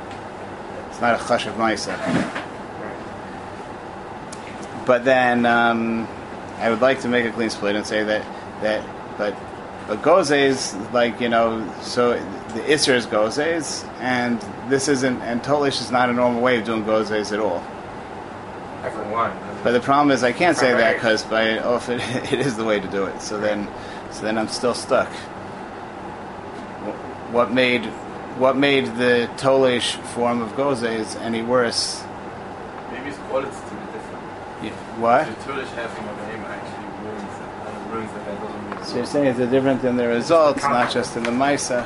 It's 0.92 1.02
not 1.02 1.16
a 1.16 1.24
chashav 1.24 1.56
maisa. 1.56 1.98
But 4.86 5.04
then 5.04 5.46
um, 5.46 6.08
I 6.58 6.70
would 6.70 6.82
like 6.82 7.02
to 7.02 7.08
make 7.08 7.26
a 7.26 7.32
clean 7.32 7.50
split 7.50 7.76
and 7.76 7.86
say 7.86 8.04
that 8.04 8.24
that 8.62 8.84
but 9.18 9.36
but 9.88 10.02
gozes 10.02 10.74
like 10.94 11.22
you 11.22 11.30
know 11.30 11.72
so 11.82 12.12
the 12.54 12.62
isser 12.62 12.96
is 12.96 13.06
gozes 13.06 13.88
and 14.00 14.40
this 14.70 14.88
isn't 14.88 15.22
and 15.22 15.42
tolish 15.44 15.80
is 15.82 15.92
not 15.92 16.10
a 16.10 16.14
normal 16.14 16.42
way 16.42 16.58
of 16.60 16.66
doing 16.66 16.84
gozes 16.84 17.32
at 17.32 17.40
all. 17.40 17.64
I 18.84 18.90
for 18.90 19.04
one. 19.10 19.32
But 19.64 19.72
the 19.72 19.80
problem 19.80 20.12
is 20.12 20.24
I 20.24 20.32
can't 20.34 20.56
say 20.58 20.72
that 20.74 20.96
because 20.96 21.24
by 21.24 21.58
oh, 21.60 21.78
it, 21.88 22.02
it 22.34 22.40
is 22.40 22.58
the 22.58 22.66
way 22.66 22.80
to 22.80 22.88
do 22.88 23.06
it. 23.06 23.22
So 23.22 23.40
then 23.40 23.68
so 24.12 24.22
then 24.24 24.38
I'm 24.38 24.48
still 24.48 24.74
stuck. 24.74 25.10
What 27.32 27.52
made 27.52 27.86
what 28.40 28.56
made 28.56 28.86
the 28.98 29.30
tolish 29.38 29.96
form 30.14 30.42
of 30.42 30.56
gozes 30.56 31.16
any 31.22 31.42
worse? 31.42 32.04
Maybe 32.92 33.06
his 33.10 33.18
quality 33.30 33.50
is 33.50 33.60
to 33.62 33.76
be 33.76 33.86
different. 33.92 34.24
Y- 34.64 34.70
What? 35.02 35.26
The 35.28 35.34
Tulish 35.52 35.68
having 35.74 36.06
of 36.08 36.18
him 36.30 36.42
actually 36.46 36.88
ruins 37.04 37.34
it. 37.34 37.50
And 37.66 37.74
it 37.76 37.94
ruins 37.94 38.12
that 38.14 38.26
that 38.26 38.40
doesn't 38.42 38.66
really 38.70 38.77
So 38.88 38.96
you're 38.96 39.06
saying 39.06 39.26
it's 39.28 39.52
different 39.52 39.84
in 39.84 39.98
the 39.98 40.08
results, 40.08 40.64
not 40.64 40.90
just 40.90 41.18
in 41.18 41.24
the 41.24 41.30
Misa. 41.30 41.86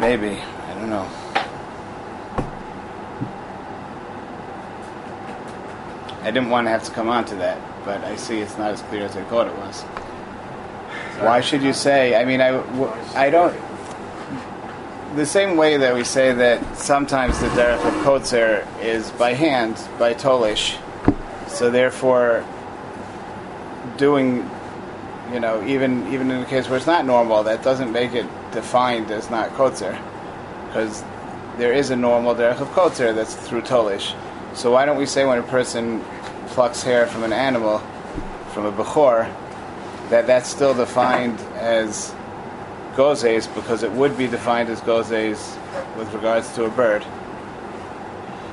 Maybe. 0.00 0.40
I 0.40 0.74
don't 0.74 0.88
know. 0.88 1.06
I 6.22 6.30
didn't 6.30 6.48
want 6.48 6.68
to 6.68 6.70
have 6.70 6.84
to 6.84 6.90
come 6.90 7.10
on 7.10 7.26
to 7.26 7.34
that, 7.34 7.60
but 7.84 8.02
I 8.02 8.16
see 8.16 8.38
it's 8.38 8.56
not 8.56 8.70
as 8.70 8.80
clear 8.80 9.04
as 9.04 9.14
I 9.14 9.24
thought 9.24 9.46
it 9.46 9.56
was. 9.58 9.82
Why 11.20 11.42
should 11.42 11.62
you 11.62 11.74
say? 11.74 12.18
I 12.18 12.24
mean, 12.24 12.40
I, 12.40 12.52
w- 12.52 12.90
I 13.14 13.28
don't. 13.28 13.54
The 15.16 15.26
same 15.26 15.58
way 15.58 15.76
that 15.76 15.94
we 15.94 16.02
say 16.02 16.32
that 16.32 16.78
sometimes 16.78 17.38
the 17.40 17.48
derech 17.48 17.86
of 17.86 17.92
kotzer 18.04 18.66
is 18.82 19.10
by 19.10 19.34
hand, 19.34 19.76
by 19.98 20.14
tolish, 20.14 20.78
so 21.46 21.70
therefore 21.70 22.42
doing 23.98 24.48
you 25.32 25.40
know, 25.40 25.64
even 25.66 26.12
even 26.12 26.30
in 26.30 26.40
the 26.40 26.46
case 26.46 26.68
where 26.68 26.76
it's 26.76 26.86
not 26.86 27.04
normal, 27.04 27.42
that 27.44 27.62
doesn't 27.62 27.92
make 27.92 28.12
it 28.14 28.26
defined 28.52 29.10
as 29.10 29.30
not 29.30 29.50
kotzer, 29.50 30.00
because 30.66 31.04
there 31.58 31.72
is 31.72 31.90
a 31.90 31.96
normal 31.96 32.34
derech 32.34 32.60
of 32.60 32.68
kotzer 32.68 33.14
that's 33.14 33.34
through 33.34 33.62
tolish. 33.62 34.14
So 34.54 34.72
why 34.72 34.86
don't 34.86 34.96
we 34.96 35.06
say 35.06 35.24
when 35.26 35.38
a 35.38 35.42
person 35.42 36.02
plucks 36.48 36.82
hair 36.82 37.06
from 37.06 37.24
an 37.24 37.32
animal, 37.32 37.78
from 38.52 38.66
a 38.66 38.72
bechor, 38.72 39.32
that 40.10 40.26
that's 40.26 40.48
still 40.48 40.74
defined 40.74 41.38
as 41.56 42.14
gozes 42.96 43.46
because 43.54 43.82
it 43.82 43.92
would 43.92 44.16
be 44.16 44.26
defined 44.26 44.68
as 44.68 44.80
gozes 44.80 45.56
with 45.96 46.12
regards 46.14 46.52
to 46.54 46.64
a 46.64 46.70
bird. 46.70 47.04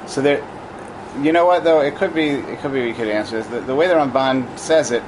So 0.06 0.22
there, 0.22 0.46
you 1.22 1.32
know 1.32 1.46
what 1.46 1.64
though? 1.64 1.82
It 1.82 1.96
could 1.96 2.14
be. 2.14 2.30
It 2.30 2.60
could 2.60 2.74
be. 2.74 2.82
We 2.82 2.94
could 2.94 3.08
answer 3.08 3.38
this. 3.38 3.48
The, 3.48 3.62
the 3.62 3.76
way 3.76 3.88
the 3.88 3.96
Ramban 3.96 4.58
says 4.60 4.92
it 4.92 5.04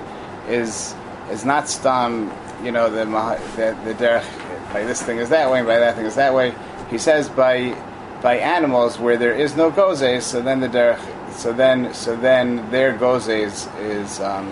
is 0.48 0.96
is 1.32 1.46
not 1.46 1.68
stam. 1.70 2.32
You 2.64 2.72
know 2.72 2.90
the 2.90 3.06
the, 3.06 3.78
the 3.84 3.94
derech 3.94 4.74
by 4.74 4.84
this 4.84 5.02
thing 5.02 5.18
is 5.18 5.30
that 5.30 5.50
way, 5.50 5.60
and 5.60 5.68
by 5.68 5.80
that 5.80 5.96
thing 5.96 6.06
is 6.06 6.16
that 6.16 6.34
way. 6.34 6.54
He 6.90 6.98
says 6.98 7.30
by 7.30 7.76
by 8.22 8.38
animals 8.38 9.00
where 9.00 9.18
there 9.18 9.34
is 9.34 9.56
no 9.56 9.72
gozes. 9.72 10.24
So 10.24 10.42
then 10.42 10.60
the 10.60 10.68
derech. 10.68 11.00
So 11.34 11.54
then 11.54 11.94
so 11.94 12.16
then 12.16 12.70
their 12.72 12.94
gozes 12.94 13.68
is 13.80 14.20
um, 14.20 14.48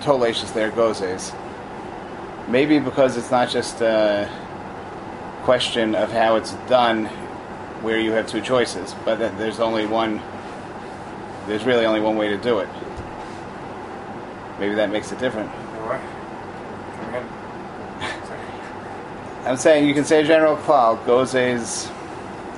is 0.00 0.52
their 0.52 0.70
gozes. 0.70 1.34
Maybe 2.48 2.78
because 2.78 3.16
it's 3.16 3.30
not 3.30 3.50
just 3.50 3.80
a 3.80 4.28
question 5.42 5.94
of 5.94 6.10
how 6.12 6.36
it's 6.36 6.52
done, 6.68 7.06
where 7.82 7.98
you 7.98 8.12
have 8.12 8.26
two 8.26 8.40
choices, 8.40 8.94
but 9.04 9.18
that 9.18 9.38
there's 9.38 9.60
only 9.60 9.86
one 9.86 10.20
there's 11.46 11.64
really 11.64 11.86
only 11.86 12.00
one 12.00 12.16
way 12.16 12.28
to 12.28 12.36
do 12.36 12.60
it. 12.60 12.68
Maybe 14.58 14.74
that 14.74 14.90
makes 14.90 15.10
it 15.10 15.18
different. 15.18 15.48
What? 15.48 16.00
Come 16.96 17.08
again. 17.08 17.26
Sorry. 18.26 18.40
I'm 19.50 19.56
saying 19.56 19.88
you 19.88 19.94
can 19.94 20.04
say 20.04 20.22
general 20.22 20.56
klal, 20.58 21.04
gozes. 21.04 21.90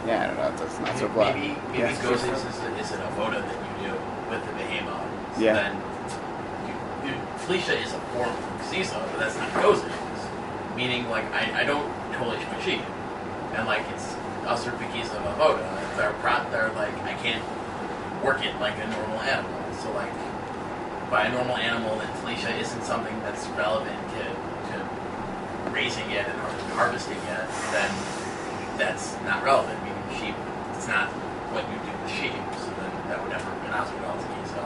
Yeah, 0.07 0.25
I 0.25 0.27
don't 0.27 0.37
know. 0.37 0.57
That's 0.61 0.79
not 0.79 0.99
so 0.99 1.09
blah. 1.09 1.33
Maybe, 1.33 1.57
maybe 1.73 1.79
Yeah. 1.79 1.97
gozes 2.03 2.37
is, 2.37 2.61
a, 2.61 2.69
is 2.77 2.93
an 2.93 3.01
avoda 3.01 3.41
that 3.41 3.81
you 3.81 3.89
do 3.89 3.95
with 4.29 4.45
the 4.45 4.53
behemoth. 4.53 5.09
So 5.37 5.41
Yeah. 5.41 5.55
Then, 5.55 5.73
you, 6.69 6.75
you, 7.09 7.17
Felicia 7.49 7.81
is 7.81 7.95
a 7.95 8.01
form 8.13 8.29
of 8.29 8.61
Xisa, 8.69 9.01
but 9.09 9.21
that's 9.21 9.39
not 9.39 9.49
gozes. 9.65 9.89
Meaning, 10.77 11.09
like, 11.09 11.25
I, 11.33 11.63
I 11.63 11.65
don't 11.65 11.89
totally 12.13 12.37
sheep. 12.63 12.83
And, 13.55 13.67
like, 13.67 13.89
it's 13.95 14.13
usher 14.45 14.73
pekiza 14.73 15.17
of 15.17 15.25
avoda. 15.33 15.65
They're, 15.97 16.13
pro- 16.21 16.45
they're 16.51 16.73
like, 16.77 16.93
I 17.09 17.15
can't 17.25 17.43
work 18.23 18.45
it 18.45 18.55
like 18.61 18.77
a 18.77 18.87
normal 18.87 19.21
animal. 19.21 19.65
So, 19.81 19.91
like, 19.93 20.13
by 21.09 21.25
a 21.25 21.33
normal 21.33 21.57
animal, 21.57 21.97
then 21.97 22.13
Felicia 22.21 22.55
isn't 22.59 22.85
something 22.85 23.19
that's 23.21 23.47
relevant 23.57 23.97
raising 25.73 26.11
it 26.11 26.27
and 26.29 26.39
harvesting 26.77 27.17
it, 27.17 27.49
then 27.73 27.91
that's 28.79 29.17
not 29.25 29.43
relevant. 29.43 29.79
Meaning 29.83 30.03
sheep, 30.21 30.35
it's 30.77 30.87
not 30.87 31.09
what 31.53 31.65
you 31.69 31.77
do 31.81 31.93
with 32.03 32.13
sheep, 32.13 32.33
so 32.61 32.69
then 32.79 32.91
that 33.09 33.21
would 33.21 33.31
never 33.31 33.51
be 33.61 33.67
an 33.67 33.75
obstacle 33.75 34.03
so. 34.53 34.63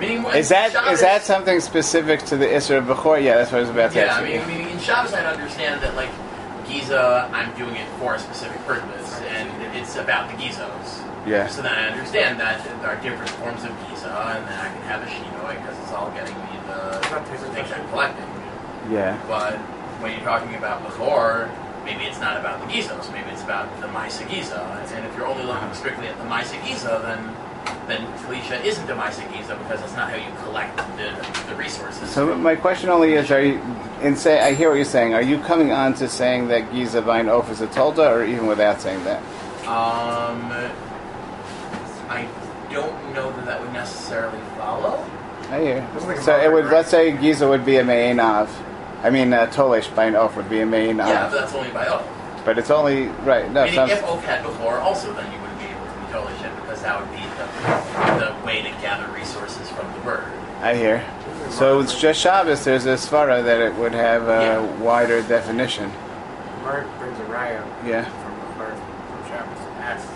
Meaning, 0.00 0.24
Is 0.34 0.48
that 0.48 0.72
Shabbos- 0.72 0.92
is 0.94 1.00
that 1.00 1.22
something 1.22 1.60
specific 1.60 2.22
to 2.24 2.36
the 2.36 2.46
Isra 2.46 2.78
of 2.78 2.84
Bechor? 2.84 3.22
Yeah, 3.22 3.36
that's 3.36 3.52
what 3.52 3.58
I 3.58 3.60
was 3.60 3.70
about 3.70 3.92
to 3.92 3.98
Yeah, 3.98 4.06
ask 4.06 4.20
I 4.20 4.24
mean, 4.24 4.40
I 4.40 4.46
mean, 4.46 4.68
in 4.68 4.78
Shabbos, 4.80 5.14
I'd 5.14 5.26
understand 5.26 5.80
that, 5.82 5.94
like, 5.94 6.10
Giza, 6.66 7.28
I'm 7.32 7.52
doing 7.56 7.76
it 7.76 7.86
for 8.00 8.14
a 8.14 8.18
specific 8.18 8.64
purpose, 8.66 9.20
and 9.28 9.76
it's 9.76 9.96
about 9.96 10.28
the 10.30 10.36
Gizos. 10.42 11.01
Yeah. 11.26 11.46
So 11.46 11.62
then 11.62 11.72
I 11.72 11.88
understand 11.88 12.40
that 12.40 12.64
there 12.64 12.90
are 12.90 13.00
different 13.00 13.30
forms 13.38 13.62
of 13.64 13.70
Giza, 13.86 14.10
and 14.10 14.46
then 14.48 14.58
I 14.58 14.68
can 14.74 14.82
have 14.82 15.02
a 15.02 15.06
Shinoi 15.06 15.54
because 15.62 15.78
it's 15.78 15.92
all 15.92 16.10
getting 16.10 16.34
me 16.34 16.52
the 16.66 16.98
things 17.54 17.70
I'm 17.72 17.88
collecting. 17.90 18.26
Yeah. 18.90 19.20
But 19.28 19.58
when 20.02 20.12
you're 20.12 20.24
talking 20.24 20.54
about 20.56 20.82
Bechor, 20.84 21.48
maybe 21.84 22.04
it's 22.04 22.20
not 22.20 22.38
about 22.38 22.60
the 22.60 22.72
Gizos, 22.72 23.12
maybe 23.12 23.30
it's 23.30 23.42
about 23.42 23.68
the 23.80 23.86
Maisa 23.88 24.28
Giza. 24.28 24.60
And 24.94 25.06
if 25.06 25.16
you're 25.16 25.26
only 25.26 25.44
looking 25.44 25.72
strictly 25.74 26.06
at 26.06 26.18
the 26.18 26.24
Maisa 26.24 26.62
Giza, 26.66 27.00
then 27.04 27.36
then 27.86 28.12
Felicia 28.18 28.60
isn't 28.64 28.90
a 28.90 28.94
Misa 28.94 29.30
Giza 29.32 29.56
because 29.56 29.80
that's 29.80 29.94
not 29.94 30.10
how 30.10 30.16
you 30.16 30.32
collect 30.42 30.76
the, 30.96 31.48
the 31.48 31.54
resources. 31.56 32.10
So 32.10 32.36
my 32.36 32.56
question 32.56 32.90
only 32.90 33.12
is: 33.12 33.30
Are 33.30 33.42
you 33.42 33.60
in 34.02 34.16
say? 34.16 34.40
I 34.40 34.54
hear 34.54 34.70
what 34.70 34.76
you're 34.76 34.84
saying. 34.84 35.14
Are 35.14 35.22
you 35.22 35.38
coming 35.38 35.70
on 35.72 35.94
to 35.94 36.08
saying 36.08 36.48
that 36.48 36.72
Giza 36.72 37.00
Vine 37.02 37.28
Oaf 37.28 37.50
is 37.50 37.60
a 37.60 37.68
Tolda, 37.68 38.10
or 38.10 38.24
even 38.24 38.46
without 38.46 38.80
saying 38.80 39.04
that? 39.04 39.22
Um, 39.66 40.50
I 42.12 42.28
don't 42.72 43.14
know 43.14 43.32
that 43.32 43.46
that 43.46 43.60
would 43.60 43.72
necessarily 43.72 44.38
follow. 44.58 45.04
I 45.50 45.60
hear. 45.60 46.20
So 46.22 46.36
it 46.38 46.52
would. 46.52 46.66
Let's 46.66 46.90
say 46.90 47.12
Giza 47.16 47.48
would 47.48 47.64
be 47.64 47.76
a 47.76 47.84
Me'enav. 47.84 48.48
I 49.02 49.10
mean, 49.10 49.32
uh, 49.32 49.46
Tolesh 49.48 49.94
by 49.94 50.04
an 50.04 50.14
Oaf 50.14 50.36
would 50.36 50.48
be 50.48 50.60
a 50.60 50.66
Me'enav. 50.66 51.08
Yeah, 51.08 51.28
but 51.30 51.40
that's 51.40 51.54
only 51.54 51.70
by 51.70 51.86
oath. 51.88 52.06
But 52.44 52.58
it's 52.58 52.70
only 52.70 53.06
right. 53.24 53.50
No, 53.50 53.62
Meaning, 53.64 53.74
some, 53.74 53.90
if 53.90 54.02
Oath 54.04 54.24
had 54.24 54.42
before, 54.42 54.78
also 54.78 55.12
then 55.14 55.30
you 55.32 55.40
wouldn't 55.40 55.58
be 55.58 55.66
able 55.66 55.86
to 55.86 55.92
be 56.00 56.12
totally 56.12 56.34
shit 56.42 56.54
because 56.56 56.82
that 56.82 57.00
would 57.00 57.10
be 57.10 57.22
the, 57.38 58.26
the 58.26 58.46
way 58.46 58.62
to 58.62 58.70
gather 58.82 59.06
resources 59.12 59.68
from 59.70 59.92
the 59.92 59.98
bird. 60.00 60.24
I 60.60 60.74
hear. 60.74 61.04
So 61.50 61.80
it's 61.80 62.00
just 62.00 62.20
Shabbos. 62.20 62.64
There's 62.64 62.86
a 62.86 62.94
svara 62.94 63.42
that 63.44 63.60
it 63.60 63.74
would 63.76 63.92
have 63.92 64.22
a 64.24 64.26
Yeah. 64.42 64.60
wider 64.82 65.22
definition. 65.22 65.90
Mark 66.62 66.86
brings 66.98 67.18
a 67.18 67.24
raya 67.24 67.62
Yeah. 67.86 68.04
from 68.04 68.38
Machar 68.38 68.74
from 68.74 69.28
Shabbos. 69.28 69.58
Asked 69.80 70.08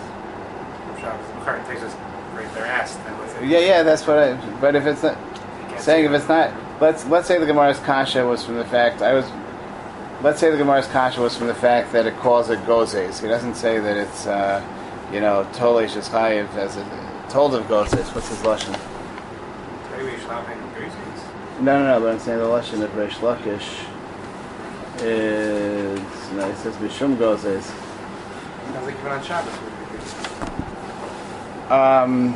Machar 1.46 1.64
takes 1.66 1.82
us 1.82 1.94
right. 2.34 2.46
Asked. 2.66 2.98
And. 3.00 3.50
Yeah, 3.50 3.58
yeah. 3.60 3.82
That's 3.82 4.06
what 4.06 4.18
I. 4.18 4.60
But 4.60 4.74
if 4.74 4.86
it's 4.86 5.02
not 5.02 5.16
saying 5.78 6.04
if 6.06 6.10
it's 6.10 6.28
not, 6.28 6.52
let's 6.80 7.06
let's 7.06 7.28
say 7.28 7.38
the 7.38 7.46
Gemara's 7.46 7.78
kasha 7.80 8.26
was 8.26 8.44
from 8.44 8.56
the 8.56 8.64
fact 8.64 9.02
I 9.02 9.14
was. 9.14 9.30
Let's 10.22 10.40
say 10.40 10.50
the 10.50 10.56
Gemara's 10.56 10.88
kasha 10.88 11.20
was 11.20 11.36
from 11.36 11.46
the 11.46 11.54
fact 11.54 11.92
that 11.92 12.06
it 12.06 12.16
calls 12.16 12.50
it 12.50 12.58
gozes. 12.60 13.20
He 13.20 13.28
doesn't 13.28 13.54
say 13.54 13.78
that 13.78 13.96
it's, 13.98 14.26
uh, 14.26 14.64
you 15.12 15.20
know, 15.20 15.46
tolesh 15.52 15.94
is 15.94 16.08
chayiv 16.08 16.48
as 16.56 16.76
it 16.76 16.86
told 17.28 17.54
of 17.54 17.64
gozes. 17.64 18.12
What's 18.14 18.28
his 18.28 18.38
lashon? 18.38 18.72
Maybe 19.92 20.10
we 20.10 20.18
should 20.18 20.28
not 20.28 20.48
make 20.48 20.58
greasings. 20.74 21.20
No, 21.60 21.82
no, 21.82 21.98
no. 21.98 22.00
But 22.00 22.14
I'm 22.14 22.18
saying 22.18 22.38
the 22.38 22.44
lashon 22.46 22.82
of 22.82 22.90
Reish 22.92 23.18
Lakish 23.20 23.86
is 25.02 26.32
no. 26.32 26.50
He 26.50 26.56
says 26.56 26.74
bishum 26.76 27.16
gozes. 27.16 27.62
Sounds 27.62 28.86
like 28.86 28.98
even 28.98 29.12
on 29.12 29.22
Shabbos 29.22 29.52
would 29.60 29.78
be 29.78 29.84
greasings. 29.96 30.55
Um, 31.70 32.32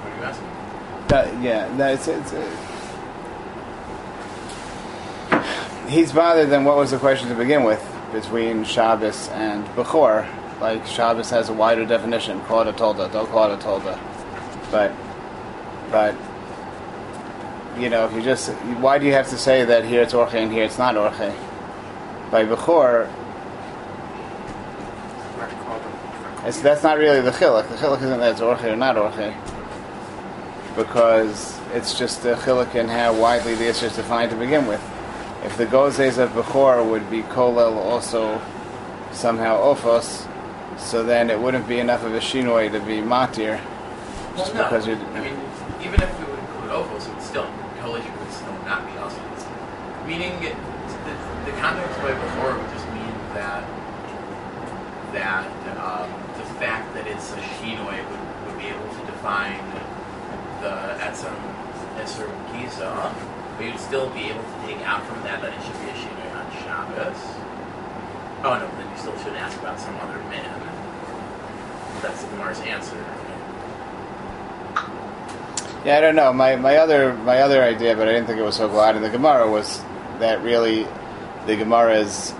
What 0.00 0.12
are 0.12 0.16
you 0.16 0.24
asking? 0.24 0.48
that, 1.08 1.42
yeah, 1.42 1.76
that's 1.76 2.08
it's, 2.08 2.32
it's 2.32 2.62
uh, 5.30 5.86
he's 5.88 6.12
bothered. 6.12 6.48
Then 6.48 6.64
what 6.64 6.76
was 6.76 6.90
the 6.90 6.98
question 6.98 7.28
to 7.28 7.34
begin 7.34 7.64
with 7.64 7.84
between 8.12 8.64
Shabbos 8.64 9.28
and 9.28 9.66
Bechor? 9.76 10.26
Like 10.58 10.86
Shabbos 10.86 11.28
has 11.30 11.50
a 11.50 11.52
wider 11.52 11.84
definition. 11.84 12.40
Call 12.42 12.62
it 12.62 12.68
a 12.68 12.72
tolda. 12.72 13.12
Don't 13.12 13.28
call 13.28 13.52
it 13.52 13.62
a 13.62 13.62
tolda. 13.62 13.98
But, 14.70 14.92
but. 15.90 16.16
You 17.78 17.88
know, 17.88 18.04
if 18.06 18.12
you 18.12 18.22
just, 18.22 18.50
why 18.80 18.98
do 18.98 19.06
you 19.06 19.12
have 19.12 19.28
to 19.30 19.38
say 19.38 19.64
that 19.64 19.84
here 19.84 20.02
it's 20.02 20.12
orche 20.12 20.34
and 20.34 20.52
here 20.52 20.64
it's 20.64 20.78
not 20.78 20.94
orche? 20.94 21.34
By 22.30 22.44
Bechor, 22.44 23.08
Not 25.38 25.50
called 25.64 25.82
them. 25.82 26.46
It's, 26.46 26.60
that's 26.60 26.82
not 26.82 26.98
really 26.98 27.20
the 27.20 27.30
chiluk. 27.30 27.68
The 27.68 27.76
chiluk 27.76 28.02
isn't 28.02 28.20
that 28.20 28.32
it's 28.32 28.40
orche 28.40 28.64
or 28.64 28.76
not 28.76 28.96
orche, 28.96 29.34
because 30.76 31.58
it's 31.72 31.98
just 31.98 32.22
the 32.22 32.34
chiluk 32.34 32.74
in 32.74 32.88
how 32.88 33.18
widely 33.18 33.54
the 33.54 33.68
issue 33.68 33.86
is 33.86 33.96
defined 33.96 34.30
to 34.30 34.36
begin 34.36 34.66
with. 34.66 34.82
If 35.44 35.56
the 35.56 35.66
gozes 35.66 36.18
of 36.18 36.30
Bechor 36.30 36.88
would 36.88 37.10
be 37.10 37.22
kolel 37.22 37.74
also 37.76 38.40
somehow 39.12 39.58
ophos, 39.62 40.28
so 40.78 41.02
then 41.02 41.30
it 41.30 41.38
wouldn't 41.40 41.66
be 41.66 41.78
enough 41.78 42.04
of 42.04 42.14
a 42.14 42.20
shinoi 42.20 42.70
to 42.72 42.80
be 42.80 42.98
matir. 42.98 43.60
Just 44.36 44.54
Well, 44.54 44.62
no. 44.62 44.64
because 44.64 44.86
you, 44.86 44.94
I 44.94 45.20
mean, 45.20 45.36
even 45.80 46.00
if 46.00 46.18
we 46.18 46.24
would 46.24 46.38
include 46.38 46.70
Ophos, 46.70 47.06
it 47.06 47.14
would 47.14 47.22
still, 47.22 47.46
totally 47.80 48.00
would 48.00 48.32
still 48.32 48.52
not 48.64 48.86
be 48.86 48.96
awesome. 48.98 49.20
Meaning, 50.06 50.32
it, 50.42 50.56
the, 51.06 51.14
the 51.50 51.56
context 51.58 51.96
way 52.02 52.12
before 52.12 52.58
would 52.58 52.70
just 52.70 52.86
mean 52.90 53.14
that 53.34 53.64
that 55.12 55.46
um, 55.78 56.10
the 56.38 56.44
fact 56.58 56.92
that 56.94 57.06
it's 57.06 57.32
a 57.32 57.40
Shinoi 57.60 58.00
would, 58.00 58.46
would 58.46 58.58
be 58.58 58.66
able 58.66 58.88
to 58.88 59.06
define 59.06 59.60
the 60.60 60.96
Etzem 61.04 61.36
Esser 61.98 62.30
Giza, 62.52 63.14
but 63.56 63.64
you'd 63.64 63.78
still 63.78 64.08
be 64.10 64.30
able 64.30 64.42
to 64.42 64.66
take 64.66 64.80
out 64.86 65.04
from 65.06 65.22
that 65.22 65.40
that 65.42 65.52
it 65.52 65.62
should 65.62 65.80
be 65.84 65.90
a 65.90 65.94
Shinoi 65.94 66.34
on 66.34 66.50
Shabbos. 66.64 67.20
Oh 68.44 68.58
no, 68.58 68.66
then 68.76 68.90
you 68.90 68.98
still 68.98 69.16
should 69.18 69.34
ask 69.34 69.58
about 69.60 69.78
some 69.78 69.94
other 69.96 70.18
man. 70.30 70.60
That's 72.00 72.22
the 72.24 72.30
Gemara's 72.30 72.60
answer. 72.60 72.96
Yeah, 75.84 75.98
I 75.98 76.00
don't 76.00 76.16
know. 76.16 76.32
My 76.32 76.56
my 76.56 76.76
other 76.76 77.14
my 77.14 77.40
other 77.40 77.62
idea, 77.62 77.94
but 77.96 78.08
I 78.08 78.12
didn't 78.12 78.26
think 78.26 78.38
it 78.38 78.44
was 78.44 78.56
so 78.56 78.68
glad 78.68 78.96
in 78.96 79.02
the 79.02 79.10
Gemara 79.10 79.48
was 79.50 79.80
that 80.22 80.40
really 80.42 80.86
the 81.46 81.56
Gemara 81.56 81.96
is 81.96 82.32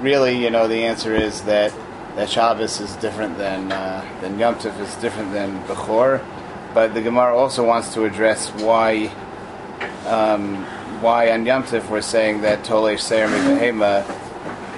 really, 0.00 0.42
you 0.42 0.50
know, 0.50 0.66
the 0.66 0.84
answer 0.84 1.14
is 1.14 1.42
that 1.42 1.72
that 2.16 2.30
Shabbos 2.30 2.80
is 2.80 2.96
different 2.96 3.36
than 3.38 3.70
uh, 3.70 4.04
than 4.20 4.38
Yom 4.38 4.54
Tov 4.56 4.78
is 4.80 4.94
different 4.96 5.32
than 5.32 5.62
Bechor, 5.64 6.24
but 6.72 6.94
the 6.94 7.02
Gemara 7.02 7.36
also 7.36 7.64
wants 7.64 7.92
to 7.94 8.04
address 8.04 8.50
why 8.50 9.12
um, 10.06 10.64
why 11.02 11.30
on 11.30 11.44
Yom 11.44 11.64
Tov 11.64 11.88
we're 11.90 12.00
saying 12.00 12.40
that 12.40 12.64
Tolesh 12.64 13.00
Seir 13.00 13.28
Mibahema 13.28 14.02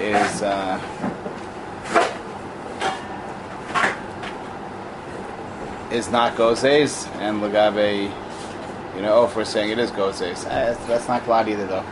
is. 0.00 0.42
Uh, 0.42 0.82
is 5.92 6.10
not 6.10 6.36
gozes, 6.36 7.06
and 7.20 7.40
Lagabe, 7.40 8.10
you 8.96 9.02
know, 9.02 9.24
if 9.24 9.36
we're 9.36 9.44
saying 9.44 9.70
it 9.70 9.78
is 9.78 9.90
gozes, 9.90 10.46
eh, 10.46 10.74
that's, 10.86 11.06
not 11.06 11.24
glad 11.26 11.48
either, 11.50 11.66
though. 11.66 11.84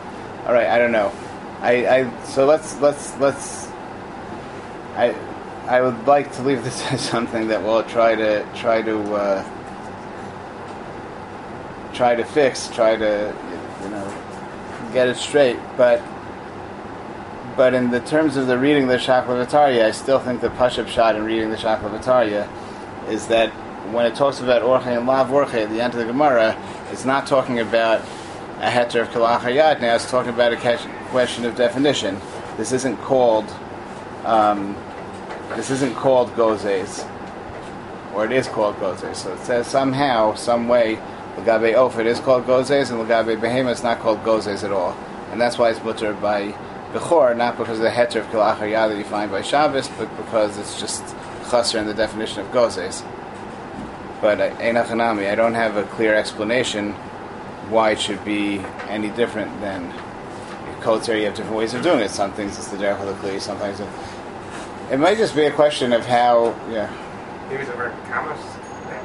All 0.47 0.53
right, 0.53 0.67
I 0.67 0.79
don't 0.79 0.91
know. 0.91 1.11
I, 1.61 1.87
I 1.87 2.23
so 2.25 2.45
let's 2.45 2.79
let's 2.81 3.15
let's. 3.19 3.67
I 4.95 5.15
I 5.67 5.81
would 5.81 6.07
like 6.07 6.31
to 6.33 6.41
leave 6.41 6.63
this 6.63 6.83
as 6.91 7.01
something 7.01 7.47
that 7.47 7.61
we'll 7.61 7.83
try 7.83 8.15
to 8.15 8.45
try 8.55 8.81
to 8.81 8.99
uh, 9.13 9.43
try 11.93 12.15
to 12.15 12.23
fix, 12.23 12.69
try 12.69 12.95
to 12.95 13.35
you 13.83 13.89
know 13.89 14.89
get 14.91 15.07
it 15.07 15.17
straight, 15.17 15.59
but. 15.77 16.01
But 17.55 17.73
in 17.73 17.89
the 17.89 18.01
terms 18.01 18.35
of 18.35 18.47
the 18.47 18.57
reading 18.57 18.87
the 18.87 18.97
Shaklavatariya, 18.97 19.85
I 19.85 19.91
still 19.91 20.19
think 20.19 20.41
the 20.41 20.49
Pashup 20.49 20.89
shot 20.89 21.15
in 21.15 21.23
reading 21.23 21.51
the 21.51 21.55
Shaklavatariya 21.55 22.49
is 23.07 23.27
that 23.27 23.49
when 23.93 24.05
it 24.05 24.13
talks 24.15 24.41
about 24.41 24.61
Orche 24.61 24.87
and 24.87 25.07
Lav 25.07 25.29
Orche 25.29 25.63
at 25.63 25.69
the 25.69 25.81
end 25.81 25.93
of 25.93 25.99
the 25.99 26.05
Gemara, 26.05 26.57
it's 26.91 27.05
not 27.05 27.27
talking 27.27 27.59
about 27.59 28.01
a 28.59 28.69
heter 28.69 29.01
of 29.01 29.09
Kalachayat 29.09 29.81
now, 29.81 29.95
it's 29.95 30.09
talking 30.09 30.33
about 30.33 30.53
a 30.53 30.57
question 31.09 31.45
of 31.45 31.55
definition. 31.55 32.19
This 32.57 32.71
isn't 32.71 32.97
called, 32.97 33.45
um, 34.23 34.75
this 35.55 35.69
isn't 35.71 35.95
called 35.95 36.29
Gozes, 36.35 37.09
or 38.13 38.25
it 38.25 38.31
is 38.31 38.47
called 38.47 38.75
Gozes. 38.77 39.15
So 39.17 39.33
it 39.33 39.39
says 39.39 39.67
somehow, 39.67 40.35
some 40.35 40.67
way, 40.67 40.97
Lagabe 41.35 41.73
Ofer 41.73 42.01
is 42.01 42.19
called 42.19 42.45
Gozes, 42.45 42.91
and 42.91 42.99
Lagabe 42.99 43.39
Behema 43.39 43.71
is 43.71 43.83
not 43.83 43.99
called 43.99 44.23
Gozes 44.23 44.63
at 44.63 44.71
all. 44.71 44.95
And 45.31 45.41
that's 45.41 45.57
why 45.57 45.71
it's 45.71 45.83
mutter 45.83 46.13
by 46.13 46.53
Bechor, 46.93 47.35
not 47.35 47.57
because 47.57 47.79
of 47.79 47.83
the 47.83 47.89
heter 47.89 48.21
of 48.21 48.27
Kalachayat 48.27 48.89
that 48.89 48.97
you 48.97 49.03
find 49.03 49.29
by 49.29 49.41
Shabbos, 49.41 49.89
but 49.97 50.15
because 50.15 50.57
it's 50.57 50.79
just 50.79 51.03
chaser 51.49 51.77
in 51.77 51.87
the 51.87 51.93
definition 51.93 52.39
of 52.39 52.47
Gozes 52.51 53.03
but 54.21 54.39
Einachanami, 54.59 55.29
I 55.29 55.35
don't 55.35 55.53
have 55.53 55.77
a 55.77 55.83
clear 55.83 56.15
explanation 56.15 56.93
why 57.69 57.91
it 57.91 57.99
should 57.99 58.23
be 58.23 58.59
any 58.87 59.09
different 59.09 59.59
than 59.61 59.91
Kotzer. 60.81 61.17
You 61.17 61.25
have 61.25 61.35
different 61.35 61.57
ways 61.57 61.73
of 61.73 61.81
doing 61.83 61.99
it. 61.99 62.11
Some 62.11 62.31
things 62.33 62.57
it's 62.57 62.67
the 62.67 62.77
Derech 62.77 62.99
Halakli, 62.99 63.41
sometimes 63.41 63.79
it, 63.79 63.89
it 64.91 64.99
might 64.99 65.17
just 65.17 65.35
be 65.35 65.45
a 65.45 65.51
question 65.51 65.93
of 65.93 66.05
how, 66.05 66.55
yeah. 66.69 66.89
Maybe 67.49 67.63
it's 67.63 67.71
over 67.71 67.89
commas. 68.09 68.39
Uh, 68.39 69.01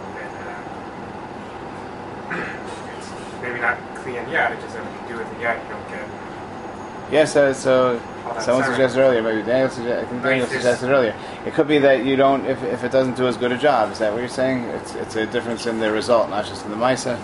it's 2.98 3.42
maybe 3.42 3.60
not 3.60 3.78
clean 3.96 4.28
yet. 4.28 4.52
It's 4.52 4.62
just 4.62 4.74
that 4.74 4.84
when 4.84 4.92
you 4.92 5.14
do 5.14 5.20
it 5.20 5.34
the 5.34 5.40
yet, 5.40 5.62
you 5.62 5.68
don't 5.70 5.88
get 5.88 7.12
Yeah, 7.12 7.24
so, 7.24 7.52
so 7.52 7.98
that 7.98 8.09
someone 8.40 8.64
suggested 8.64 9.00
earlier, 9.00 9.22
maybe 9.22 9.42
Daniel 9.42 9.68
suggested, 9.68 10.04
I 10.04 10.08
think 10.08 10.22
Daniel 10.22 10.46
suggested 10.46 10.90
earlier, 10.90 11.14
it 11.46 11.54
could 11.54 11.68
be 11.68 11.78
that 11.78 12.04
you 12.04 12.16
don't, 12.16 12.46
if, 12.46 12.62
if 12.62 12.84
it 12.84 12.92
doesn't 12.92 13.16
do 13.16 13.26
as 13.26 13.36
good 13.36 13.52
a 13.52 13.58
job, 13.58 13.90
is 13.92 13.98
that 13.98 14.12
what 14.12 14.20
you're 14.20 14.28
saying? 14.28 14.64
It's, 14.64 14.94
it's 14.94 15.16
a 15.16 15.26
difference 15.26 15.66
in 15.66 15.78
the 15.78 15.90
result, 15.90 16.30
not 16.30 16.46
just 16.46 16.64
in 16.64 16.70
the 16.70 16.76
Misa. 16.76 17.18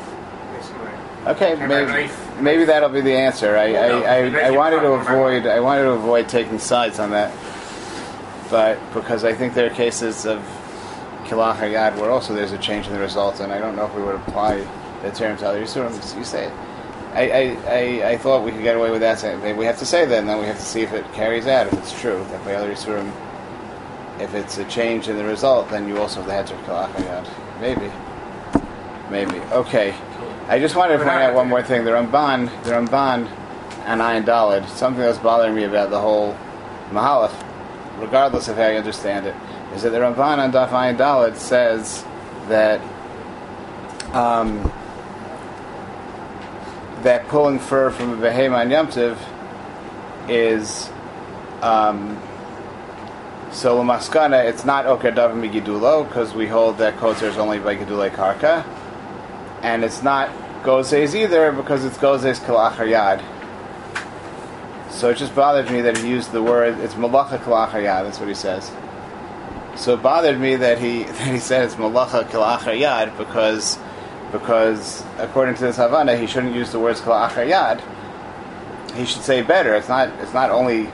Okay, 1.26 1.56
maybe, 1.66 2.12
maybe 2.40 2.64
that'll 2.64 2.88
be 2.88 3.00
the 3.00 3.16
answer. 3.16 3.56
I, 3.56 3.74
I, 3.74 3.88
I, 3.88 4.46
I 4.46 4.50
wanted 4.50 4.80
to 4.80 4.92
avoid 4.92 5.44
I 5.44 5.58
wanted 5.58 5.82
to 5.82 5.90
avoid 5.90 6.28
taking 6.28 6.60
sides 6.60 7.00
on 7.00 7.10
that, 7.10 7.34
but 8.48 8.78
because 8.94 9.24
I 9.24 9.32
think 9.34 9.54
there 9.54 9.66
are 9.66 9.74
cases 9.74 10.24
of 10.24 10.38
kilach 11.24 11.56
hayad 11.56 11.96
where 11.96 12.10
also 12.10 12.32
there's 12.32 12.52
a 12.52 12.58
change 12.58 12.86
in 12.86 12.92
the 12.92 13.00
result, 13.00 13.40
and 13.40 13.52
I 13.52 13.58
don't 13.58 13.74
know 13.74 13.86
if 13.86 13.94
we 13.96 14.02
would 14.02 14.14
apply 14.14 14.64
the 15.02 15.58
you 15.58 15.66
sort 15.66 15.86
of 15.86 16.16
you 16.16 16.24
say 16.24 16.46
it. 16.46 16.52
I, 17.14 17.56
I, 17.66 18.08
I, 18.10 18.18
thought 18.18 18.44
we 18.44 18.52
could 18.52 18.62
get 18.62 18.76
away 18.76 18.90
with 18.90 19.00
that. 19.00 19.22
Maybe 19.42 19.58
we 19.58 19.64
have 19.64 19.78
to 19.78 19.86
say 19.86 20.04
that, 20.04 20.18
and 20.18 20.28
then 20.28 20.38
we 20.38 20.46
have 20.46 20.58
to 20.58 20.64
see 20.64 20.82
if 20.82 20.92
it 20.92 21.10
carries 21.14 21.46
out, 21.46 21.66
if 21.66 21.72
it's 21.74 21.98
true. 21.98 22.24
That 22.30 22.44
by 22.44 22.54
other 22.54 22.72
Yisurim, 22.72 23.10
if 24.20 24.34
it's 24.34 24.58
a 24.58 24.64
change 24.66 25.08
in 25.08 25.16
the 25.16 25.24
result, 25.24 25.70
then 25.70 25.88
you 25.88 25.98
also 25.98 26.22
have 26.22 26.48
the 26.48 26.54
heter 26.54 26.62
kalachayad. 26.64 27.26
Maybe. 27.60 27.90
Maybe. 29.10 29.40
Okay. 29.52 29.94
I 30.48 30.58
just 30.58 30.76
wanted 30.76 30.98
to 30.98 31.04
point 31.04 31.10
out 31.10 31.34
one 31.34 31.48
more 31.48 31.62
thing. 31.62 31.84
The 31.84 31.92
Ramban, 31.92 32.64
the 32.64 32.70
Ramban, 32.70 33.28
and 33.86 34.00
Ayin 34.00 34.24
Dalid, 34.24 34.68
something 34.68 35.00
that's 35.00 35.18
bothering 35.18 35.54
me 35.54 35.64
about 35.64 35.90
the 35.90 36.00
whole 36.00 36.36
Mahalach, 36.90 37.32
regardless 37.98 38.48
of 38.48 38.56
how 38.56 38.68
you 38.68 38.78
understand 38.78 39.26
it, 39.26 39.34
is 39.74 39.82
that 39.82 39.90
the 39.90 39.98
Ramban 39.98 40.38
on 40.38 40.52
Daf 40.52 40.68
Ayin 40.68 40.96
Dalid 40.96 41.36
says 41.36 42.04
that 42.48 42.80
um, 44.14 44.72
that 47.06 47.28
pulling 47.28 47.60
fur 47.60 47.88
from 47.88 48.14
a 48.14 48.16
behema 48.16 48.58
on 48.58 48.68
Yom 48.68 48.88
Tiv 48.88 49.16
is 50.28 50.90
um, 51.62 52.20
so 53.52 53.78
Lamaskana, 53.78 54.44
it's 54.44 54.64
not 54.64 54.86
Oker 54.86 55.12
Davim 55.12 55.48
Gidulo 55.48 56.06
because 56.06 56.34
we 56.34 56.48
hold 56.48 56.78
that 56.78 56.96
Kotzer 56.96 57.28
is 57.28 57.38
only 57.38 57.60
by 57.60 57.76
Gedule 57.76 58.10
Karka, 58.10 58.66
and 59.62 59.84
it's 59.84 60.02
not 60.02 60.30
Gozes 60.64 61.14
either 61.14 61.52
because 61.52 61.84
it's 61.84 61.96
Gozes 61.96 62.40
Kalachar 62.40 62.88
Yad. 62.88 63.22
So 64.90 65.10
it 65.10 65.16
just 65.16 65.32
bothered 65.32 65.70
me 65.70 65.82
that 65.82 65.96
he 65.96 66.08
used 66.08 66.32
the 66.32 66.42
word, 66.42 66.80
it's 66.80 66.94
Malacha 66.94 67.38
Kalachar 67.38 67.84
Yad, 67.84 68.02
that's 68.02 68.18
what 68.18 68.28
he 68.28 68.34
says. 68.34 68.72
So 69.76 69.94
it 69.94 70.02
bothered 70.02 70.40
me 70.40 70.56
that 70.56 70.80
he 70.80 71.02
that 71.18 71.28
he 71.28 71.38
said 71.38 71.66
it's 71.66 71.76
Malacha 71.76 72.24
Kalachar 72.24 72.76
Yad 72.76 73.16
because 73.16 73.78
because 74.32 75.04
according 75.18 75.54
to 75.56 75.62
this 75.62 75.76
Havana 75.76 76.16
he 76.16 76.26
shouldn't 76.26 76.54
use 76.54 76.72
the 76.72 76.80
words 76.80 77.00
Kalachar 77.00 77.48
Yad. 77.48 77.80
He 78.94 79.04
should 79.04 79.22
say 79.22 79.42
better. 79.42 79.74
It's 79.74 79.88
not 79.88 80.08
it's 80.20 80.34
not 80.34 80.50
only 80.50 80.88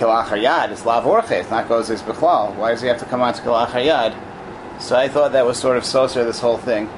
Kalachar 0.00 0.42
Yad, 0.42 0.70
it's 0.70 0.86
Lav 0.86 1.04
Orche, 1.04 1.32
it's 1.32 1.50
not 1.50 1.68
Gozes 1.68 2.00
Bechlal. 2.02 2.56
Why 2.56 2.70
does 2.70 2.80
he 2.80 2.88
have 2.88 2.98
to 3.00 3.04
come 3.04 3.20
on 3.20 3.34
to 3.34 3.42
Kalachar 3.42 3.84
Yad? 3.84 4.80
So 4.80 4.96
I 4.96 5.08
thought 5.08 5.32
that 5.32 5.44
was 5.44 5.58
sort 5.58 5.76
of 5.76 5.82
Soser, 5.82 6.24
this 6.24 6.40
whole 6.40 6.56
thing. 6.56 6.88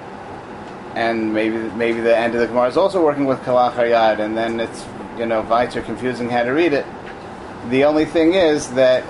And 0.95 1.35
maybe 1.35 1.57
maybe 1.57 2.01
the 2.01 2.17
end 2.17 2.35
of 2.35 2.41
the 2.41 2.47
Gemara 2.47 2.69
is 2.69 2.77
also 2.77 3.03
working 3.03 3.25
with 3.25 3.41
Kalachar 3.41 3.91
Yad, 3.91 4.21
and 4.21 4.37
then 4.37 4.61
it's, 4.61 4.85
you 5.19 5.27
know, 5.27 5.43
Weiter 5.43 5.83
confusing 5.83 6.31
how 6.31 6.45
to 6.45 6.51
read 6.51 6.73
it. 6.73 6.87
The 7.71 7.85
only 7.85 8.05
thing 8.05 8.35
is 8.35 8.71
that 8.75 9.03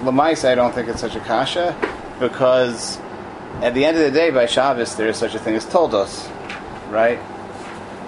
Lamais, 0.00 0.48
I 0.48 0.54
don't 0.54 0.74
think 0.74 0.88
it's 0.88 1.00
such 1.00 1.14
a 1.14 1.20
kasha, 1.20 1.76
because 2.18 2.98
at 3.62 3.74
the 3.74 3.84
end 3.84 3.96
of 3.96 4.02
the 4.02 4.10
day, 4.10 4.30
by 4.30 4.46
Shabbos, 4.46 4.94
there 4.96 5.08
is 5.08 5.16
such 5.16 5.34
a 5.34 5.38
thing 5.38 5.54
as 5.54 5.66
Toldos, 5.66 6.28
right? 6.88 7.18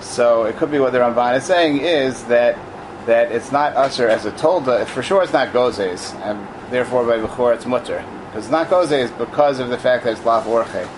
So 0.00 0.44
it 0.44 0.56
could 0.56 0.70
be 0.70 0.78
what 0.78 0.92
the 0.92 0.98
Ramban 0.98 1.36
is 1.36 1.44
saying 1.44 1.80
is 1.80 2.24
that 2.24 2.58
that 3.06 3.32
it's 3.32 3.50
not 3.50 3.74
usher 3.74 4.08
as 4.08 4.26
a 4.26 4.32
tolda. 4.32 4.86
For 4.86 5.02
sure, 5.02 5.22
it's 5.22 5.32
not 5.32 5.52
gozes, 5.52 6.14
and 6.22 6.46
therefore 6.70 7.04
by 7.04 7.18
bechor 7.18 7.54
it's 7.54 7.66
mutter. 7.66 8.04
Because 8.26 8.44
it's 8.44 8.52
not 8.52 8.68
gozes 8.68 9.16
because 9.18 9.58
of 9.58 9.68
the 9.68 9.78
fact 9.78 10.04
that 10.04 10.12
it's 10.12 10.24
lav 10.24 10.44
orche. 10.44 10.88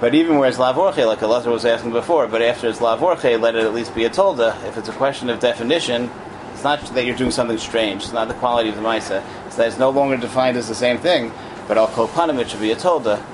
But 0.00 0.14
even 0.14 0.38
where 0.38 0.48
it's 0.48 0.58
lav 0.58 0.76
orche, 0.76 1.06
like 1.06 1.20
Elazar 1.20 1.52
was 1.52 1.64
asking 1.64 1.92
before, 1.92 2.26
but 2.26 2.42
after 2.42 2.68
it's 2.68 2.80
lav 2.80 3.00
orche, 3.00 3.40
let 3.40 3.54
it 3.54 3.64
at 3.64 3.74
least 3.74 3.94
be 3.94 4.04
a 4.04 4.10
tolda. 4.10 4.56
If 4.66 4.76
it's 4.76 4.88
a 4.88 4.92
question 4.92 5.30
of 5.30 5.40
definition, 5.40 6.10
it's 6.52 6.64
not 6.64 6.80
that 6.94 7.04
you're 7.04 7.16
doing 7.16 7.30
something 7.30 7.58
strange. 7.58 8.02
It's 8.02 8.12
not 8.12 8.28
the 8.28 8.34
quality 8.34 8.70
of 8.70 8.76
the 8.76 8.82
Maisa. 8.82 9.24
It's 9.46 9.56
that 9.56 9.68
it's 9.68 9.78
no 9.78 9.90
longer 9.90 10.16
defined 10.16 10.56
as 10.56 10.68
the 10.68 10.74
same 10.74 10.98
thing, 10.98 11.32
but 11.70 11.88
kolpanim 11.90 12.40
it 12.40 12.50
should 12.50 12.58
be 12.58 12.72
a 12.72 12.74
tolda. 12.74 13.24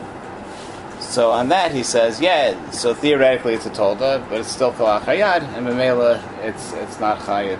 So 1.01 1.31
on 1.31 1.49
that 1.49 1.73
he 1.73 1.83
says, 1.83 2.21
yeah. 2.21 2.71
So 2.71 2.93
theoretically 2.93 3.55
it's 3.55 3.65
a 3.65 3.71
tolda, 3.71 4.29
but 4.29 4.41
it's 4.41 4.51
still 4.51 4.73
hayad, 4.73 5.43
and 5.57 5.67
memela 5.67 6.23
it's 6.45 6.75
it's 6.75 7.01
not 7.01 7.19
chayiv 7.21 7.59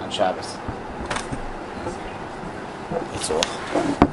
on 0.00 0.10
Shabbos. 0.10 0.56
That's 3.12 3.30
all. 3.30 4.03